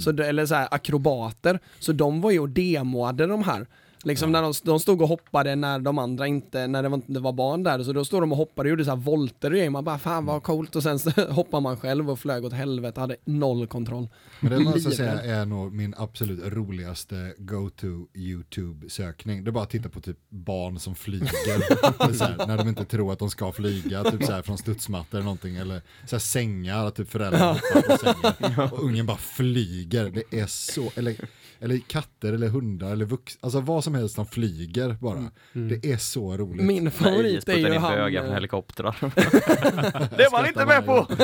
Så, 0.00 0.12
det- 0.12 0.26
eller 0.28 0.46
så 0.46 0.54
här 0.54 0.68
akrobater. 0.70 1.58
Så 1.78 1.92
de 1.92 2.20
var 2.20 2.30
ju 2.30 2.38
och 2.40 2.48
demoade 2.48 3.26
de 3.26 3.42
här. 3.42 3.66
Liksom 4.04 4.32
när 4.32 4.42
de, 4.42 4.52
de 4.62 4.80
stod 4.80 5.02
och 5.02 5.08
hoppade 5.08 5.56
när 5.56 5.78
de 5.78 5.98
andra 5.98 6.26
inte, 6.26 6.66
när 6.66 6.82
det 6.82 6.88
var, 6.88 7.02
det 7.06 7.20
var 7.20 7.32
barn 7.32 7.62
där, 7.62 7.82
så 7.82 7.92
då 7.92 8.04
stod 8.04 8.22
de 8.22 8.32
och 8.32 8.38
hoppade 8.38 8.66
och 8.66 8.70
gjorde 8.70 8.84
så 8.84 8.90
här 8.90 8.96
volter 8.96 9.50
och 9.50 9.56
grejer. 9.56 9.70
Man 9.70 9.84
bara 9.84 9.98
fan 9.98 10.26
vad 10.26 10.42
coolt 10.42 10.76
och 10.76 10.82
sen 10.82 10.98
hoppar 11.30 11.60
man 11.60 11.76
själv 11.76 12.10
och 12.10 12.18
flög 12.18 12.44
åt 12.44 12.52
helvete, 12.52 13.00
hade 13.00 13.16
noll 13.24 13.66
kontroll. 13.66 14.08
Men 14.40 14.50
det 14.52 14.58
måste 14.58 14.80
jag 14.80 14.94
säga 14.94 15.22
är 15.22 15.46
nog 15.46 15.72
min 15.72 15.94
absolut 15.98 16.52
roligaste 16.52 17.34
go-to 17.38 18.06
YouTube-sökning. 18.14 19.44
Det 19.44 19.50
är 19.50 19.52
bara 19.52 19.64
att 19.64 19.70
titta 19.70 19.88
på 19.88 20.00
typ 20.00 20.18
barn 20.28 20.78
som 20.78 20.94
flyger, 20.94 21.26
här, 22.24 22.46
när 22.46 22.58
de 22.58 22.68
inte 22.68 22.84
tror 22.84 23.12
att 23.12 23.18
de 23.18 23.30
ska 23.30 23.52
flyga, 23.52 24.04
typ 24.04 24.24
så 24.24 24.32
här 24.32 24.42
från 24.42 24.58
studsmattor 24.58 25.18
eller 25.18 25.24
någonting, 25.24 25.56
eller 25.56 25.82
så 26.06 26.16
här 26.16 26.20
sängar, 26.20 26.90
typ 26.90 27.10
föräldrar 27.10 27.48
hoppar 27.48 27.82
på 27.82 27.96
sängen 27.96 28.70
och 28.72 28.84
ungen 28.84 29.06
bara 29.06 29.16
flyger. 29.16 30.10
Det 30.10 30.40
är 30.40 30.46
så, 30.46 30.90
eller, 30.96 31.16
eller 31.62 31.78
katter 31.78 32.32
eller 32.32 32.48
hundar 32.48 32.92
eller 32.92 33.04
vux, 33.04 33.38
alltså 33.40 33.60
vad 33.60 33.84
som 33.84 33.94
helst 33.94 34.14
som 34.14 34.26
flyger 34.26 34.96
bara. 35.00 35.30
Det 35.52 35.92
är 35.92 35.96
så 35.96 36.36
roligt. 36.36 36.64
Min 36.64 36.90
favorit 36.90 37.48
är 37.48 37.56
ju 37.56 37.66
i 37.74 37.76
han... 37.76 37.92
från 37.92 38.14
eh, 38.14 38.32
helikoptrar. 38.32 38.96
det 40.16 40.28
var 40.32 40.38
han 40.38 40.46
inte 40.48 40.66
med 40.66 40.86
på! 40.86 41.06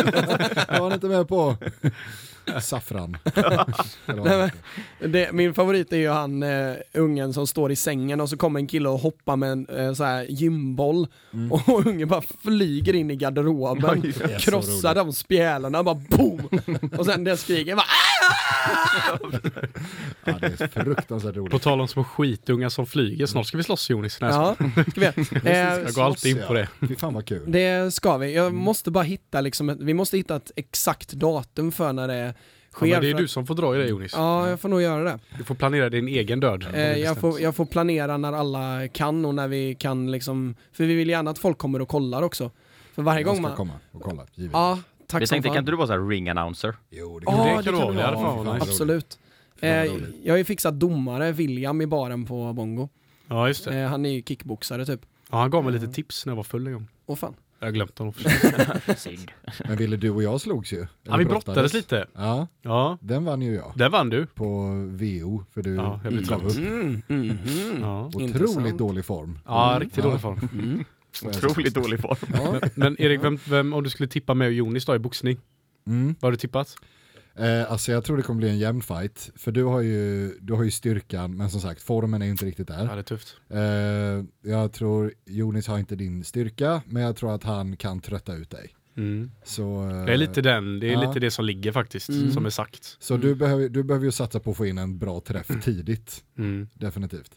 Det 0.68 0.78
var 0.80 0.80
han 0.80 0.92
inte 0.92 1.06
med 1.06 1.28
på. 1.28 1.56
Saffran. 2.60 3.16
Vad 4.06 4.50
det 4.98 5.32
min 5.32 5.54
favorit 5.54 5.92
är 5.92 5.96
ju 5.96 6.08
han 6.08 6.42
eh, 6.42 6.74
ungen 6.94 7.34
som 7.34 7.46
står 7.46 7.72
i 7.72 7.76
sängen 7.76 8.20
och 8.20 8.28
så 8.28 8.36
kommer 8.36 8.60
en 8.60 8.66
kille 8.66 8.88
och 8.88 8.98
hoppar 8.98 9.36
med 9.36 9.52
en 9.52 9.68
eh, 9.68 9.92
så 9.92 10.04
här 10.04 10.26
gymboll 10.28 11.06
och 11.50 11.86
ungen 11.86 12.08
bara 12.08 12.22
flyger 12.42 12.94
in 12.94 13.10
i 13.10 13.16
garderoben, 13.16 14.12
krossar 14.38 14.94
de 14.94 15.12
spjälarna, 15.12 15.82
bara 15.82 15.94
boom! 15.94 16.48
Och 16.98 17.06
sen 17.06 17.24
det 17.24 17.36
skriker 17.36 17.74
bara 17.74 17.82
"Ah!" 17.82 18.07
Ja, 20.24 20.38
det 20.40 20.60
är 20.60 20.68
fruktansvärt 20.84 21.34
På 21.34 21.40
roligt. 21.40 21.62
tal 21.62 21.80
om 21.80 21.88
små 21.88 22.04
skitungar 22.04 22.68
som 22.68 22.86
flyger, 22.86 23.26
snart 23.26 23.46
ska 23.46 23.56
vi 23.56 23.62
slåss 23.62 23.90
Jonis. 23.90 24.18
Ja, 24.20 24.56
ska 24.90 25.00
vi 25.00 25.06
eh, 25.50 25.56
Jag 25.56 25.92
går 25.92 26.02
alltid 26.02 26.36
in 26.36 26.42
på 26.46 26.54
det. 26.54 26.68
Fy 26.88 26.96
fan 26.96 27.14
vad 27.14 27.26
kul. 27.26 27.52
Det 27.52 27.94
ska 27.94 28.16
vi. 28.16 28.34
Jag 28.34 28.54
måste 28.54 28.90
bara 28.90 29.04
hitta 29.04 29.40
liksom, 29.40 29.76
vi 29.80 29.94
måste 29.94 30.16
hitta 30.16 30.36
ett 30.36 30.50
exakt 30.56 31.12
datum 31.12 31.72
för 31.72 31.92
när 31.92 32.08
det 32.08 32.34
sker. 32.72 32.86
Ja, 32.86 32.92
men 32.92 33.02
det 33.02 33.10
är 33.10 33.14
du 33.14 33.28
som 33.28 33.46
får 33.46 33.54
dra 33.54 33.74
i 33.76 33.78
det 33.78 33.86
Jonis. 33.88 34.12
Ja, 34.16 34.48
jag 34.48 34.60
får 34.60 34.68
nog 34.68 34.82
göra 34.82 35.04
det. 35.04 35.18
Du 35.38 35.44
får 35.44 35.54
planera 35.54 35.88
din 35.88 36.08
egen 36.08 36.40
död. 36.40 36.66
Eh, 36.74 36.80
jag, 36.98 37.18
får, 37.18 37.40
jag 37.40 37.56
får 37.56 37.66
planera 37.66 38.16
när 38.16 38.32
alla 38.32 38.88
kan 38.88 39.24
och 39.24 39.34
när 39.34 39.48
vi 39.48 39.74
kan 39.74 40.10
liksom, 40.10 40.54
för 40.72 40.84
vi 40.84 40.94
vill 40.94 41.08
gärna 41.08 41.30
att 41.30 41.38
folk 41.38 41.58
kommer 41.58 41.80
och 41.82 41.88
kollar 41.88 42.22
också. 42.22 42.50
För 42.94 43.02
varje 43.02 43.20
Jag 43.20 43.26
gång 43.26 43.36
ska 43.36 43.42
man... 43.42 43.56
komma 43.56 43.72
och 43.92 44.02
kolla, 44.02 44.22
givetvis. 44.34 44.52
Ja, 44.52 44.78
tack 45.08 45.22
Jag 45.22 45.28
som 45.28 45.34
tänkte, 45.34 45.48
fan. 45.48 45.54
kan 45.54 45.62
inte 45.62 45.72
du 45.72 45.76
vara 45.76 45.86
så 45.86 45.92
här 45.92 46.08
ring 46.08 46.28
announcer? 46.28 46.76
Jo, 46.90 47.18
det 47.18 47.26
kan 47.26 47.36
det 47.38 47.44
du. 47.44 47.48
kan 47.50 47.64
du 47.64 47.70
det 47.70 47.76
vara, 47.76 47.84
kan 47.86 47.94
det 47.96 48.00
du 48.00 48.06
hade 48.06 48.44
vara. 48.44 48.56
Absolut. 48.62 49.18
Eh, 49.60 49.68
jag 50.24 50.32
har 50.32 50.38
ju 50.38 50.44
fixat 50.44 50.74
domare, 50.80 51.32
William 51.32 51.80
i 51.80 51.86
baren 51.86 52.24
på 52.24 52.52
Bongo. 52.52 52.88
Ja, 53.28 53.48
just 53.48 53.64
det. 53.64 53.78
Eh, 53.80 53.88
han 53.88 54.06
är 54.06 54.10
ju 54.10 54.22
kickboxare 54.22 54.86
typ. 54.86 55.00
Ja, 55.30 55.38
han 55.38 55.50
gav 55.50 55.64
mig 55.64 55.72
lite 55.72 55.86
tips 55.88 56.26
när 56.26 56.30
jag 56.30 56.36
var 56.36 56.42
full 56.42 56.66
en 56.66 56.72
gång. 56.72 56.86
Åh 57.06 57.16
fan. 57.16 57.34
Jag 57.60 57.66
har 57.66 57.72
glömt 57.72 57.98
honom. 57.98 58.14
Men 59.68 59.76
ville 59.76 59.96
du 59.96 60.10
och 60.10 60.22
jag 60.22 60.40
slogs 60.40 60.72
ju. 60.72 60.86
Ja, 61.02 61.16
vi 61.16 61.24
brottades 61.24 61.72
lite. 61.74 62.06
Ja, 62.14 62.46
Ja, 62.62 62.98
den 63.00 63.24
vann 63.24 63.42
ju 63.42 63.54
jag. 63.54 63.72
där 63.74 63.88
vann 63.88 64.10
du. 64.10 64.26
På 64.26 64.44
VO, 64.90 65.44
för 65.54 65.62
du 65.62 65.74
Ja, 65.74 66.00
jag 66.04 66.12
blev 66.12 66.24
trött. 66.24 66.42
upp. 66.42 66.56
Mm, 66.58 67.02
mhm. 67.08 67.38
Ja, 67.80 68.04
Otroligt 68.06 68.28
Intressant. 68.34 68.78
dålig 68.78 69.04
form. 69.04 69.38
ja 69.46 69.68
Mm. 69.70 69.80
riktigt 69.80 70.04
Ja. 70.04 70.10
dålig 70.10 70.20
form. 70.20 70.84
Mm. 71.22 71.30
Otroligt 71.36 71.74
dålig 71.74 72.00
form. 72.00 72.16
Ja. 72.34 72.68
Men 72.74 73.00
Erik, 73.00 73.22
vem, 73.22 73.38
vem, 73.48 73.72
om 73.72 73.82
du 73.84 73.90
skulle 73.90 74.08
tippa 74.08 74.34
mig 74.34 74.48
och 74.48 74.54
Jonis 74.54 74.84
då 74.84 74.94
i 74.94 74.98
boxning, 74.98 75.38
Mm. 75.86 76.06
vad 76.20 76.22
har 76.26 76.30
du 76.30 76.36
tippat? 76.36 76.74
Eh, 77.36 77.72
alltså 77.72 77.92
jag 77.92 78.04
tror 78.04 78.16
det 78.16 78.22
kommer 78.22 78.38
bli 78.38 78.48
en 78.48 78.58
jämn 78.58 78.82
fight. 78.82 79.30
För 79.36 79.52
du 79.52 79.64
har, 79.64 79.80
ju, 79.80 80.30
du 80.40 80.52
har 80.54 80.62
ju 80.64 80.70
styrkan, 80.70 81.36
men 81.36 81.50
som 81.50 81.60
sagt 81.60 81.82
formen 81.82 82.22
är 82.22 82.26
ju 82.26 82.32
inte 82.32 82.46
riktigt 82.46 82.68
Ja, 82.70 82.76
där. 82.76 82.84
det 82.94 83.00
är 83.00 83.02
tufft. 83.02 83.36
Eh, 83.50 84.50
jag 84.52 84.72
tror 84.72 85.12
Jonis 85.26 85.66
har 85.66 85.78
inte 85.78 85.96
din 85.96 86.24
styrka, 86.24 86.82
men 86.86 87.02
jag 87.02 87.16
tror 87.16 87.34
att 87.34 87.42
han 87.44 87.76
kan 87.76 88.00
trötta 88.00 88.34
ut 88.36 88.50
dig. 88.50 88.74
Mm. 88.96 89.30
Så, 89.44 89.88
eh, 89.90 90.04
Det 90.04 90.12
är 90.12 90.16
lite 90.16 90.42
den, 90.42 90.80
det 90.80 90.88
är 90.88 90.92
ja. 90.92 91.08
lite 91.08 91.20
det 91.20 91.30
som 91.30 91.44
ligger 91.44 91.72
faktiskt, 91.72 92.08
Mm. 92.08 92.30
som 92.30 92.46
är 92.46 92.50
sagt. 92.50 92.96
så 93.00 93.16
du, 93.16 93.34
behöver, 93.34 93.68
du 93.68 93.82
behöver 93.82 94.06
ju 94.06 94.12
satsa 94.12 94.40
på 94.40 94.50
att 94.50 94.56
få 94.56 94.66
in 94.66 94.78
en 94.78 94.98
bra 94.98 95.20
träff 95.20 95.46
tidigt, 95.64 96.24
Mm. 96.38 96.68
definitivt. 96.74 97.30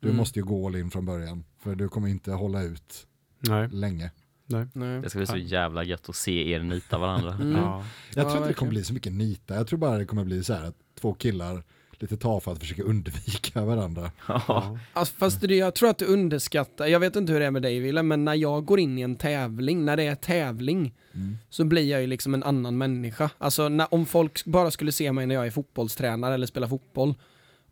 Du 0.00 0.08
Mm. 0.08 0.16
måste 0.16 0.38
ju 0.38 0.44
gå 0.44 0.66
all 0.66 0.76
in 0.76 0.90
från 0.90 1.06
början, 1.06 1.44
för 1.62 1.74
du 1.74 1.88
kommer 1.88 2.08
inte 2.08 2.32
hålla 2.32 2.62
ut 2.62 3.06
Nej. 3.40 3.68
länge. 3.72 4.10
Nej. 4.46 4.66
Det 5.02 5.10
ska 5.10 5.18
bli 5.18 5.26
så 5.26 5.36
jävla 5.36 5.84
gött 5.84 6.08
att 6.08 6.16
se 6.16 6.50
er 6.52 6.60
nita 6.62 6.98
varandra. 6.98 7.32
Mm. 7.40 7.52
Ja. 7.56 7.84
Jag 8.14 8.24
Ja, 8.24 8.28
tror 8.28 8.36
inte 8.36 8.48
det 8.48 8.54
kommer 8.54 8.70
bli 8.70 8.84
så 8.84 8.92
mycket 8.94 9.12
nita, 9.12 9.54
jag 9.54 9.66
tror 9.66 9.78
bara 9.78 9.98
det 9.98 10.04
kommer 10.04 10.24
bli 10.24 10.44
så 10.44 10.52
här 10.54 10.64
att 10.64 10.76
två 11.00 11.14
killar 11.14 11.62
lite 12.00 12.16
tafatt 12.16 12.58
försöker 12.58 12.82
undvika 12.82 13.64
varandra. 13.64 14.10
Ja. 14.28 14.78
Alltså, 14.92 15.14
fast 15.18 15.40
det, 15.40 15.56
jag 15.56 15.74
tror 15.74 15.90
att 15.90 15.98
du 15.98 16.04
underskattar, 16.04 16.86
jag 16.86 17.00
vet 17.00 17.16
inte 17.16 17.32
hur 17.32 17.40
det 17.40 17.46
är 17.46 17.50
med 17.50 17.62
dig 17.62 17.80
Wille, 17.80 18.02
men 18.02 18.24
när 18.24 18.34
jag 18.34 18.64
går 18.64 18.80
in 18.80 18.98
i 18.98 19.02
en 19.02 19.16
tävling, 19.16 19.84
när 19.84 19.96
det 19.96 20.02
är 20.02 20.14
tävling, 20.14 20.94
så 21.50 21.64
blir 21.64 21.90
jag 21.90 22.00
ju 22.00 22.06
liksom 22.06 22.34
en 22.34 22.42
annan 22.42 22.78
människa. 22.78 23.30
Alltså 23.38 23.68
när, 23.68 23.94
om 23.94 24.06
folk 24.06 24.44
bara 24.44 24.70
skulle 24.70 24.92
se 24.92 25.12
mig 25.12 25.26
när 25.26 25.34
jag 25.34 25.46
är 25.46 25.50
fotbollstränare 25.50 26.34
eller 26.34 26.46
spelar 26.46 26.68
fotboll 26.68 27.14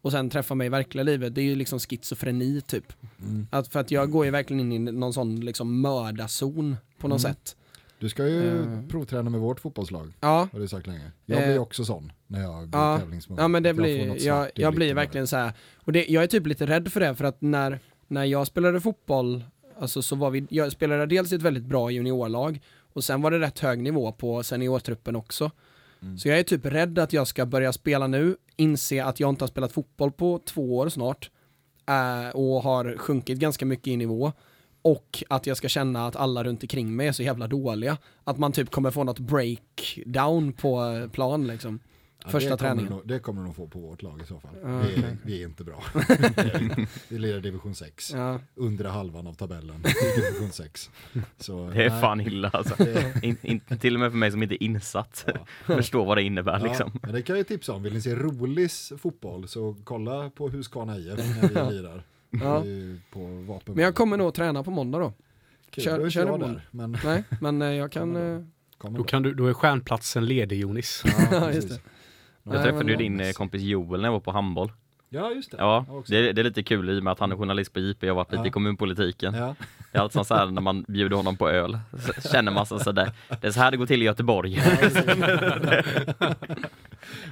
och 0.07 0.12
sen 0.12 0.30
träffa 0.30 0.54
mig 0.54 0.66
i 0.66 0.70
verkliga 0.70 1.02
livet, 1.04 1.34
det 1.34 1.40
är 1.40 1.44
ju 1.44 1.54
liksom 1.54 1.78
schizofreni 1.78 2.61
typ. 2.61 2.92
Att, 3.50 3.68
för 3.68 3.80
att 3.80 3.90
jag 3.90 4.11
går 4.11 4.24
ju 4.24 4.30
verkligen 4.30 4.72
in 4.72 4.88
i 4.88 4.92
någon 4.92 5.12
sån 5.12 5.40
liksom 5.40 5.80
mördarzon 5.80 6.76
på 6.98 7.09
något 7.09 7.20
sätt. 7.20 7.57
Du 7.98 8.09
ska 8.09 8.28
ju 8.28 8.62
Eh. 8.62 8.82
provträna 8.88 9.30
med 9.30 9.40
vårt 9.40 9.61
fotbollslag, 9.61 10.12
Ja, 10.20 10.48
har 10.52 10.61
du 10.61 10.68
sagt 10.68 10.86
länge. 10.86 11.12
Jag 11.26 11.42
blir 11.44 11.59
också 11.59 11.84
sån 11.84 12.12
när 12.26 12.40
jag 12.42 12.70
går 12.70 12.80
Ja. 12.80 12.98
tävlingsmode. 12.98 13.42
Ja 13.42 13.48
men 13.48 13.62
det 13.62 13.68
Jag 13.68 13.76
blir, 13.76 14.26
jag, 14.26 14.50
jag 14.54 14.74
blir 14.74 14.94
verkligen 14.94 15.26
så 15.26 15.36
här. 15.36 15.52
och 15.76 15.92
det, 15.92 16.07
jag 16.09 16.22
är 16.22 16.26
typ 16.26 16.46
lite 16.46 16.66
rädd 16.66 16.92
för 16.92 17.00
det 17.00 17.14
för 17.14 17.24
att 17.24 17.40
när, 17.42 17.80
när 18.09 18.24
jag 18.24 18.46
spelade 18.46 18.80
fotboll, 18.80 19.44
alltså 19.80 20.02
så 20.02 20.16
var 20.16 20.30
vi, 20.30 20.46
jag 20.50 20.72
spelade 20.72 21.07
dels 21.07 21.32
i 21.32 21.34
ett 21.34 21.42
väldigt 21.42 21.64
bra 21.64 21.90
juniorlag 21.90 22.61
och 22.92 23.04
sen 23.04 23.22
var 23.22 23.30
det 23.30 23.38
rätt 23.38 23.59
hög 23.59 23.82
nivå 23.82 24.12
på 24.12 24.42
seniortruppen 24.42 25.16
också. 25.16 25.50
Mm. 26.07 26.18
Så 26.18 26.28
jag 26.28 26.38
är 26.38 26.42
typ 26.42 26.66
rädd 26.66 26.98
att 26.98 27.12
jag 27.12 27.26
ska 27.26 27.46
börja 27.46 27.72
spela 27.72 28.07
nu, 28.07 28.36
inse 28.57 29.04
att 29.04 29.20
jag 29.20 29.28
inte 29.30 29.42
har 29.42 29.48
spelat 29.48 29.72
fotboll 29.72 30.12
på 30.12 30.40
två 30.44 30.76
år 30.76 30.88
snart 30.88 31.30
eh, 31.88 32.28
och 32.28 32.62
har 32.62 32.96
sjunkit 32.98 33.38
ganska 33.38 33.66
mycket 33.66 33.86
i 33.86 33.96
nivå 33.96 34.32
och 34.82 35.24
att 35.28 35.46
jag 35.46 35.57
ska 35.57 35.68
känna 35.68 36.07
att 36.07 36.16
alla 36.16 36.44
runt 36.44 36.62
omkring 36.62 36.96
mig 36.96 37.09
är 37.09 37.12
så 37.12 37.22
jävla 37.22 37.46
dåliga. 37.46 37.98
Att 38.24 38.38
man 38.38 38.52
typ 38.52 38.70
kommer 38.70 38.90
få 38.90 39.04
något 39.04 39.18
breakdown 39.18 40.52
på 40.52 40.84
eh, 40.84 41.09
plan 41.09 41.46
liksom. 41.46 41.80
Ja, 42.24 42.30
första 42.30 42.50
det 42.50 42.56
kommer 42.56 42.68
träningen. 42.70 42.92
nog- 42.92 43.02
Det 43.08 43.18
kommer 43.18 43.42
nog 43.42 43.56
få 43.56 43.68
på 43.68 43.78
vårt 43.80 44.02
lag 44.02 44.22
i 44.22 44.26
så 44.26 44.40
fall. 44.40 44.50
Ja, 44.62 44.78
vi, 44.78 44.94
är, 44.94 45.16
vi 45.24 45.42
är 45.42 45.46
inte 45.46 45.64
bra. 45.64 45.82
vi 47.08 47.18
lirar 47.18 47.40
division 47.40 47.74
6, 47.74 48.12
Ja. 48.14 48.40
undre 48.54 48.88
halvan 48.88 49.26
av 49.26 49.34
tabellen 49.34 49.76
i 49.86 50.20
division 50.20 50.52
6. 50.52 50.90
Så, 51.38 51.70
Det 51.70 51.84
är 51.84 51.90
nej, 51.90 52.00
fan 52.00 52.20
illa 52.20 52.48
alltså. 52.48 52.74
det- 52.84 53.14
In, 53.22 53.36
in, 53.42 53.60
till 53.80 53.94
och 53.94 54.00
med 54.00 54.10
för 54.10 54.18
mig 54.18 54.30
som 54.30 54.42
inte 54.42 54.54
är 54.54 54.62
insatt 54.62 55.26
förstår 55.64 56.04
vad 56.04 56.16
det 56.16 56.22
innebär 56.22 56.60
liksom. 56.60 56.90
Ja, 56.94 57.00
men 57.02 57.12
det 57.14 57.22
kan 57.22 57.36
jag 57.36 57.46
tipsa 57.48 57.72
om. 57.72 57.82
Vill 57.82 57.92
ni 57.94 58.00
se 58.00 58.14
Rolis 58.14 58.92
fotboll 58.98 59.48
så 59.48 59.76
kolla 59.84 60.30
på 60.30 60.48
Huskvarna 60.48 60.96
IF 60.98 61.16
när 61.18 61.48
vi 61.68 61.72
lirar. 61.76 62.02
Ja. 62.30 62.62
Det. 62.64 63.72
Men 63.72 63.78
jag 63.84 63.94
kommer 63.94 64.16
nog 64.16 64.34
träna 64.34 64.62
på 64.62 64.70
måndag 64.70 64.98
då. 64.98 65.12
Kul, 65.70 65.84
kör- 65.84 65.98
då 65.98 66.10
kör 66.10 66.26
jag 66.26 66.40
där. 66.40 66.68
Men 66.70 66.96
Nej, 67.04 67.24
men 67.40 67.62
eh, 67.62 67.68
jag 67.72 67.92
kan... 67.92 68.16
eh, 68.16 68.40
Då, 68.90 69.04
kan 69.04 69.22
du, 69.22 69.34
då 69.34 69.46
är 69.46 69.52
stjärnplatsen 69.52 70.26
ledig 70.26 70.60
Jonis. 70.60 71.02
Ja, 71.04 71.12
Ja, 71.30 71.52
just 71.52 71.68
precis. 71.68 71.84
Jag 72.53 72.62
träffade 72.62 72.90
ju 72.90 72.97
din 72.97 73.20
eh, 73.20 73.30
kompis 73.32 73.62
Joel 73.62 74.01
när 74.01 74.07
jag 74.09 74.12
var 74.12 74.20
på 74.20 74.32
handboll. 74.32 74.72
Ja, 75.09 75.32
just 75.32 75.51
det. 75.51 75.57
Ja, 75.61 75.86
det, 76.09 76.32
det 76.32 76.40
är 76.40 76.44
lite 76.44 76.62
kul 76.62 76.90
i 76.90 76.99
och 77.01 77.05
med 77.05 77.12
att 77.12 77.18
han 77.18 77.32
är 77.32 77.36
journalist 77.36 77.72
på 77.72 77.80
JP 77.80 78.11
och 78.11 78.16
har 78.16 78.24
varit 78.24 78.30
lite 78.32 78.42
Ja. 78.42 78.47
i 78.47 78.51
kommunpolitiken. 78.51 79.34
Ja. 79.34 79.55
Det 79.92 79.99
är 79.99 80.03
alltså 80.03 80.24
så 80.24 80.34
här 80.34 80.47
när 80.47 80.62
man 80.62 80.84
bjuder 80.88 81.16
honom 81.16 81.36
på 81.36 81.49
öl, 81.51 81.78
så 81.99 82.28
känner 82.28 82.53
man 82.53 82.66
sig 82.66 82.80
sådär, 82.80 83.12
det 83.40 83.47
är 83.47 83.51
så 83.51 83.61
här 83.61 83.70
det 83.70 83.76
går 83.76 83.86
till 83.86 84.03
i 84.03 84.05
Göteborg. 84.05 84.55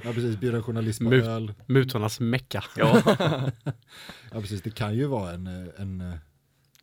ja, 0.03 0.11
precis. 0.13 0.37
Bjuda 0.39 0.61
journalist 0.61 0.99
på 0.99 1.05
Mut. 1.09 1.25
öl. 1.25 1.53
Mutornas 1.65 2.19
mecka. 2.19 2.63
Ja, 2.77 3.01
Ja, 4.31 4.41
precis. 4.41 4.61
Det 4.61 4.71
kan 4.75 4.95
ju 4.95 5.05
vara 5.07 5.31
en, 5.31 5.47
eh, 5.47 5.81
en, 5.81 6.01
eh, 6.01 6.17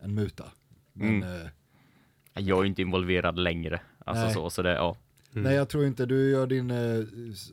en 0.01 0.14
muta. 0.14 0.45
Men, 0.93 1.22
Mm. 1.22 1.49
jag 2.35 2.59
är 2.59 2.62
ju 2.62 2.68
inte 2.68 2.83
involverad 2.83 3.39
längre. 3.39 3.80
Alltså 4.05 4.24
Nej. 4.24 4.35
så, 4.35 4.51
så 4.51 4.62
det, 4.62 4.70
ja. 4.74 4.97
Nej, 5.35 5.55
jag 5.55 5.68
tror 5.68 5.87
inte 5.87 6.07
du 6.07 6.30
gör 6.30 6.47
din 6.47 6.70
eh, 6.70 7.05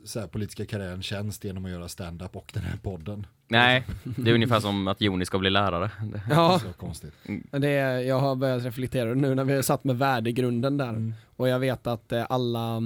så 0.04 0.20
här, 0.20 0.26
politiska 0.26 0.66
karriär 0.66 0.92
en 0.92 1.02
tjänst 1.02 1.44
genom 1.44 1.64
att 1.64 1.70
göra 1.70 1.88
stand-up 1.88 2.36
och 2.36 2.50
den 2.54 2.62
här 2.62 2.76
podden. 2.82 3.26
Nej, 3.48 3.84
det 4.04 4.30
är 4.30 4.34
ungefär 4.34 4.60
som 4.60 4.88
att 4.88 5.00
Joni 5.00 5.26
ska 5.26 5.38
bli 5.38 5.50
lärare. 5.50 5.90
Ja, 6.30 6.60
Så 6.62 6.72
konstigt. 6.72 7.14
det 7.50 7.68
är, 7.68 7.98
jag 7.98 8.18
har 8.18 8.36
börjat 8.36 8.64
reflektera 8.64 9.14
nu 9.14 9.34
när 9.34 9.44
vi 9.44 9.54
har 9.54 9.62
satt 9.62 9.84
med 9.84 9.98
värdegrunden 9.98 10.76
där. 10.76 10.88
Mm. 10.88 11.14
Och 11.36 11.48
jag 11.48 11.58
vet 11.58 11.86
att 11.86 12.12
eh, 12.12 12.26
alla, 12.28 12.76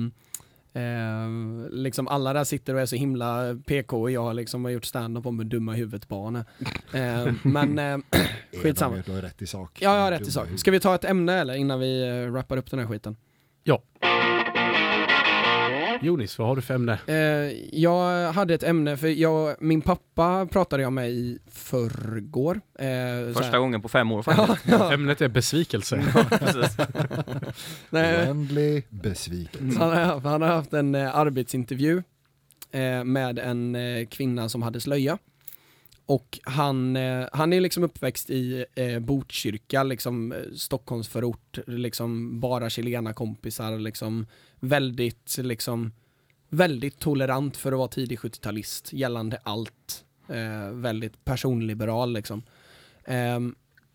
eh, 0.73 1.29
liksom 1.71 2.09
alla 2.09 2.33
där 2.33 2.45
sitter 2.45 2.75
och 2.75 2.81
är 2.81 2.87
så 2.87 2.97
himla 2.97 3.59
PK 3.67 4.01
och 4.03 4.11
jag 4.11 4.37
liksom 4.37 4.65
har 4.65 4.71
gjort 4.73 4.85
stand-up 4.85 5.27
om 5.27 5.39
hur 5.39 5.47
dumma 5.47 5.75
i 5.75 5.79
huvudet 5.79 6.09
barn. 6.09 6.37
Eh, 6.93 7.33
men 7.43 7.79
eh, 7.79 7.99
skitsamma. 8.63 9.03
Du 9.07 9.13
har 9.13 9.23
rätt 9.23 9.43
i 9.43 9.47
sak. 9.47 9.79
Ja, 9.83 9.95
jag 9.97 10.03
har 10.03 10.11
rätt 10.11 10.29
i 10.29 10.31
sak. 10.31 10.49
Ska 10.57 10.71
vi 10.71 10.81
ta 10.81 10.95
ett 10.95 11.05
ämne 11.05 11.33
eller 11.35 11.55
innan 11.55 11.81
vi 11.81 12.09
eh, 12.09 12.31
wrappar 12.31 12.57
upp 12.57 12.71
den 12.71 12.81
här 12.81 12.87
skiten? 12.87 13.17
Jonis, 16.05 16.39
vad 16.39 16.49
har 16.49 16.57
du 16.57 16.63
för 16.63 16.75
ämne? 16.75 16.99
Eh, 17.07 17.15
jag 17.81 18.33
hade 18.33 18.55
ett 18.55 18.63
ämne, 18.63 18.97
för 18.97 19.09
jag, 19.09 19.57
min 19.61 19.81
pappa 19.81 20.47
pratade 20.47 20.83
jag 20.83 20.93
med 20.93 21.11
i 21.11 21.39
förrgår. 21.51 22.61
Eh, 22.79 23.35
Första 23.35 23.59
gången 23.59 23.83
på 23.83 23.89
fem 23.89 24.13
år 24.13 24.23
faktiskt. 24.23 24.59
Ja, 24.65 24.77
ja. 24.79 24.93
Ämnet 24.93 25.21
är 25.21 25.29
besvikelse. 25.29 26.03
Oändlig 27.91 28.87
besvikelse. 28.89 29.79
han, 29.79 29.91
har, 29.91 30.21
han 30.21 30.43
har 30.43 30.49
haft 30.49 30.73
en 30.73 30.95
eh, 30.95 31.17
arbetsintervju 31.17 32.03
eh, 32.73 33.05
med 33.05 33.39
en 33.39 33.75
eh, 33.75 34.07
kvinna 34.07 34.49
som 34.49 34.63
hade 34.63 34.81
slöja. 34.81 35.19
Och 36.07 36.39
han, 36.43 36.97
eh, 36.97 37.27
han 37.33 37.53
är 37.53 37.61
liksom 37.61 37.85
uppväxt 37.85 38.31
i 38.31 38.65
eh, 38.75 38.99
Botkyrka, 38.99 39.83
liksom 39.83 40.33
eh, 40.33 40.39
Stockholmsförort, 40.57 41.59
liksom 41.67 42.41
bara 42.41 42.71
chilena 42.71 43.13
kompisar, 43.13 43.79
liksom 43.79 44.27
väldigt, 44.61 45.39
liksom 45.39 45.93
väldigt 46.49 46.99
tolerant 46.99 47.57
för 47.57 47.73
att 47.73 47.79
vara 47.79 47.89
tidig 47.89 48.19
70-talist 48.19 48.93
gällande 48.93 49.39
allt. 49.43 50.05
Eh, 50.29 50.71
väldigt 50.71 51.25
personliberal 51.25 52.13
liksom. 52.13 52.43
Eh, 53.05 53.41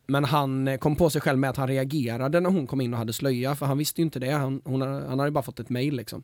men 0.07 0.25
han 0.25 0.67
eh, 0.67 0.77
kom 0.77 0.95
på 0.95 1.09
sig 1.09 1.21
själv 1.21 1.39
med 1.39 1.49
att 1.49 1.57
han 1.57 1.67
reagerade 1.67 2.39
när 2.39 2.49
hon 2.49 2.67
kom 2.67 2.81
in 2.81 2.93
och 2.93 2.99
hade 2.99 3.13
slöja, 3.13 3.55
för 3.55 3.65
han 3.65 3.77
visste 3.77 4.01
ju 4.01 4.05
inte 4.05 4.19
det. 4.19 4.31
Han, 4.31 4.61
hon, 4.65 4.81
han 4.81 5.19
hade 5.19 5.27
ju 5.27 5.31
bara 5.31 5.43
fått 5.43 5.59
ett 5.59 5.69
mail 5.69 5.95
liksom. 5.95 6.23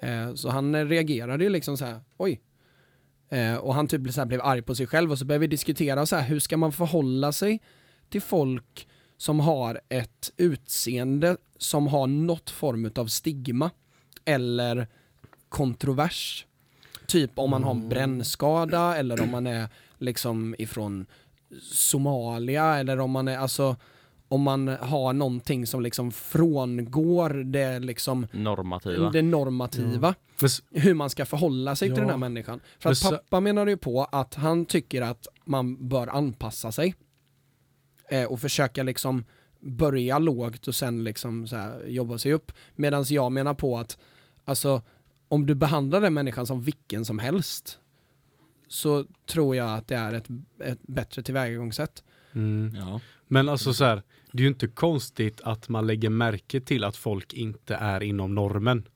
Eh, 0.00 0.34
så 0.34 0.48
han 0.48 0.74
eh, 0.74 0.84
reagerade 0.84 1.44
ju 1.44 1.50
liksom 1.50 1.76
så 1.76 1.84
här, 1.84 2.00
oj. 2.16 2.40
Eh, 3.28 3.54
och 3.54 3.74
han 3.74 3.88
typ 3.88 4.12
så 4.12 4.24
blev 4.24 4.40
arg 4.42 4.62
på 4.62 4.74
sig 4.74 4.86
själv 4.86 5.12
och 5.12 5.18
så 5.18 5.24
började 5.24 5.40
vi 5.40 5.46
diskutera 5.46 6.06
så 6.06 6.16
här, 6.16 6.28
hur 6.28 6.40
ska 6.40 6.56
man 6.56 6.72
förhålla 6.72 7.32
sig 7.32 7.60
till 8.08 8.22
folk 8.22 8.88
som 9.16 9.40
har 9.40 9.80
ett 9.88 10.32
utseende 10.36 11.36
som 11.58 11.86
har 11.86 12.06
något 12.06 12.50
form 12.50 12.90
av 12.96 13.06
stigma 13.06 13.70
eller 14.24 14.86
kontrovers. 15.48 16.46
Typ 17.06 17.30
om 17.34 17.50
man 17.50 17.64
har 17.64 17.70
en 17.70 17.88
brännskada 17.88 18.96
eller 18.96 19.22
om 19.22 19.30
man 19.30 19.46
är 19.46 19.68
liksom 19.98 20.54
ifrån 20.58 21.06
Somalia 21.62 22.78
eller 22.78 23.00
om 23.00 23.10
man 23.10 23.28
är 23.28 23.38
alltså 23.38 23.76
om 24.28 24.42
man 24.42 24.68
har 24.68 25.12
någonting 25.12 25.66
som 25.66 25.82
liksom 25.82 26.12
frångår 26.12 27.30
det 27.30 27.78
liksom 27.78 28.26
Normativa. 28.32 29.10
det 29.10 29.22
normativa 29.22 30.14
s- 30.42 30.62
hur 30.70 30.94
man 30.94 31.10
ska 31.10 31.26
förhålla 31.26 31.76
sig 31.76 31.88
till 31.88 31.94
Ja. 31.96 32.00
den 32.00 32.10
här 32.10 32.16
människan. 32.16 32.60
För 32.78 32.90
att 32.90 33.02
pappa 33.02 33.40
menar 33.40 33.66
ju 33.66 33.76
på 33.76 34.04
att 34.04 34.34
han 34.34 34.66
tycker 34.66 35.02
att 35.02 35.26
man 35.44 35.88
bör 35.88 36.06
anpassa 36.06 36.72
sig. 36.72 36.94
Eh, 38.10 38.24
och 38.24 38.40
försöka 38.40 38.82
liksom 38.82 39.24
börja 39.60 40.18
lågt 40.18 40.68
och 40.68 40.74
sen 40.74 41.04
liksom 41.04 41.46
så 41.46 41.56
här 41.56 41.84
jobba 41.86 42.18
sig 42.18 42.32
upp. 42.32 42.52
Medan 42.76 43.04
jag 43.08 43.32
menar 43.32 43.54
på 43.54 43.78
att 43.78 43.98
alltså 44.44 44.82
om 45.28 45.46
du 45.46 45.54
behandlar 45.54 46.00
den 46.00 46.14
människan 46.14 46.46
som 46.46 46.62
vilken 46.62 47.04
som 47.04 47.18
helst 47.18 47.78
så 48.68 49.04
tror 49.26 49.56
jag 49.56 49.74
att 49.78 49.88
det 49.88 49.96
är 49.96 50.12
ett, 50.12 50.26
ett 50.64 50.78
bättre 50.82 51.22
tillvägagångssätt. 51.22 52.02
mm. 52.32 52.74
Ja. 52.76 53.00
Men 53.28 53.48
alltså 53.48 53.74
så 53.74 53.84
här, 53.84 54.02
det 54.32 54.38
är 54.38 54.42
ju 54.42 54.48
inte 54.48 54.66
konstigt 54.66 55.40
att 55.40 55.68
man 55.68 55.86
lägger 55.86 56.10
märke 56.10 56.60
till 56.60 56.84
att 56.84 56.96
folk 56.96 57.32
inte 57.32 57.74
är 57.74 58.02
inom 58.02 58.34
normen. 58.34 58.88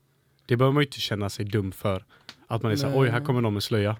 Det 0.45 0.57
behöver 0.57 0.73
man 0.73 0.81
ju 0.81 0.85
inte 0.85 0.99
känna 0.99 1.29
sig 1.29 1.45
dum 1.45 1.71
för. 1.71 2.05
Att 2.47 2.63
man 2.63 2.71
är 2.71 2.75
så 2.75 2.87
här, 2.87 2.99
oj 2.99 3.09
här 3.09 3.25
kommer 3.25 3.41
någon 3.41 3.53
med 3.53 3.63
slöja. 3.63 3.97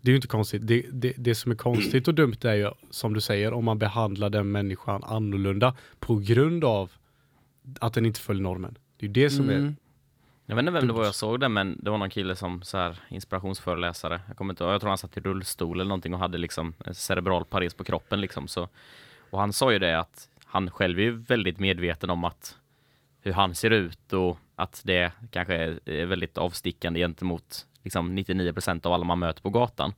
Det 0.00 0.10
är 0.10 0.12
ju 0.12 0.16
inte 0.16 0.28
konstigt. 0.28 0.66
Det, 0.66 0.86
det, 0.92 1.14
det 1.16 1.34
som 1.34 1.52
är 1.52 1.56
konstigt 1.56 2.08
och 2.08 2.14
dumt 2.14 2.36
är 2.42 2.54
ju, 2.54 2.70
som 2.90 3.14
du 3.14 3.20
säger, 3.20 3.52
om 3.52 3.64
man 3.64 3.78
behandlar 3.78 4.30
den 4.30 4.50
människan 4.52 5.04
annorlunda 5.04 5.76
på 5.98 6.16
grund 6.16 6.64
av 6.64 6.92
att 7.80 7.94
den 7.94 8.06
inte 8.06 8.20
följer 8.20 8.42
normen. 8.42 8.78
Det 8.96 9.06
är 9.06 9.08
ju 9.08 9.12
det 9.12 9.30
som 9.30 9.50
är... 9.50 9.56
Mm. 9.56 9.76
Jag 10.48 10.56
vet 10.56 10.62
inte 10.62 10.72
vem 10.72 10.86
det 10.86 10.92
var 10.92 11.04
jag 11.04 11.14
såg 11.14 11.40
det, 11.40 11.48
men 11.48 11.78
det 11.82 11.90
var 11.90 11.98
någon 11.98 12.10
kille 12.10 12.36
som 12.36 12.62
så 12.62 12.78
här 12.78 12.98
inspirationsföreläsare. 13.08 14.20
Jag 14.28 14.36
kommer 14.36 14.52
inte 14.52 14.64
jag 14.64 14.80
tror 14.80 14.88
han 14.88 14.98
satt 14.98 15.16
i 15.16 15.20
rullstol 15.20 15.80
eller 15.80 15.88
någonting 15.88 16.14
och 16.14 16.20
hade 16.20 16.38
liksom 16.38 16.74
en 16.84 16.94
cerebral 16.94 17.44
pares 17.44 17.74
på 17.74 17.84
kroppen 17.84 18.20
liksom. 18.20 18.48
Så, 18.48 18.68
och 19.36 19.40
han 19.40 19.52
sa 19.52 19.72
ju 19.72 19.78
det 19.78 19.98
att 19.98 20.28
han 20.44 20.70
själv 20.70 21.00
är 21.00 21.10
väldigt 21.10 21.58
medveten 21.58 22.10
om 22.10 22.24
att 22.24 22.56
hur 23.20 23.32
han 23.32 23.54
ser 23.54 23.70
ut 23.70 24.12
och 24.12 24.38
att 24.54 24.82
det 24.84 25.12
kanske 25.30 25.54
är, 25.84 26.06
väldigt 26.06 26.38
avstickande 26.38 27.00
gentemot 27.00 27.66
liksom 27.82 28.18
99% 28.18 28.86
av 28.86 28.92
alla 28.92 29.04
man 29.04 29.18
möter 29.18 29.42
på 29.42 29.50
gatan. 29.50 29.94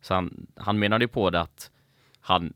Så 0.00 0.14
han, 0.14 0.46
han 0.56 0.78
menade 0.78 1.04
ju 1.04 1.08
på 1.08 1.30
det 1.30 1.40
att 1.40 1.70
han 2.20 2.52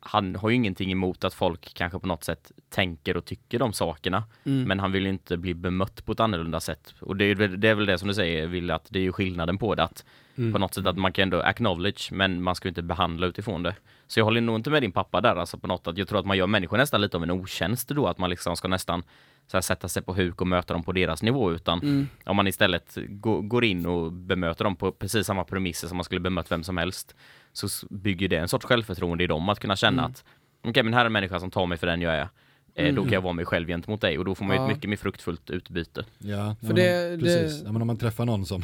han 0.00 0.36
har 0.36 0.48
ju 0.50 0.56
ingenting 0.56 0.92
emot 0.92 1.24
att 1.24 1.34
folk 1.34 1.74
kanske 1.74 1.98
på 1.98 2.06
något 2.06 2.24
sätt 2.24 2.52
tänker 2.68 3.16
och 3.16 3.24
tycker 3.24 3.58
de 3.58 3.72
sakerna. 3.72 4.24
Mm. 4.44 4.62
Men 4.68 4.80
han 4.80 4.92
vill 4.92 5.06
inte 5.06 5.36
bli 5.36 5.54
bemött 5.54 6.04
på 6.06 6.12
ett 6.12 6.20
annorlunda 6.20 6.60
sätt. 6.60 6.94
Och 7.00 7.16
det 7.16 7.24
är, 7.24 7.34
väl- 7.34 7.60
det 7.60 7.68
är 7.68 7.74
väl 7.74 7.86
det 7.86 7.98
som 7.98 8.08
du 8.08 8.14
säger, 8.14 8.46
vill 8.46 8.70
att 8.70 8.86
det 8.90 8.98
är 8.98 9.02
ju 9.02 9.12
skillnaden 9.12 9.58
på 9.58 9.74
det. 9.74 9.82
Att 9.82 10.04
Mm. 10.36 10.52
på 10.52 10.58
något 10.58 10.74
sätt 10.74 10.86
att 10.86 10.96
man 10.98 11.12
kan 11.12 11.22
ändå 11.22 11.40
acknowledge, 11.40 12.12
men 12.12 12.42
man 12.42 12.54
ska 12.54 12.68
ju 12.68 12.70
inte 12.70 12.82
behandla 12.82 13.26
utifrån 13.26 13.62
det. 13.62 13.74
Så 14.06 14.20
jag 14.20 14.24
håller 14.24 14.40
nog 14.40 14.56
inte 14.56 14.70
med 14.70 14.82
din 14.82 14.92
pappa 14.92 15.20
där 15.20 15.36
alltså 15.36 15.58
på 15.58 15.66
något 15.66 15.86
att 15.86 15.98
jag 15.98 16.08
tror 16.08 16.18
att 16.18 16.26
man 16.26 16.36
gör 16.36 16.46
människor 16.46 16.76
nästan 16.76 17.00
lite 17.00 17.16
av 17.16 17.22
en 17.22 17.30
otjänst 17.30 17.88
då, 17.88 18.06
att 18.06 18.18
man 18.18 18.30
liksom 18.30 18.56
ska 18.56 18.68
nästan 18.68 19.02
så 19.50 19.56
här, 19.56 19.62
sätta 19.62 19.88
sig 19.88 20.02
på 20.02 20.14
huk 20.14 20.40
och 20.40 20.46
möta 20.46 20.72
dem 20.74 20.82
på 20.82 20.92
deras 20.92 21.22
nivå, 21.22 21.52
utan 21.52 21.78
Mm. 21.82 22.08
om 22.24 22.36
man 22.36 22.46
istället 22.46 22.98
gå- 23.08 23.40
går 23.40 23.64
in 23.64 23.86
och 23.86 24.12
bemöter 24.12 24.64
dem 24.64 24.76
på 24.76 24.92
precis 24.92 25.26
samma 25.26 25.44
premisser 25.44 25.88
som 25.88 25.96
man 25.96 26.04
skulle 26.04 26.20
bemött 26.20 26.50
vem 26.50 26.62
som 26.62 26.76
helst, 26.76 27.14
så 27.52 27.68
bygger 27.90 28.28
det 28.28 28.36
en 28.36 28.48
sorts 28.48 28.66
självförtroende 28.66 29.24
i 29.24 29.26
dem 29.26 29.48
att 29.48 29.58
kunna 29.60 29.76
känna 29.76 30.02
Mm. 30.02 30.10
att 30.12 30.24
okej, 30.64 30.82
men 30.82 30.94
här 30.94 31.00
är 31.00 31.06
en 31.06 31.12
människa 31.12 31.40
som 31.40 31.50
tar 31.50 31.66
mig 31.66 31.78
för 31.78 31.86
den 31.86 32.00
jag 32.00 32.14
är. 32.14 32.28
Eh, 32.74 32.94
Då 32.94 33.02
kan 33.02 33.12
jag 33.12 33.20
vara 33.20 33.32
mig 33.32 33.44
själv 33.44 33.66
gentemot 33.68 34.00
dig 34.00 34.18
och 34.18 34.24
då 34.24 34.34
får 34.34 34.44
man 34.44 34.56
ju 34.56 34.62
Ja. 34.62 34.68
ett 34.68 34.74
mycket 34.76 34.90
mer 34.90 34.96
fruktfullt 34.96 35.50
utbyte. 35.50 36.04
Ja, 36.18 36.56
För 36.60 36.72
det- 36.74 37.10
men, 37.10 37.18
det- 37.18 37.24
precis. 37.24 37.62
Ja, 37.64 37.72
men 37.72 37.82
om 37.82 37.86
man 37.86 37.96
träffar 37.96 38.24
någon 38.26 38.46
som, 38.46 38.62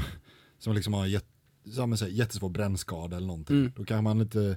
som 0.59 0.75
liksom 0.75 0.95
har 0.95 1.07
jätt, 1.07 1.27
jättesvår 2.09 2.49
brännskada 2.49 3.17
eller 3.17 3.27
någonting, 3.27 3.57
Mm. 3.57 3.73
då 3.77 3.85
kanske 3.85 4.03
man 4.03 4.21
inte 4.21 4.57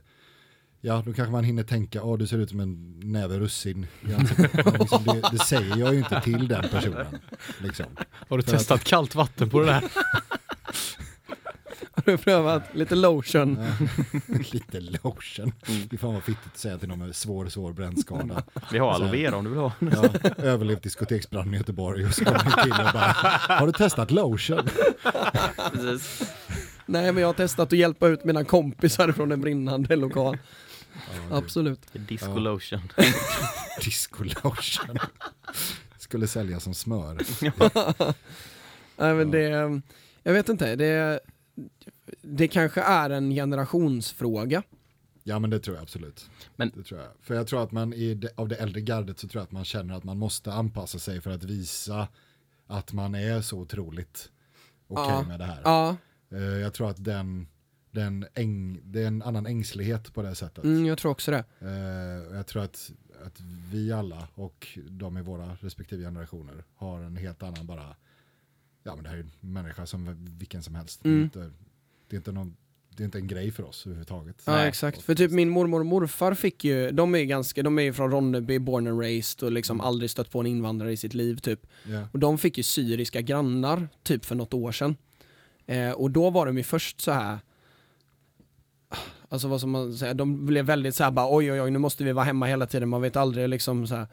Ja, 0.81 1.03
då 1.05 1.13
kanske 1.13 1.31
man 1.31 1.43
hinner 1.43 1.63
tänka, 1.63 2.03
åh 2.03 2.17
du 2.17 2.27
ser 2.27 2.37
ut 2.37 2.49
som 2.49 2.59
en 2.59 2.99
näve 3.03 3.39
russin 3.39 3.87
i 4.09 4.13
ansiktet. 4.13 4.65
Men 4.65 4.73
liksom, 4.73 5.03
det, 5.03 5.21
det 5.31 5.39
säger 5.39 5.77
jag 5.77 5.93
ju 5.93 5.99
inte 5.99 6.21
till 6.21 6.47
den 6.47 6.69
personen. 6.69 7.05
Liksom. 7.63 7.85
Har 8.29 8.37
du 8.37 8.43
För 8.43 8.51
att- 8.53 8.57
testat 8.59 8.83
kallt 8.83 9.15
vatten 9.15 9.49
på 9.49 9.59
det 9.59 9.65
där? 9.65 9.83
Har 11.93 12.03
du 12.11 12.17
prövat 12.17 12.63
lite 12.73 12.95
lotion? 12.95 13.57
Ja, 13.59 13.87
lite 14.51 14.79
lotion. 14.79 15.51
Fy 15.89 15.97
fan 15.97 16.13
vad 16.13 16.23
fittigt 16.23 16.45
att 16.53 16.57
säga 16.57 16.77
till 16.77 16.89
någon 16.89 16.99
med 16.99 17.15
svår, 17.15 17.47
svår 17.49 17.73
brännskada. 17.73 18.43
Vi 18.71 18.77
har 18.79 18.93
aloe 18.93 19.11
vera 19.11 19.35
om 19.35 19.43
du 19.43 19.49
vill 19.49 19.59
ha. 19.59 19.71
Ja, 19.79 20.09
överlevt 20.37 20.83
diskoteksbranden 20.83 21.53
i 21.53 21.57
Göteborg 21.57 22.05
och 22.05 22.13
så 22.13 22.25
kommer 22.25 22.45
en 22.45 22.63
kille 22.63 22.85
och 22.87 22.93
bara, 22.93 23.15
har 23.59 23.65
du 23.65 23.71
testat 23.73 24.11
lotion? 24.11 24.59
Precis. 25.71 26.21
Nej 26.85 27.11
men 27.11 27.21
jag 27.21 27.27
har 27.27 27.33
testat 27.33 27.73
att 27.73 27.79
hjälpa 27.79 28.07
ut 28.07 28.23
mina 28.23 28.43
kompisar 28.43 29.11
från 29.11 29.31
en 29.31 29.41
brinnande 29.41 29.95
lokal. 29.95 30.37
Absolut. 31.31 31.79
Disco 31.93 32.27
Ja. 32.29 32.37
lotion. 32.39 32.81
Disco 33.83 34.23
lotion. 34.23 34.97
Skulle 35.97 36.27
säljas 36.27 36.63
som 36.63 36.73
smör. 36.73 37.15
Nej 38.97 39.13
men 39.15 39.31
det, 39.31 39.81
jag 40.23 40.33
vet 40.33 40.49
inte, 40.49 40.75
det, 40.75 41.19
det 42.21 42.47
kanske 42.47 42.81
är 42.81 43.09
en 43.09 43.29
generationsfråga. 43.31 44.63
Ja 45.23 45.39
men 45.39 45.49
det 45.49 45.59
tror 45.59 45.75
jag 45.75 45.83
absolut. 45.83 46.29
Men- 46.55 46.71
det 46.75 46.83
tror 46.83 46.99
jag. 46.99 47.09
För 47.21 47.35
jag 47.35 47.47
tror 47.47 47.63
att 47.63 47.71
man 47.71 47.93
i 47.93 48.13
det, 48.13 48.29
av 48.35 48.47
det 48.47 48.55
äldre 48.55 48.81
gardet 48.81 49.19
så 49.19 49.27
tror 49.27 49.39
jag 49.39 49.43
att 49.45 49.51
man 49.51 49.65
känner 49.65 49.95
att 49.97 50.03
man 50.03 50.17
måste 50.17 50.53
anpassa 50.53 50.99
sig 50.99 51.21
för 51.21 51.31
att 51.31 51.43
visa 51.43 52.07
att 52.67 52.93
man 52.93 53.15
är 53.15 53.41
så 53.41 53.57
otroligt 53.59 54.29
okej 54.87 55.05
Ja. 55.09 55.21
med 55.23 55.39
det 55.39 55.45
här. 55.45 55.61
Ja, 55.63 55.95
Eh, 56.31 56.39
Jag 56.43 56.73
tror 56.73 56.89
att 56.89 57.03
den, 57.03 57.47
den 57.91 58.25
äng, 58.33 58.79
det 58.83 59.01
är 59.03 59.07
en 59.07 59.21
annan 59.21 59.45
ängslighet 59.45 60.13
på 60.13 60.21
det 60.21 60.35
sättet. 60.35 60.63
mm, 60.63 60.85
jag 60.85 60.97
tror 60.97 61.11
också 61.11 61.31
det. 61.31 61.43
Eh, 61.59 62.35
Jag 62.37 62.47
tror 62.47 62.63
att, 62.63 62.91
att 63.25 63.39
vi 63.71 63.91
alla 63.91 64.27
och 64.35 64.67
de 64.89 65.17
i 65.17 65.21
våra 65.21 65.57
respektive 65.61 66.03
generationer 66.03 66.63
har 66.75 66.99
en 67.01 67.15
helt 67.17 67.43
annan 67.43 67.65
bara, 67.67 67.95
ja 68.83 68.95
men 68.95 69.03
det 69.03 69.09
här 69.09 69.17
är 69.17 69.21
en 69.21 69.31
människa 69.39 69.85
som 69.85 70.15
vilken 70.39 70.63
som 70.63 70.75
helst. 70.75 70.99
Det, 71.03 71.09
är 71.09 71.13
Mm. 71.13 71.23
inte, 71.23 71.51
det, 72.09 72.15
är 72.15 72.17
inte 72.17 72.31
någon, 72.31 72.55
det 72.89 73.03
är 73.03 73.05
inte 73.05 73.17
en 73.17 73.27
grej 73.27 73.51
för 73.51 73.63
oss 73.63 73.85
överhuvudtaget. 73.85 74.41
Ja 74.45 74.51
Nej. 74.55 74.67
exakt, 74.67 75.01
för 75.01 75.15
typ 75.15 75.31
min 75.31 75.49
mormor 75.49 75.79
och 75.79 75.85
morfar 75.85 76.33
fick 76.33 76.63
ju, 76.63 76.91
de 76.91 77.15
är 77.15 77.23
ganska, 77.23 77.63
de 77.63 77.79
är 77.79 77.83
ju 77.83 77.93
från 77.93 78.11
Ronneby, 78.11 78.59
born 78.59 78.87
and 78.87 78.99
raised 79.01 79.43
och 79.43 79.51
liksom 79.51 79.81
aldrig 79.81 80.09
stött 80.09 80.31
på 80.31 80.39
en 80.39 80.45
invandrare 80.47 80.91
i 80.91 80.97
sitt 80.97 81.13
liv 81.13 81.35
typ. 81.37 81.67
Ja. 81.87 82.07
Och 82.11 82.19
de 82.19 82.37
fick 82.37 82.57
ju 82.57 82.63
syriska 82.63 83.21
grannar 83.21 83.87
typ 84.03 84.25
för 84.25 84.35
något 84.35 84.53
år 84.53 84.71
sedan. 84.71 84.95
Eh, 85.65 85.91
och 85.91 86.11
då 86.11 86.29
var 86.29 86.45
de 86.45 86.57
ju 86.57 86.63
först 86.63 87.01
så 87.01 87.11
här 87.11 87.39
Alltså 89.31 89.47
vad 89.47 89.61
som 89.61 89.71
man 89.71 89.93
säger, 89.93 90.13
de 90.13 90.45
blev 90.45 90.65
väldigt 90.65 90.95
så 90.95 91.03
här 91.03 91.11
bara 91.11 91.35
oj 91.35 91.51
oj 91.51 91.61
oj 91.61 91.71
nu 91.71 91.79
måste 91.79 92.03
vi 92.03 92.11
vara 92.11 92.25
hemma 92.25 92.45
hela 92.45 92.65
tiden, 92.65 92.89
man 92.89 93.01
vet 93.01 93.15
aldrig 93.15 93.49
liksom 93.49 93.87
så 93.87 93.95
här. 93.95 94.07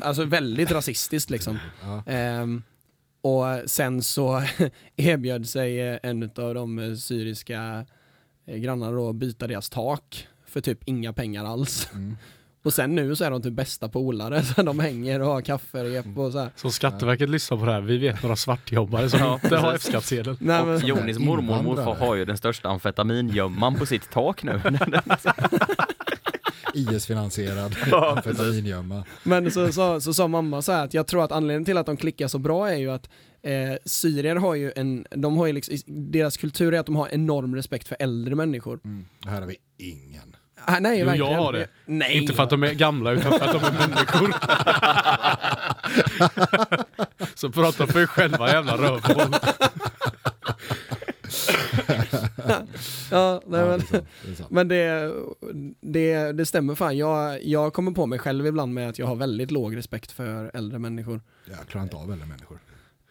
Alltså 0.00 0.24
väldigt 0.24 0.70
rasistiskt 0.70 1.30
liksom. 1.30 1.58
Ja. 1.82 2.02
Ehm, 2.06 2.62
och 3.20 3.44
sen 3.70 4.02
så 4.02 4.42
erbjöd 4.96 5.48
sig 5.48 5.80
eh, 5.80 5.98
en 6.02 6.22
av 6.22 6.54
de 6.54 6.78
eh, 6.78 6.94
syriska 6.94 7.86
eh, 8.46 8.56
grannarna 8.56 8.92
då 8.92 9.08
att 9.08 9.16
byta 9.16 9.46
deras 9.46 9.70
tak 9.70 10.28
för 10.46 10.60
typ 10.60 10.78
inga 10.84 11.12
pengar 11.12 11.44
alls. 11.44 11.88
Mm. 11.94 12.16
Och 12.62 12.72
sen 12.72 12.94
nu 12.94 13.16
så 13.16 13.24
är 13.24 13.30
de 13.30 13.42
typ 13.42 13.52
bästa 13.52 13.88
polare, 13.88 14.42
så 14.56 14.62
de 14.62 14.78
hänger 14.78 15.20
och 15.20 15.26
har 15.26 15.40
kafferep 15.40 16.18
och 16.18 16.32
så 16.32 16.38
här. 16.38 16.50
Så 16.56 16.70
Skatteverket 16.70 17.28
lyssnar 17.28 17.58
på 17.58 17.64
det 17.64 17.72
här, 17.72 17.80
vi 17.80 17.98
vet 17.98 18.22
några 18.22 18.36
svartjobbare 18.36 19.10
som 19.10 19.20
Ja, 19.20 19.40
inte 19.44 19.56
har. 19.56 19.74
F-skattsedel. 19.74 20.36
Nej, 20.40 20.64
men, 20.64 20.74
Och 20.74 20.82
Jonis 20.82 21.18
mormor 21.18 21.58
och 21.58 21.64
morfar 21.64 21.94
har 21.94 22.14
ju 22.14 22.24
den 22.24 22.36
största 22.36 22.68
amfetamingömman 22.68 23.74
på 23.74 23.86
sitt 23.86 24.10
tak 24.10 24.42
nu. 24.42 24.60
IS-finansierad 26.74 27.76
Ja, 27.90 28.10
amfetamingömma. 28.16 29.04
men 29.22 29.50
så, 29.50 29.72
så, 29.72 30.00
så 30.00 30.14
sa 30.14 30.28
mamma 30.28 30.62
så 30.62 30.72
här 30.72 30.84
att 30.84 30.94
jag 30.94 31.06
tror 31.06 31.24
att 31.24 31.32
anledningen 31.32 31.64
till 31.64 31.76
att 31.78 31.86
de 31.86 31.96
klickar 31.96 32.28
så 32.28 32.38
bra 32.38 32.70
är 32.70 32.76
ju 32.76 32.90
att 32.90 33.08
eh, 33.42 33.52
syrier 33.84 34.36
har 34.36 34.54
ju 34.54 34.72
en, 34.76 35.06
de 35.10 35.36
har 35.36 35.46
ju 35.46 35.52
liksom, 35.52 35.76
deras 35.86 36.36
kultur 36.36 36.74
är 36.74 36.78
att 36.80 36.86
de 36.86 36.96
har 36.96 37.08
enorm 37.08 37.54
respekt 37.56 37.88
för 37.88 37.96
äldre 38.00 38.34
människor. 38.34 38.80
Mm. 38.84 39.04
Här 39.26 39.40
har 39.40 39.48
vi 39.48 39.56
ingen. 39.78 40.29
Ah, 40.64 40.78
nej, 40.80 40.98
Jo, 41.00 41.06
verkligen. 41.06 41.32
jag 41.32 41.38
har 41.42 41.52
det. 41.52 41.66
Nej. 41.86 42.16
Inte 42.16 42.32
för 42.32 42.42
att 42.42 42.50
de 42.50 42.62
är 42.62 42.72
gamla 42.74 43.10
utan 43.12 43.38
för 43.38 43.46
att 43.48 43.52
de 43.52 43.64
är 43.64 43.72
människor. 43.88 44.34
Så 47.34 47.50
prata 47.50 47.86
för 47.86 48.00
er 48.02 48.06
själva 48.06 48.48
jävla 48.48 48.76
rövhål. 48.76 49.34
Ja, 53.10 53.42
nej, 53.46 53.60
Ja, 53.60 53.66
men, 53.66 53.80
sant, 53.80 54.04
det 54.22 54.44
men 54.50 54.68
det, 54.68 55.12
det, 55.80 56.32
det 56.32 56.46
stämmer 56.46 56.74
fan. 56.74 56.96
Jag, 56.96 57.44
jag 57.44 57.72
kommer 57.72 57.92
på 57.92 58.06
mig 58.06 58.18
själv 58.18 58.46
ibland 58.46 58.74
med 58.74 58.88
att 58.88 58.98
jag 58.98 59.06
har 59.06 59.16
väldigt 59.16 59.50
låg 59.50 59.76
respekt 59.76 60.12
för 60.12 60.50
äldre 60.54 60.78
människor. 60.78 61.20
Jag 61.44 61.68
klarar 61.68 61.82
inte 61.84 61.96
av 61.96 62.12
äldre 62.12 62.26
människor. 62.26 62.58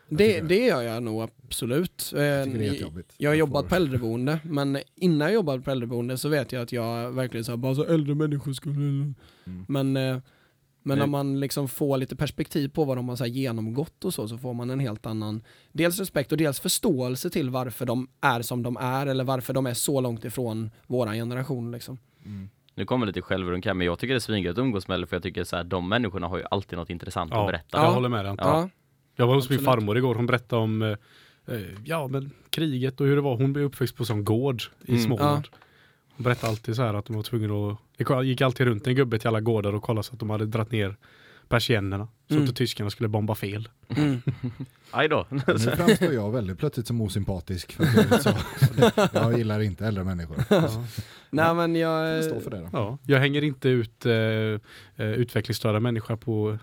Det, 0.10 0.42
det. 0.42 0.66
gör 0.66 0.82
jag 0.82 1.04
nog 1.04 1.30
absolut. 1.46 2.14
Eh, 2.16 2.22
Jag. 2.22 3.04
Jag 3.18 3.30
har 3.30 3.36
jobbat 3.36 3.70
på 3.70 3.76
äldreboende, 3.76 4.40
men 4.44 4.78
innan 4.96 5.20
jag 5.28 5.34
jobbade 5.34 5.62
på 5.62 5.72
äldreboende 5.72 6.18
så 6.18 6.30
vet 6.30 6.52
jag 6.52 6.62
att 6.62 6.72
jag 6.72 7.12
verkligen 7.12 7.44
sa 7.44 7.58
bara 7.58 7.76
så 7.76 7.84
äldre 7.84 8.16
människor 8.16 8.54
skulle... 8.54 8.76
Mm. 8.76 9.16
Men, 9.68 9.98
eh, 9.98 10.18
men 10.84 10.98
Nej. 10.98 11.08
när 11.08 11.12
man 11.12 11.40
liksom 11.40 11.68
får 11.68 11.98
lite 11.98 12.16
perspektiv 12.16 12.70
på 12.70 12.86
vad 12.86 12.98
de 12.98 13.10
har 13.10 13.16
så 13.16 13.24
här 13.24 13.32
genomgått 13.32 14.06
och 14.06 14.14
så, 14.14 14.28
så 14.28 14.38
får 14.38 14.54
man 14.54 14.70
en 14.70 14.80
helt 14.80 15.06
annan 15.06 15.44
dels 15.72 16.00
respekt 16.00 16.32
och 16.32 16.38
dels 16.38 16.60
förståelse 16.60 17.30
till 17.30 17.50
varför 17.50 17.86
de 17.86 18.08
är 18.22 18.42
som 18.42 18.64
de 18.64 18.78
är 18.78 19.08
eller 19.08 19.24
varför 19.24 19.54
de 19.54 19.66
är 19.66 19.74
så 19.74 20.02
långt 20.02 20.26
ifrån 20.26 20.72
våran 20.88 21.14
generation 21.16 21.72
liksom. 21.72 21.98
Nu 22.76 22.86
kommer 22.86 23.06
det 23.06 23.10
lite 23.10 23.22
självrunk 23.22 23.66
här, 23.66 23.74
men 23.74 23.86
jag 23.88 24.00
tycker 24.00 24.14
det 24.14 24.18
är 24.18 24.20
svingött 24.20 24.52
att 24.52 24.58
umgås 24.58 24.88
med 24.88 25.10
för 25.10 25.16
jag 25.16 25.24
tycker 25.24 25.44
så 25.44 25.56
här, 25.56 25.64
de 25.64 25.90
människorna 25.90 26.28
har 26.28 26.38
ju 26.38 26.44
alltid 26.52 26.78
något 26.78 26.90
intressant 26.90 27.32
att 27.32 27.38
Ja, 27.38 27.46
berätta. 27.46 27.78
jag 27.78 27.86
Ja. 27.86 27.92
håller 27.94 28.10
med 28.10 28.26
dig. 28.26 28.36
Ja. 28.38 28.70
Jag 29.20 29.28
var 29.28 29.36
hos 29.36 29.46
Absolut. 29.46 29.62
min 29.62 29.66
farmor 29.66 29.98
igår, 29.98 30.16
hon 30.16 30.26
berättade 30.26 30.62
om 30.62 30.82
eh, 30.82 30.90
eh, 31.48 31.62
ja, 31.86 32.08
men 32.08 32.32
kriget 32.50 33.02
och 33.02 33.08
hur 33.08 33.16
det 33.16 33.22
var. 33.22 33.38
Hon 33.38 33.54
blev 33.54 33.66
uppväxt 33.66 33.96
på 33.96 34.06
sån 34.06 34.24
gård 34.24 34.64
i 34.86 34.92
Mm. 34.92 35.04
Småland. 35.04 35.48
Hon 36.16 36.24
berättade 36.24 36.52
alltid 36.52 36.76
så 36.76 36.82
här 36.84 36.94
att 36.94 37.06
de 37.06 37.16
var 37.16 37.24
tvungna 37.24 37.72
att, 37.72 37.78
det 37.98 38.24
gick 38.26 38.42
alltid 38.42 38.68
runt 38.68 38.88
en 38.88 38.96
gubbe 38.96 39.20
till 39.20 39.28
alla 39.28 39.40
gårdar 39.42 39.74
och 39.76 39.84
kollade 39.84 40.04
så 40.04 40.14
att 40.14 40.20
de 40.20 40.30
hade 40.30 40.46
dratt 40.46 40.72
ner 40.72 40.96
persiennerna. 41.50 42.08
Så 42.28 42.36
Mm. 42.36 42.50
att 42.50 42.56
tyskarna 42.56 42.90
skulle 42.90 43.10
bomba 43.10 43.36
fel. 43.36 43.70
Mm. 43.90 44.22
Aj 44.92 45.08
då. 45.10 45.26
Nu 45.30 45.40
framstår 45.60 46.14
jag 46.14 46.32
väldigt 46.32 46.58
plötsligt 46.60 46.88
som 46.88 47.02
osympatisk. 47.02 47.76
Jag, 47.80 47.88
är 47.98 48.18
så, 48.18 48.32
jag 49.18 49.38
gillar 49.38 49.60
inte 49.60 49.86
äldre 49.88 50.04
människor. 50.04 50.44
Ja. 50.50 50.86
Nej 51.30 51.54
men 51.56 51.76
jag... 51.76 52.08
Jag 52.18 52.24
står 52.24 52.40
för 52.40 52.52
det 52.52 52.58
då. 52.60 52.70
Ja, 52.74 52.98
jag 53.06 53.20
hänger 53.20 53.44
inte 53.44 53.70
ut 53.70 54.06
eh, 54.06 54.14
eh, 54.14 54.60
utvecklingsstörda 54.98 55.80
människor 55.80 56.16
på 56.16 56.58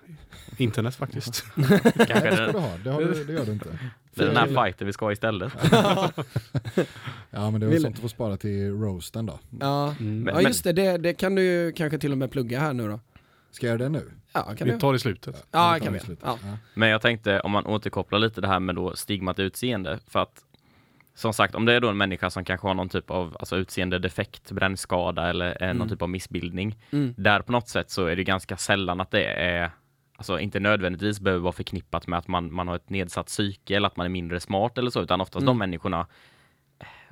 internet 0.57 0.95
faktiskt. 0.95 1.45
Kanske 1.55 1.81
Nej, 1.97 2.01
det 2.05 2.33
ska 2.37 2.43
den, 2.45 2.53
du 2.53 2.59
ha. 2.59 2.77
Det, 2.85 2.91
har 2.91 3.01
du, 3.01 3.25
det 3.25 3.33
gör 3.33 3.45
du 3.47 3.53
inte. 3.53 3.79
det 4.15 4.23
är 4.23 4.27
den 4.27 4.37
här 4.37 4.65
fighten 4.65 4.87
vi 4.87 4.93
ska 4.93 5.05
ha 5.05 5.13
istället. 5.13 5.53
Ja 7.31 7.51
men 7.51 7.61
det 7.61 7.67
var 7.67 7.73
Vill- 7.73 7.83
sånt 7.83 7.97
att 7.97 8.03
få 8.03 8.09
spara 8.09 8.37
till 8.37 8.71
roasten 8.71 9.27
då. 9.27 9.39
Ja, 9.61 9.95
Mm. 10.01 10.23
Men- 10.23 10.35
ja 10.35 10.41
just 10.43 10.65
det, 10.65 10.73
det, 10.73 10.99
det 10.99 11.15
kan 11.15 11.35
du 11.35 11.73
kanske 11.77 11.99
till 11.99 12.13
och 12.13 12.19
med 12.19 12.31
plugga 12.31 12.61
här 12.61 12.73
nu 12.73 12.89
då. 12.89 13.01
Ska 13.51 13.67
jag 13.67 13.73
göra 13.81 13.83
det 13.91 13.99
nu? 13.99 14.11
Ja, 14.47 14.55
kan 14.55 14.69
Vi 14.69 14.79
tar 14.79 14.93
det 14.93 14.97
i 14.97 14.99
slutet. 14.99 15.47
Ja, 15.51 15.75
det 15.75 15.81
kan 15.81 15.93
vi. 15.93 16.01
slutet. 16.01 16.25
Ja. 16.27 16.39
Men 16.75 16.89
jag 16.89 17.03
tänkte 17.03 17.41
om 17.41 17.51
man 17.51 17.67
återkopplar 17.67 18.19
lite 18.19 18.41
det 18.41 18.49
här 18.49 18.61
med 18.61 18.75
då 18.75 18.97
stigmat 18.97 19.39
utseende. 19.39 19.99
För 20.09 20.21
att 20.21 20.43
som 21.15 21.33
sagt, 21.33 21.55
om 21.55 21.65
det 21.65 21.73
är 21.73 21.81
då 21.81 21.89
en 21.89 21.97
människa 21.97 22.31
som 22.31 22.45
kanske 22.45 22.67
har 22.67 22.75
någon 22.75 22.89
typ 22.89 23.11
av 23.11 23.37
alltså, 23.41 23.57
utseende 23.57 23.99
defekt, 23.99 24.51
brännskada 24.53 25.29
eller 25.29 25.63
eh, 25.63 25.69
någon 25.69 25.77
Mm. 25.77 25.89
typ 25.89 26.03
av 26.03 26.09
missbildning. 26.11 26.77
Mm. 26.91 27.15
Där 27.17 27.41
på 27.41 27.53
något 27.53 27.69
sätt 27.69 27.91
så 27.91 28.07
är 28.07 28.17
det 28.17 28.25
ganska 28.25 28.57
sällan 28.57 29.01
att 29.01 29.11
det 29.11 29.25
är 29.25 29.71
Alltså 30.19 30.41
inte 30.41 30.61
nödvändigtvis 30.61 31.21
behöver 31.21 31.43
vara 31.43 31.53
förknippat 31.53 32.07
med 32.07 32.19
att 32.19 32.29
man, 32.29 32.53
man 32.55 32.69
har 32.69 32.77
ett 32.77 32.91
nedsatt 32.91 33.27
psyke 33.27 33.77
eller 33.77 33.87
att 33.87 33.97
man 33.97 34.05
är 34.07 34.11
mindre 34.11 34.41
smart 34.41 34.79
eller 34.79 34.91
så, 34.91 35.03
utan 35.03 35.21
oftast 35.21 35.43
Mm. 35.43 35.47
de 35.47 35.59
människorna 35.59 36.07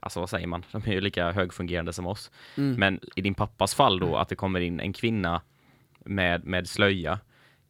alltså 0.01 0.21
vad 0.21 0.31
säger 0.31 0.47
man, 0.47 0.65
de 0.73 0.83
är 0.87 0.93
ju 0.93 1.01
lika 1.01 1.33
högfungerande 1.33 1.93
som 1.93 2.07
oss. 2.07 2.31
Mm. 2.57 2.75
Men 2.75 3.01
i 3.17 3.21
din 3.21 3.35
pappas 3.35 3.75
fall 3.75 3.99
då, 3.99 4.17
att 4.17 4.29
det 4.29 4.37
kommer 4.37 4.61
in 4.61 4.81
en 4.81 4.93
kvinna 4.93 5.41
med, 6.05 6.45
med 6.45 6.69
slöja 6.69 7.19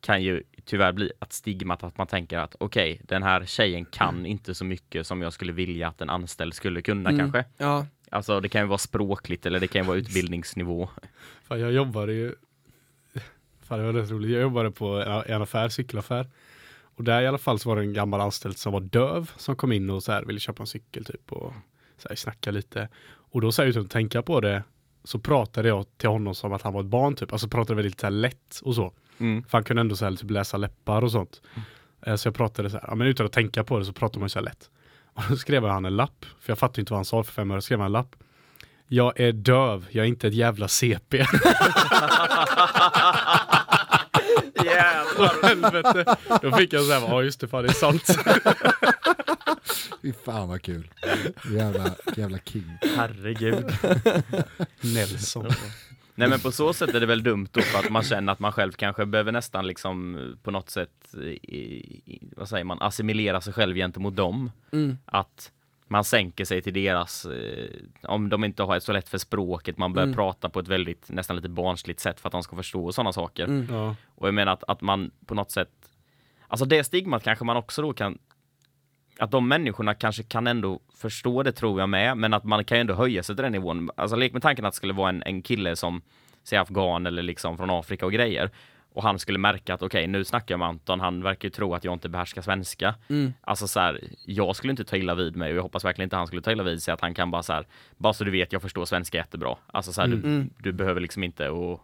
kan 0.00 0.22
ju 0.22 0.42
tyvärr 0.64 0.92
bli 0.92 1.12
att 1.18 1.32
stigmat 1.32 1.82
att 1.84 1.98
man 1.98 2.06
tänker 2.06 2.38
att 2.38 2.56
okej, 2.60 3.00
den 3.04 3.22
här 3.22 3.44
tjejen 3.44 3.84
kan 3.84 4.26
inte 4.26 4.54
så 4.54 4.64
mycket 4.64 5.06
som 5.06 5.22
jag 5.22 5.32
skulle 5.32 5.52
vilja 5.52 5.88
att 5.88 6.00
en 6.00 6.10
anställd 6.10 6.54
skulle 6.54 6.82
kunna 6.82 7.10
Mm. 7.10 7.18
kanske. 7.20 7.44
Ja, 7.56 7.86
Alltså 8.10 8.40
det 8.40 8.48
kan 8.48 8.60
ju 8.60 8.66
vara 8.66 8.78
språkligt 8.78 9.46
eller 9.46 9.60
det 9.60 9.66
kan 9.66 9.82
ju 9.82 9.88
vara 9.88 9.98
utbildningsnivå. 10.04 10.88
Fan, 11.42 11.60
jag 11.60 11.72
jobbade 11.72 12.12
ju... 12.12 12.34
Fan, 13.62 13.78
det 13.78 13.84
var 13.84 13.92
rätt 13.92 14.10
roligt. 14.10 14.30
Jag 14.30 14.42
jobbade 14.42 14.70
på 14.70 14.86
en, 15.26 15.42
affär, 15.42 15.68
cykelaffär. 15.68 16.26
Och 16.96 17.04
där 17.04 17.22
i 17.22 17.26
alla 17.26 17.38
fall 17.38 17.58
så 17.58 17.68
var 17.68 17.76
det 17.76 17.82
en 17.82 17.92
gammal 17.92 18.20
anställd 18.20 18.58
som 18.58 18.72
var 18.72 18.80
döv 18.80 19.30
som 19.36 19.56
kom 19.56 19.72
in 19.72 19.90
och 19.90 20.02
så 20.02 20.12
här 20.12 20.24
ville 20.24 20.40
köpa 20.40 20.62
en 20.62 20.66
cykel 20.66 21.04
typ 21.04 21.32
och 21.32 21.52
så 21.98 22.08
här 22.08 22.16
snacka 22.16 22.50
lite. 22.50 22.88
Och 23.06 23.40
då 23.40 23.52
så 23.52 23.62
här, 23.62 23.68
utan 23.68 23.82
att 23.84 23.90
tänka 23.90 24.22
på 24.22 24.40
det 24.40 24.62
så 25.04 25.18
pratade 25.18 25.68
jag 25.68 25.86
till 25.96 26.08
honom 26.08 26.34
som 26.34 26.52
att 26.52 26.62
han 26.62 26.72
var 26.72 26.80
ett 26.80 26.86
barn 26.86 27.14
typ. 27.16 27.32
Alltså 27.32 27.48
pratade 27.48 27.76
väldigt 27.82 28.00
så 28.00 28.08
lätt 28.08 28.60
och 28.62 28.74
så. 28.74 28.92
Mm. 29.18 29.42
För 29.42 29.58
han 29.58 29.64
kunde 29.64 29.80
ändå 29.80 29.96
så 29.96 30.04
här, 30.04 30.12
typ 30.12 30.30
läsa 30.30 30.56
läppar 30.56 31.02
och 31.02 31.12
sånt. 31.12 31.42
Eh, 32.06 32.16
Så 32.16 32.28
jag 32.28 32.34
pratade 32.34 32.70
så 32.70 32.76
här, 32.76 32.84
ja, 32.88 32.94
men 32.94 33.06
utan 33.06 33.26
att 33.26 33.32
tänka 33.32 33.64
på 33.64 33.78
det 33.78 33.84
så 33.84 33.92
pratade 33.92 34.20
man 34.20 34.28
så 34.30 34.38
här 34.38 34.44
lätt. 34.44 34.70
Och 35.14 35.22
då 35.28 35.36
skrev 35.36 35.64
han 35.64 35.84
en 35.84 35.96
lapp, 35.96 36.24
för 36.40 36.50
jag 36.50 36.58
fattade 36.58 36.80
inte 36.80 36.92
vad 36.92 36.98
han 36.98 37.04
sa 37.04 37.22
för 37.22 37.32
fem 37.32 37.50
öre, 37.50 37.62
skrev 37.62 37.78
han 37.78 37.86
en 37.86 37.92
lapp. 37.92 38.16
Jag 38.88 39.20
är 39.20 39.32
döv, 39.32 39.86
jag 39.90 40.04
är 40.04 40.08
inte 40.08 40.28
ett 40.28 40.34
jävla 40.34 40.68
CP. 40.68 41.16
Jävlar! 44.64 45.48
Helvete. 45.48 46.16
Då 46.42 46.52
fick 46.52 46.72
jag 46.72 46.82
såhär, 46.84 47.00
ja 47.08 47.22
just 47.22 47.40
det, 47.40 47.48
fan 47.48 47.62
det 47.62 47.68
är 47.68 47.72
sant. 47.72 48.06
Fy 50.04 50.12
fan 50.12 50.48
vad 50.48 50.62
kul. 50.62 50.90
Jävla, 51.52 51.94
jävla 52.16 52.38
king. 52.38 52.78
Herregud. 52.96 53.64
Nelson. 54.94 55.46
Nej 56.14 56.28
men 56.28 56.40
på 56.40 56.52
så 56.52 56.72
sätt 56.72 56.94
är 56.94 57.00
det 57.00 57.06
väl 57.06 57.22
dumt 57.22 57.48
då 57.52 57.60
för 57.60 57.78
att 57.78 57.90
man 57.90 58.02
känner 58.02 58.32
att 58.32 58.38
man 58.38 58.52
själv 58.52 58.72
kanske 58.72 59.06
behöver 59.06 59.32
nästan 59.32 59.66
liksom 59.66 60.16
eh, 60.18 60.36
på 60.42 60.50
något 60.50 60.70
sätt, 60.70 61.14
i, 61.14 61.58
i, 62.14 62.28
vad 62.36 62.48
säger 62.48 62.64
man, 62.64 62.78
assimilera 62.82 63.40
sig 63.40 63.52
själv 63.52 63.76
gentemot 63.76 64.16
dem. 64.16 64.50
mm. 64.72 64.98
Att 65.04 65.52
man 65.88 66.04
sänker 66.04 66.44
sig 66.44 66.62
till 66.62 66.74
deras, 66.74 67.24
eh, 67.26 67.68
om 68.02 68.28
de 68.28 68.44
inte 68.44 68.62
har 68.62 68.76
ett 68.76 68.82
så 68.82 68.92
lätt 68.92 69.08
för 69.08 69.18
språket, 69.18 69.78
man 69.78 69.92
börjar 69.92 70.06
Mm. 70.06 70.16
prata 70.16 70.48
på 70.48 70.60
ett 70.60 70.68
väldigt, 70.68 71.10
nästan 71.10 71.36
lite 71.36 71.48
barnsligt 71.48 72.00
sätt 72.00 72.20
för 72.20 72.28
att 72.28 72.32
de 72.32 72.42
ska 72.42 72.56
förstå 72.56 72.92
sådana 72.92 73.12
saker. 73.12 73.44
Mm. 73.44 73.66
Ja. 73.74 73.96
Och 74.14 74.26
jag 74.28 74.34
menar 74.34 74.52
att, 74.52 74.64
att 74.68 74.80
man 74.80 75.10
på 75.26 75.34
något 75.34 75.50
sätt, 75.50 75.70
alltså 76.48 76.64
det 76.66 76.84
stigmat 76.84 77.22
kanske 77.22 77.44
man 77.44 77.56
också 77.56 77.82
då 77.82 77.92
kan, 77.92 78.18
att 79.18 79.30
de 79.30 79.48
människorna 79.48 79.94
kanske 79.94 80.22
kan 80.22 80.46
ändå 80.46 80.80
förstå 80.96 81.42
det 81.42 81.52
tror 81.52 81.80
jag 81.80 81.88
med, 81.88 82.16
men 82.16 82.34
att 82.34 82.44
man 82.44 82.64
kan 82.64 82.78
ju 82.78 82.80
ändå 82.80 82.94
höja 82.94 83.22
sig 83.22 83.36
till 83.36 83.42
den 83.42 83.52
nivån. 83.52 83.90
Alltså 83.96 84.16
lek 84.16 84.32
med 84.32 84.42
tanken 84.42 84.64
att 84.64 84.72
det 84.72 84.76
skulle 84.76 84.92
vara 84.92 85.08
en, 85.08 85.22
en 85.26 85.42
kille 85.42 85.76
som, 85.76 86.02
säg 86.44 86.58
afghan 86.58 87.06
eller 87.06 87.22
liksom 87.22 87.56
från 87.56 87.70
Afrika 87.70 88.06
och 88.06 88.12
grejer, 88.12 88.50
och 88.92 89.02
han 89.02 89.18
skulle 89.18 89.38
märka 89.38 89.74
att 89.74 89.82
okej, 89.82 90.06
nu 90.06 90.24
snackar 90.24 90.52
jag 90.52 90.58
med 90.58 90.68
Anton, 90.68 91.00
han 91.00 91.22
verkar 91.22 91.46
ju 91.46 91.50
tro 91.50 91.74
att 91.74 91.84
jag 91.84 91.92
inte 91.92 92.08
behärskar 92.08 92.42
svenska. 92.42 92.94
Mm. 93.08 93.32
Alltså 93.40 93.66
så 93.68 93.80
här, 93.80 94.00
jag 94.24 94.56
skulle 94.56 94.70
inte 94.70 94.84
ta 94.84 94.96
illa 94.96 95.14
vid 95.14 95.36
mig 95.36 95.50
och 95.50 95.56
jag 95.56 95.62
hoppas 95.62 95.84
verkligen 95.84 96.06
inte 96.06 96.16
han 96.16 96.26
skulle 96.26 96.42
ta 96.42 96.52
illa 96.52 96.62
vid 96.62 96.82
sig 96.82 96.94
att 96.94 97.00
han 97.00 97.14
kan 97.14 97.30
bara 97.30 97.42
så 97.42 97.52
här, 97.52 97.66
bara 97.96 98.12
så 98.12 98.24
du 98.24 98.30
vet, 98.30 98.52
jag 98.52 98.62
förstår 98.62 98.84
svenska 98.84 99.18
jättebra. 99.18 99.56
Alltså 99.66 99.92
så 99.92 100.00
här, 100.00 100.08
du, 100.08 100.14
Mm. 100.16 100.50
du 100.58 100.72
behöver 100.72 101.00
liksom 101.00 101.24
inte 101.24 101.48
och 101.48 101.80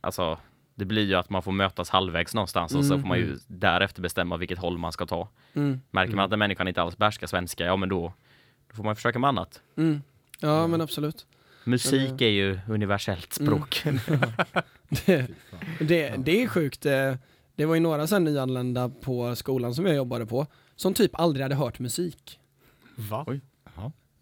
alltså 0.00 0.38
det 0.74 0.84
blir 0.84 1.02
ju 1.04 1.14
att 1.14 1.30
man 1.30 1.42
får 1.42 1.52
mötas 1.52 1.90
halvvägs 1.90 2.34
någonstans 2.34 2.74
och 2.74 2.84
så 2.84 2.92
Mm. 2.92 3.02
får 3.02 3.08
man 3.08 3.18
ju 3.18 3.38
därefter 3.46 4.02
bestämma 4.02 4.36
vilket 4.36 4.58
håll 4.58 4.78
man 4.78 4.92
ska 4.92 5.06
ta. 5.06 5.28
Mm. 5.54 5.80
Märker 5.90 6.14
man 6.16 6.24
att 6.24 6.30
den 6.30 6.38
människan 6.38 6.68
inte 6.68 6.82
alls 6.82 6.96
behärskar 6.96 7.26
svenska, 7.26 7.64
ja 7.64 7.76
men 7.76 7.88
då, 7.88 8.12
då 8.70 8.74
får 8.76 8.84
man 8.84 8.96
försöka 8.96 9.18
med 9.18 9.28
annat. 9.28 9.60
Mm. 9.76 10.02
Ja 10.40 10.66
men 10.66 10.80
absolut. 10.80 11.26
Musik 11.64 12.10
Men, 12.10 12.22
är 12.22 12.26
ju 12.30 12.58
universellt 12.68 13.32
språk. 13.32 13.82
Det, 15.06 15.26
det, 15.80 16.14
det 16.18 16.42
är 16.42 16.48
sjukt. 16.48 16.86
eh, 16.86 17.14
Det 17.56 17.64
var 17.64 17.74
ju 17.74 17.80
några 17.80 18.06
sen 18.06 18.24
nyanlända 18.24 18.88
på 18.88 19.36
skolan 19.36 19.74
som 19.74 19.86
jag 19.86 19.96
jobbade 19.96 20.26
på 20.26 20.46
som 20.76 20.94
typ 20.94 21.10
aldrig 21.20 21.42
hade 21.42 21.54
hört 21.54 21.78
musik. 21.78 22.38
Va? 22.96 23.26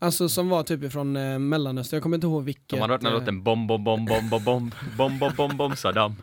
Alltså 0.03 0.29
som 0.29 0.49
var 0.49 0.63
typ 0.63 0.83
ifrån 0.83 1.17
eh, 1.17 1.39
Mellanöstern, 1.39 1.97
jag 1.97 2.03
kommer 2.03 2.17
inte 2.17 2.27
ihåg 2.27 2.45
vilket. 2.45 2.69
De 2.69 2.81
har 2.81 2.89
hört 2.89 3.01
den 3.01 3.07
här 3.07 3.15
eh, 3.15 3.21
låten 3.21 3.43
bom 3.43 3.67
bom 3.67 3.85
bom 3.85 4.05
bom 4.05 4.29
bom 4.31 4.45
bom 4.45 4.73
bom 4.97 5.19
bom 5.19 5.33
bom 5.37 5.57
bom 5.57 5.77
Saddam. 5.77 6.17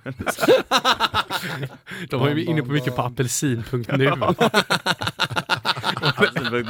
De 2.10 2.20
var 2.20 2.30
ju 2.30 2.46
inne 2.46 2.62
på 2.62 2.72
mycket 2.72 2.96
på 2.96 3.02
apelsin.nu. 3.02 4.16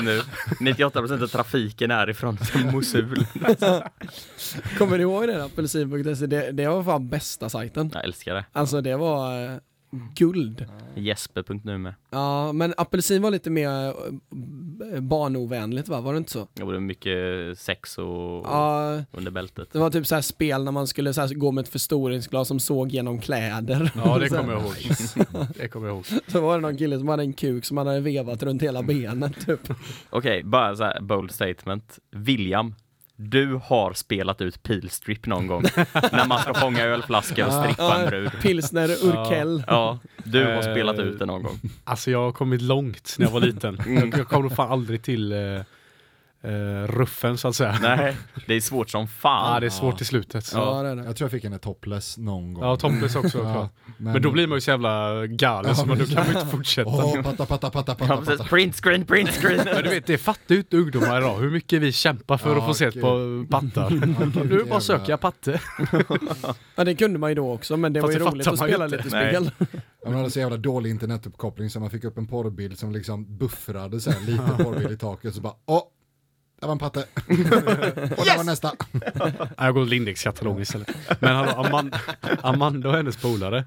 nu. 0.01 0.21
98% 0.59 1.23
av 1.23 1.27
trafiken 1.27 1.91
är 1.91 2.09
ifrån 2.09 2.37
Mosul. 2.71 3.25
Kommer 4.77 4.97
du 4.97 5.01
ihåg 5.03 5.27
det? 5.27 5.43
Apelsin.se, 5.43 6.27
det, 6.27 6.51
det 6.51 6.67
var 6.67 6.83
fan 6.83 7.09
bästa 7.09 7.49
sajten. 7.49 7.91
Jag 7.93 8.03
älskar 8.03 8.33
det. 8.35 8.45
Alltså 8.51 8.81
det 8.81 8.95
var 8.97 9.45
eh, 9.45 9.57
guld. 10.15 10.65
Jesper.nu 10.95 11.77
med. 11.77 11.93
Ja, 12.09 12.51
men 12.51 12.73
apelsin 12.77 13.21
var 13.21 13.31
lite 13.31 13.49
mer 13.49 13.69
eh, 14.93 14.99
barnovänligt 15.01 15.87
va? 15.89 16.01
Var 16.01 16.13
det 16.13 16.17
inte 16.17 16.31
så? 16.31 16.47
Det 16.53 16.63
var 16.63 16.79
mycket 16.79 17.59
sex 17.59 17.97
och 17.97 18.05
Ja, 18.45 19.03
under 19.11 19.31
bältet. 19.31 19.69
det 19.71 19.79
var 19.79 19.89
typ 19.89 20.07
så 20.07 20.15
här 20.15 20.21
spel 20.21 20.63
när 20.63 20.71
man 20.71 20.87
skulle 20.87 21.13
så 21.13 21.21
här 21.21 21.33
gå 21.33 21.51
med 21.51 21.61
ett 21.61 21.69
förstoringsglas 21.69 22.47
som 22.47 22.59
såg 22.59 22.89
genom 22.91 23.19
kläder. 23.19 23.91
Ja, 23.95 24.17
det 24.17 24.29
kommer 24.37 24.53
jag 24.53 24.61
ihåg. 24.61 24.73
Det 25.55 25.67
kommer 25.67 25.87
jag 25.87 25.95
ihåg. 25.95 26.05
Så 26.27 26.41
var 26.41 26.55
det 26.55 26.61
någon 26.61 26.77
kille 26.77 26.99
som 26.99 27.07
hade 27.07 27.23
en 27.23 27.33
kuk 27.33 27.65
som 27.65 27.77
han 27.77 27.87
hade 27.87 27.99
vevat 27.99 28.43
runt 28.43 28.61
hela 28.61 28.83
benet 28.83 29.45
typ. 29.45 29.59
Okej, 30.09 30.43
bara 30.43 30.75
så 30.75 30.83
här 30.83 31.01
bold 31.01 31.31
statement. 31.31 31.99
William, 32.11 32.75
du 33.20 33.59
har 33.63 33.93
spelat 33.93 34.41
ut 34.41 34.63
pilstrip 34.63 35.26
någon 35.26 35.47
gång. 35.47 35.63
när 35.93 36.28
man 36.28 36.39
ska 36.39 36.53
fånga 36.53 36.84
ölflaskor 36.84 37.47
och 37.47 37.53
strippa 37.53 37.95
en 38.01 38.09
brud. 38.09 38.32
Pilsner 38.41 38.89
Urkel. 38.89 39.63
Ja, 39.68 39.99
du 40.24 40.43
har 40.45 40.51
Eh, 40.51 40.61
spelat 40.61 40.99
ut 40.99 41.20
det 41.20 41.26
någon 41.26 41.43
gång. 41.43 41.59
Alltså 41.84 42.11
jag 42.11 42.24
har 42.24 42.32
kommit 42.32 42.61
långt 42.61 43.15
när 43.20 43.26
jag 43.26 43.32
var 43.32 43.39
liten. 43.39 43.78
Jag, 43.88 44.18
jag 44.20 44.28
kom 44.28 44.41
nog 44.41 44.55
fan 44.55 44.72
aldrig 44.72 45.03
till 45.03 45.32
eh, 45.32 45.38
eh, 46.43 46.88
ruffen 46.88 47.38
så 47.38 47.47
att 47.47 47.55
säga. 47.55 47.77
Nej, 47.81 48.17
det 48.47 48.53
är 48.55 48.61
svårt 48.61 48.89
som 48.89 49.01
Ja, 49.01 49.07
fan. 49.07 49.61
det 49.61 49.67
är 49.67 49.69
svårt 49.69 50.01
i 50.01 50.05
slutet. 50.05 50.51
Ja, 50.53 50.81
det 50.83 50.89
är 50.89 50.95
det. 50.95 51.03
Jag 51.05 51.15
tror 51.15 51.25
jag 51.25 51.31
fick 51.31 51.43
en 51.43 51.59
topless 51.59 52.17
någon 52.17 52.53
gång. 52.53 52.63
Ja, 52.63 52.75
topless 52.75 53.15
också. 53.15 53.39
klart. 53.39 53.71
Men 53.97 54.21
då 54.21 54.31
blir 54.31 54.47
man 54.47 54.57
ju 54.57 54.61
så 54.61 54.71
jävla 54.71 55.25
galen 55.27 55.75
så 55.75 55.85
man, 55.85 55.97
då 55.97 56.05
kan 56.05 56.15
man 56.15 56.25
ju 56.33 56.39
inte 56.39 56.51
fortsätta. 56.51 56.89
Åh, 56.89 57.21
patta, 57.21 57.45
patta, 57.45 57.69
patta, 57.69 57.95
Ja, 57.99 58.07
patta, 58.07 58.17
precis. 58.21 58.38
patta. 58.38 58.49
Print 58.49 58.75
screen, 58.75 59.05
print 59.05 59.29
screen. 59.29 59.61
Men 59.65 59.83
du 59.83 59.89
vet, 59.89 60.05
det 60.05 60.17
fattar 60.17 60.55
ju 60.55 60.57
inte 60.57 60.77
ungdomar 60.77 61.17
idag 61.17 61.38
hur 61.38 61.51
mycket 61.51 61.81
vi 61.81 61.91
kämpar 61.91 62.38
för 62.38 62.49
Ja, 62.49 62.57
att 62.59 62.65
få 62.65 62.73
se 62.73 62.91
på 62.91 63.45
pattar. 63.49 63.89
Nu 64.43 64.63
bara 64.69 64.79
söker 64.81 65.09
jag 65.09 65.19
patte. 65.19 65.61
Ja 66.75 66.83
det 66.83 66.95
kunde 66.95 67.19
man 67.19 67.29
ju 67.31 67.35
då 67.35 67.51
också 67.53 67.77
men 67.77 67.93
det 67.93 68.01
Fast 68.01 68.13
var 68.13 68.19
ju 68.19 68.31
roligt 68.31 68.47
att 68.47 68.57
spela 68.57 68.85
inte. 68.85 68.97
lite 68.97 69.09
Nej. 69.09 69.27
spel. 69.35 69.51
Man 70.05 70.15
hade 70.15 70.31
så 70.31 70.39
jävla 70.39 70.57
dålig 70.57 70.89
internetuppkoppling 70.89 71.69
så 71.69 71.79
man 71.79 71.89
fick 71.89 72.03
upp 72.03 72.17
en 72.17 72.27
porrbild 72.27 72.77
som 72.79 72.91
liksom 72.91 73.38
buffrade 73.38 73.99
så 73.99 74.11
här, 74.11 74.21
lite 74.21 74.43
porrbild 74.63 74.91
i 74.91 74.97
taket 74.97 75.35
så 75.35 75.41
bara 75.41 75.53
åh, 75.65 75.81
där 76.59 76.67
var 76.67 76.71
en 76.71 76.79
patte. 76.79 76.99
och 78.17 78.25
där 78.25 78.37
var 78.37 78.43
nästa. 78.43 78.71
Jag 79.57 79.73
går 79.73 79.83
till 79.83 79.89
Lindex-katalogen 79.89 80.61
istället. 80.61 80.89
Men 81.19 81.35
hallå, 81.35 81.51
Amanda, 81.51 81.99
Amanda 82.41 82.89
och 82.89 82.95
hennes 82.95 83.17
polare, 83.17 83.65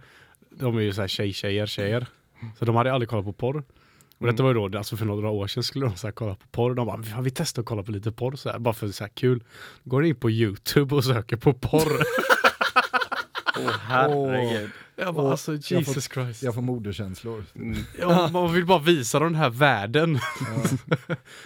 de 0.50 0.76
är 0.76 0.80
ju 0.80 0.92
så 0.92 1.00
här 1.00 1.08
tjej-tjejer, 1.08 1.66
tjejer. 1.66 2.06
Så 2.58 2.64
de 2.64 2.76
hade 2.76 2.92
aldrig 2.92 3.08
kollat 3.08 3.24
på 3.24 3.32
porr. 3.32 3.62
Och 4.18 4.26
detta 4.26 4.42
var 4.42 4.54
ju 4.54 4.68
då, 4.68 4.78
alltså 4.78 4.96
för 4.96 5.04
några 5.06 5.28
år 5.30 5.46
sedan 5.46 5.62
skulle 5.62 5.86
de 5.86 5.96
så 5.96 6.06
här 6.06 6.12
kolla 6.12 6.34
på 6.34 6.46
porr. 6.50 6.74
De 6.74 6.86
bara, 6.86 7.02
"Ja, 7.10 7.20
vi 7.20 7.30
testar 7.30 7.62
att 7.62 7.66
kolla 7.66 7.82
på 7.82 7.90
lite 7.92 8.12
porr 8.12 8.36
så 8.36 8.50
här, 8.50 8.58
bara 8.58 8.74
för 8.74 8.88
så 8.88 9.04
här 9.04 9.10
kul. 9.14 9.44
Går 9.84 10.04
in 10.04 10.14
på 10.16 10.30
YouTube 10.30 10.94
och 10.94 11.04
söker 11.04 11.36
på 11.36 11.52
porr. 11.52 11.92
Åh, 13.58 13.70
herregud. 13.82 14.70
Jag 15.00 15.14
bara, 15.14 15.30
alltså 15.30 15.52
jag 15.52 15.64
får- 15.64 15.78
Jesus 15.78 16.08
Christ. 16.12 16.42
Jag 16.42 16.54
får 16.54 16.62
moderkänslor. 16.62 17.44
Ja, 17.98 18.28
man 18.32 18.52
vill 18.54 18.66
bara 18.66 18.78
visa 18.78 19.18
den 19.18 19.34
här 19.34 19.50
världen. 19.50 20.18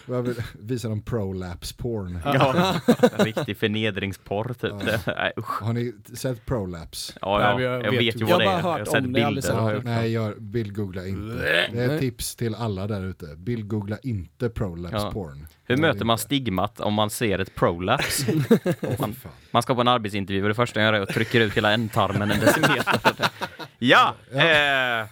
Jag 0.06 0.22
vill 0.22 0.34
visa 0.60 0.88
dem 0.88 1.02
prolapse 1.02 1.74
porn. 1.76 2.18
Ja, 2.24 2.74
riktig 3.18 3.56
förnedringsporr 3.56 4.54
typ. 4.60 4.72
Ja. 4.86 4.98
Nej, 5.16 5.32
usch. 5.38 5.62
Har 5.62 5.72
ni 5.72 5.92
sett 6.14 6.46
prolapse? 6.46 7.12
Ja, 7.20 7.38
Nej, 7.38 7.46
ja. 7.48 7.54
men 7.54 7.64
jag 7.64 7.84
Jag 7.86 7.90
vet 7.90 8.00
vet 8.00 8.20
ju- 8.20 8.26
Jag 8.26 8.26
vad 8.26 8.32
har 8.32 8.38
det 8.40 8.44
bara 8.44 8.58
är. 8.58 8.62
hört 8.62 8.64
Jag 8.64 8.92
har 8.92 8.98
om 9.00 9.04
sett 9.04 9.14
det, 9.14 9.20
jag 9.20 9.26
aldrig 9.26 9.44
bilder. 9.44 9.82
Nej, 9.84 10.10
gör, 10.12 10.34
bildgoogla 10.34 11.06
inte. 11.06 11.34
Det 11.42 11.58
är 11.66 11.72
Nej. 11.88 11.94
ett 11.96 12.00
tips 12.00 12.36
till 12.36 12.54
alla 12.54 12.86
där 12.86 13.04
ute. 13.06 13.26
Bildgoogla 13.36 13.98
inte 14.02 14.48
prolapse 14.48 14.96
Ja. 14.96 15.10
porn. 15.12 15.46
Hur 15.66 15.76
möter 15.76 16.04
man 16.04 16.18
stigmat 16.18 16.80
om 16.80 16.94
man 16.94 17.10
ser 17.10 17.38
ett 17.38 17.54
prolapse? 17.54 18.32
man, 18.98 19.16
man 19.50 19.62
ska 19.62 19.74
på 19.74 19.80
en 19.80 19.88
arbetsintervju 19.88 20.42
och 20.42 20.48
det 20.48 20.54
första 20.54 20.80
jag 20.80 20.86
gör 20.86 20.92
är 20.92 21.02
att 21.02 21.08
trycker 21.08 21.40
ut 21.40 21.52
hela 21.56 21.72
ändtarmen 21.72 22.30
en 22.30 22.40
decimeter. 22.40 23.00
Ja! 23.78 24.14
Eh, 24.32 25.06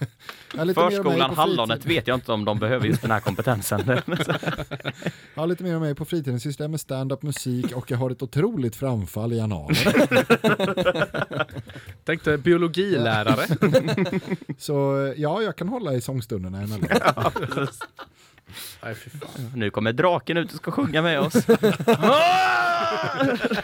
Ja, 0.56 0.64
mig 0.64 0.74
förskolan 0.74 1.34
Hallonet 1.34 1.86
vet 1.86 2.06
jag 2.06 2.16
inte 2.16 2.32
om 2.32 2.44
de 2.44 2.58
behöver 2.58 2.86
just 2.86 3.02
den 3.02 3.10
här 3.10 3.20
kompetensen. 3.20 3.80
Ja, 5.34 5.46
lite 5.46 5.64
mer 5.64 5.76
om 5.76 5.82
mig 5.82 5.94
på 5.94 6.04
fritiden. 6.04 6.40
Sysslar 6.40 6.68
med 6.68 6.80
stand-up 6.80 7.22
musik 7.22 7.76
och 7.76 7.90
jag 7.90 7.98
har 7.98 8.10
ett 8.10 8.22
otroligt 8.22 8.76
framfall 8.76 9.32
i 9.32 9.40
analen. 9.40 9.76
Tänkte 12.04 12.38
biologilärare. 12.38 13.56
Så 14.58 15.12
ja, 15.16 15.42
jag 15.42 15.56
kan 15.56 15.68
hålla 15.68 15.94
i 15.94 16.00
sångstunderna 16.00 16.62
emellan. 16.62 17.30
Nej, 18.84 18.94
fy 18.94 19.10
fan. 19.10 19.50
Nu 19.54 19.70
kommer 19.70 19.92
draken 19.92 20.36
ut 20.36 20.50
och 20.50 20.56
ska 20.56 20.70
sjunga 20.70 21.02
med 21.02 21.20
oss. 21.20 21.32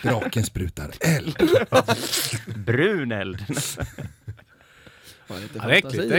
Draken 0.02 0.44
sprutar 0.44 0.90
eld. 1.00 1.36
Brun 2.56 3.12
eld. 3.12 3.44
Det 3.48 3.86
Ja, 5.28 5.34
det 5.52 5.58
är 5.58 5.68
äckligt, 5.68 6.12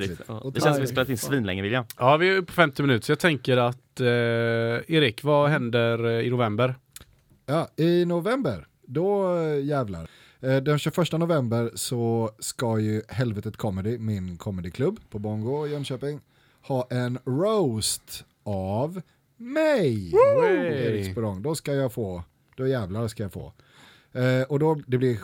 Riktigt. 0.00 0.20
Ja. 0.26 0.50
Det 0.54 0.60
känns 0.60 0.76
som 0.76 0.80
vi 0.82 0.86
spelat 0.86 1.08
in 1.08 1.18
svinlänge 1.18 1.62
William. 1.62 1.84
Ja, 1.98 2.16
vi 2.16 2.36
är 2.36 2.42
på 2.42 2.52
50 2.52 2.82
minuter, 2.82 3.06
så 3.06 3.12
jag 3.12 3.18
tänker 3.18 3.56
att 3.56 4.00
eh, 4.00 4.06
Erik, 4.96 5.24
vad 5.24 5.50
händer 5.50 6.04
eh, 6.04 6.26
i 6.26 6.30
november? 6.30 6.74
Ja, 7.46 7.68
i 7.76 8.04
november, 8.04 8.66
då 8.86 9.36
eh, 9.38 9.64
jävlar. 9.64 10.08
Eh, 10.40 10.56
Den 10.56 10.78
21 10.78 11.12
november 11.12 11.70
så 11.74 12.30
ska 12.38 12.78
ju 12.78 13.02
Helvetet 13.08 13.56
Comedy, 13.56 13.98
min 13.98 14.36
comedyklubb 14.38 15.00
på 15.10 15.18
Bongo 15.18 15.66
i 15.66 15.70
Jönköping, 15.70 16.20
ha 16.62 16.86
en 16.90 17.18
roast 17.24 18.24
av 18.44 19.02
mig. 19.36 20.12
Erik. 20.44 21.16
Då 21.40 21.54
ska 21.54 21.74
jag 21.74 21.92
få, 21.92 22.24
då 22.56 22.66
jävlar 22.66 23.08
ska 23.08 23.22
jag 23.22 23.32
få. 23.32 23.52
Eh, 24.12 24.42
och 24.48 24.58
då, 24.58 24.74
det 24.86 24.98
blir, 24.98 25.18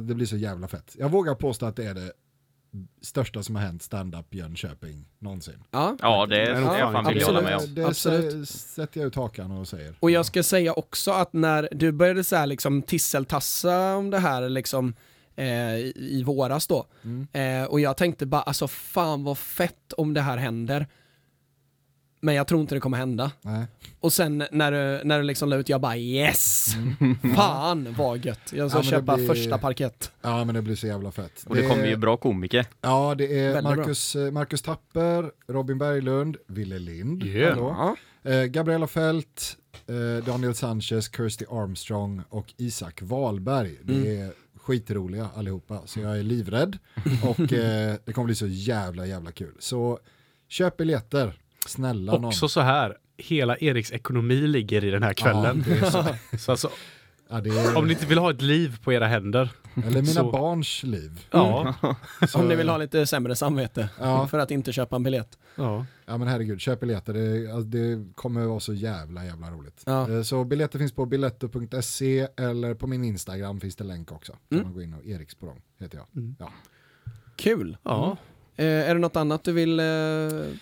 det 0.00 0.14
blir 0.14 0.26
så 0.26 0.36
jävla 0.36 0.68
fett. 0.68 0.96
Jag 0.98 1.08
vågar 1.08 1.34
påstå 1.34 1.66
att 1.66 1.76
det 1.76 1.84
är 1.84 1.94
det 1.94 2.12
största 3.02 3.42
som 3.42 3.56
har 3.56 3.62
hänt 3.62 3.82
stand-up 3.82 4.34
Jönköping 4.34 5.04
någonsin. 5.18 5.64
Ja, 5.70 5.96
Ja, 6.00 6.26
det, 6.26 6.36
det 6.54 6.62
fan 6.62 6.92
fan 6.92 7.06
vill 7.08 7.18
jag 7.20 7.26
hålla 7.26 7.42
med 7.42 7.56
om. 7.56 7.74
Det 7.74 7.84
Absolut. 7.86 8.34
sä- 8.34 8.44
sätter 8.44 9.00
jag 9.00 9.06
ut 9.06 9.14
hakan 9.14 9.50
och 9.50 9.68
säger. 9.68 9.94
och 10.00 10.10
jag 10.10 10.26
ska 10.26 10.42
säga 10.42 10.72
också 10.72 11.10
att 11.10 11.32
när 11.32 11.68
du 11.72 11.92
började 11.92 12.24
så 12.24 12.36
här 12.36 12.46
liksom 12.46 12.82
tisseltassa 12.82 13.96
om 13.96 14.10
det 14.10 14.18
här 14.18 14.48
liksom 14.48 14.94
eh, 15.36 15.74
i, 15.76 16.22
våras 16.26 16.66
då, 16.66 16.86
Mm. 17.04 17.26
eh, 17.32 17.68
och 17.68 17.80
jag 17.80 17.96
tänkte 17.96 18.26
bara 18.26 18.42
alltså 18.42 18.68
fan 18.68 19.24
vad 19.24 19.38
fett 19.38 19.92
om 19.96 20.14
det 20.14 20.20
här 20.20 20.36
händer. 20.36 20.86
Men 22.20 22.34
jag 22.34 22.46
tror 22.46 22.60
inte 22.60 22.74
det 22.74 22.80
kommer 22.80 22.98
hända. 22.98 23.30
Nej. 23.42 23.64
Och 24.00 24.12
sen 24.12 24.44
när 24.52 24.72
du, 24.72 25.04
när 25.04 25.18
du 25.18 25.24
liksom 25.24 25.48
la 25.48 25.56
ut, 25.56 25.68
jag 25.68 25.80
bara 25.80 25.96
yes! 25.96 26.66
Fan 27.36 27.94
vad 27.98 28.24
gött! 28.24 28.52
Jag 28.52 28.70
ska 28.70 28.78
Ja, 28.78 28.82
det 28.82 28.88
köpa 28.90 29.16
blir- 29.16 29.26
första 29.28 29.58
parkett. 29.58 30.12
Ja 30.22 30.44
men 30.44 30.54
det 30.54 30.62
blir 30.62 30.76
så 30.76 30.86
jävla 30.86 31.10
fett. 31.12 31.44
Och 31.48 31.54
det 31.56 31.62
kommer 31.68 31.86
ju 31.86 31.96
bra 31.96 32.16
komiker. 32.16 32.66
Ja, 32.80 33.14
det 33.18 33.38
är 33.40 33.52
Väldigt. 33.54 33.76
Marcus, 33.76 34.16
eh, 34.16 34.30
Marcus 34.30 34.62
Tapper, 34.62 35.30
Robin 35.52 35.78
Berglund, 35.78 36.36
Ville 36.46 36.78
Lind, 36.78 37.22
Yeah. 37.24 37.92
eh, 38.24 38.42
Gabriella 38.44 38.86
Fält, 38.86 39.56
eh, 39.86 40.24
Daniel 40.26 40.54
Sanchez, 40.54 41.10
Kirsty 41.16 41.44
Armstrong 41.50 42.22
och 42.28 42.54
Isak 42.56 43.02
Wahlberg. 43.02 43.76
Det 43.82 43.94
Mm. 43.94 44.22
är 44.22 44.32
skitroliga 44.64 45.28
allihopa, 45.34 45.82
så 45.86 46.00
jag 46.00 46.18
är 46.18 46.22
livrädd. 46.22 46.78
och 47.22 47.52
eh, 47.52 47.94
det 48.04 48.12
kommer 48.12 48.24
bli 48.24 48.34
så 48.34 48.46
jävla 48.46 49.06
jävla 49.06 49.32
kul. 49.32 49.54
Så 49.58 49.98
köp 50.48 50.76
biljetter, 50.76 51.32
snälla 51.66 52.12
någon. 52.12 52.24
Också 52.24 52.48
så 52.48 52.60
här, 52.60 52.96
hela 53.16 53.56
Eriks 53.58 53.92
ekonomi 53.92 54.46
ligger 54.46 54.84
i 54.84 54.90
den 54.90 55.02
här 55.02 55.14
kvällen. 55.14 55.64
Ja, 55.82 55.90
så. 55.90 56.04
Så 56.38 56.50
alltså, 56.50 56.70
Ja, 57.28 57.40
det 57.40 57.50
är, 57.50 57.76
om 57.76 57.86
ni 57.86 57.92
inte 57.92 58.06
vill 58.06 58.18
ha 58.18 58.30
ett 58.30 58.42
liv 58.42 58.78
på 58.82 58.92
era 58.92 59.06
händer, 59.06 59.50
eller 59.74 59.90
mina 59.90 60.04
så- 60.06 60.30
barns 60.30 60.82
liv. 60.82 61.26
ja, 61.30 61.74
Så, 62.28 62.38
Om 62.38 62.48
ni 62.48 62.54
vill 62.56 62.68
ha 62.68 62.76
lite 62.76 63.06
sämre 63.06 63.36
samvete 63.36 63.88
Ja. 64.00 64.26
för 64.28 64.38
att 64.38 64.50
inte 64.50 64.72
köpa 64.72 64.96
en 64.96 65.02
biljett. 65.02 65.38
ja. 65.56 65.86
Ja 66.06 66.16
men 66.18 66.28
herregud, 66.28 66.60
köp 66.60 66.80
biljetter. 66.80 67.12
Det, 67.12 67.52
alltså, 67.52 67.68
det 67.68 68.04
kommer 68.14 68.44
vara 68.46 68.60
så 68.60 68.74
jävla 68.74 69.24
jävla 69.24 69.50
roligt. 69.50 69.82
Ja. 69.86 70.10
Eh, 70.10 70.22
Så 70.22 70.44
biljetter 70.44 70.78
finns 70.78 70.92
på 70.92 71.06
biletto.se 71.06 72.28
eller 72.36 72.74
på 72.74 72.86
min 72.86 73.04
Instagram 73.04 73.60
finns 73.60 73.76
det 73.76 73.84
länk 73.84 74.12
också. 74.12 74.32
Kan 74.32 74.40
Mm. 74.58 74.64
man 74.64 74.74
gå 74.74 74.82
in 74.82 74.94
och 74.94 75.04
Erik 75.06 75.28
heter 75.80 75.98
jag. 75.98 76.34
Ja. 76.38 76.52
Kul! 77.36 77.76
ja. 77.82 78.16
Eh, 78.56 78.66
är 78.66 78.94
det 78.94 79.00
något 79.00 79.16
annat 79.16 79.44
du 79.44 79.52
vill 79.52 79.80
eh, 79.80 79.84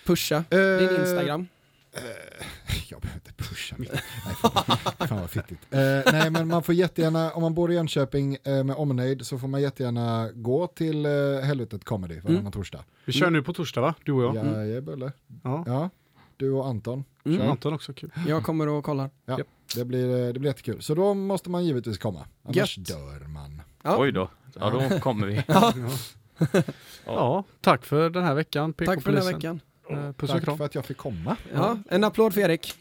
pusha? 0.05 0.43
Din 0.79 0.99
Instagram? 0.99 1.47
Jag 2.89 3.01
behöver 3.01 3.19
inte 3.19 3.33
pusha 3.43 3.75
mig. 3.77 3.87
Nej, 3.91 4.35
fan, 4.35 4.77
fan 5.07 5.19
vad 5.19 5.29
fittigt. 5.29 5.59
Eh, 5.73 5.79
nej 6.13 6.29
men 6.29 6.47
man 6.47 6.63
får 6.63 6.75
jättegärna, 6.75 7.31
om 7.31 7.41
man 7.41 7.53
bor 7.53 7.71
i 7.71 7.75
Jönköping 7.75 8.37
eh, 8.43 8.63
med 8.63 8.75
omnejd 8.75 9.25
så 9.25 9.37
får 9.39 9.47
man 9.47 9.61
jättegärna 9.61 10.29
gå 10.33 10.67
till 10.67 11.05
eh, 11.05 11.11
Helvetet 11.43 11.83
Comedy 11.83 12.19
varannan 12.19 12.39
Mm. 12.41 12.51
torsdag. 12.51 12.83
Vi 13.05 13.13
kör 13.13 13.29
nu 13.29 13.41
på 13.43 13.53
torsdag 13.53 13.81
va? 13.81 13.95
Du 14.03 14.11
och 14.11 14.23
jag. 14.23 14.35
Ja, 14.35 14.57
jag 14.57 14.69
är 14.77 14.81
Bulle. 14.81 15.11
Ja. 15.43 15.63
Ja, 15.67 15.89
du 16.37 16.51
och 16.51 16.67
Anton. 16.67 17.03
Mm. 17.25 17.37
Kör. 17.39 17.47
Anton 17.47 17.73
också 17.73 17.93
kul. 17.93 18.11
Jag 18.27 18.43
kommer 18.43 18.67
och 18.67 18.83
kollar. 18.83 19.09
Ja, 19.25 19.37
Japp. 19.37 19.47
det, 19.75 19.85
blir, 19.85 20.27
eh, 20.27 20.33
det 20.33 20.39
blir 20.39 20.49
jättekul. 20.49 20.81
Så 20.81 20.95
då 20.95 21.13
måste 21.13 21.49
man 21.49 21.65
givetvis 21.65 21.97
komma. 21.97 22.25
Annars 22.43 22.77
Gött. 22.77 22.87
dör 22.87 23.27
man. 23.27 23.61
Ja. 23.83 23.95
Oj 23.99 24.11
då. 24.11 24.29
Ja, 24.59 24.69
då 24.89 24.99
kommer 24.99 25.27
vi. 25.27 25.43
Ja, 27.05 27.43
tack 27.61 27.85
för 27.85 28.09
den 28.09 28.23
här 28.23 28.33
veckan. 28.33 28.73
Tack 28.73 29.01
för 29.03 29.11
den 29.11 29.23
här 29.23 29.33
veckan. 29.33 29.59
Eh, 29.89 29.97
Puss 29.97 30.29
och 30.29 30.35
Tack 30.35 30.43
kram. 30.43 30.57
för 30.57 30.65
att 30.65 30.75
jag 30.75 30.85
fick 30.85 30.97
komma. 30.97 31.35
Ja, 31.53 31.77
en 31.89 32.03
applåd 32.03 32.33
för 32.33 32.41
Erik. 32.41 32.73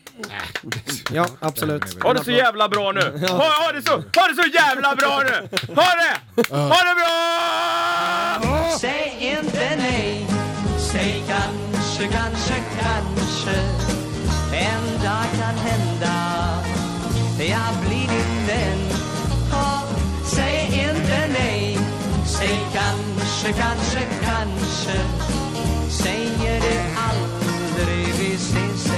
Ja, 1.12 1.26
absolut. 1.40 2.02
Ha 2.02 2.14
det 2.14 2.24
så 2.24 2.30
jävla 2.30 2.68
bra 2.68 2.92
nu! 2.92 3.00
Ha, 3.28 3.36
ha, 3.38 3.72
det, 3.72 3.82
så, 3.82 3.90
ha 3.92 4.26
det 4.28 4.34
så 4.42 4.48
jävla 4.54 4.96
bra 4.96 5.22
nu! 5.24 5.48
Ha 5.74 5.84
det! 6.00 6.52
Ha 6.56 6.76
det 6.88 6.94
bra! 7.00 8.78
Säg 8.80 9.36
inte 9.38 9.76
nej, 9.76 10.26
säg 10.92 11.24
kanske, 11.28 12.16
kanske, 12.18 12.54
kanske 12.80 13.60
En 14.52 15.02
dag 15.04 15.24
kan 15.40 15.54
hända, 15.54 16.14
jag 17.38 17.88
blir 17.88 18.08
din 18.08 18.46
vän 18.46 18.78
Säg 20.24 20.66
inte 20.66 21.28
nej, 21.32 21.78
säg 22.26 22.58
kanske, 22.72 23.52
kanske, 23.62 24.00
kanske 24.24 25.00
Säger 25.92 26.60
det 26.60 26.84
aldrig, 26.96 28.14
vi 28.18 28.34
ses 28.34 28.91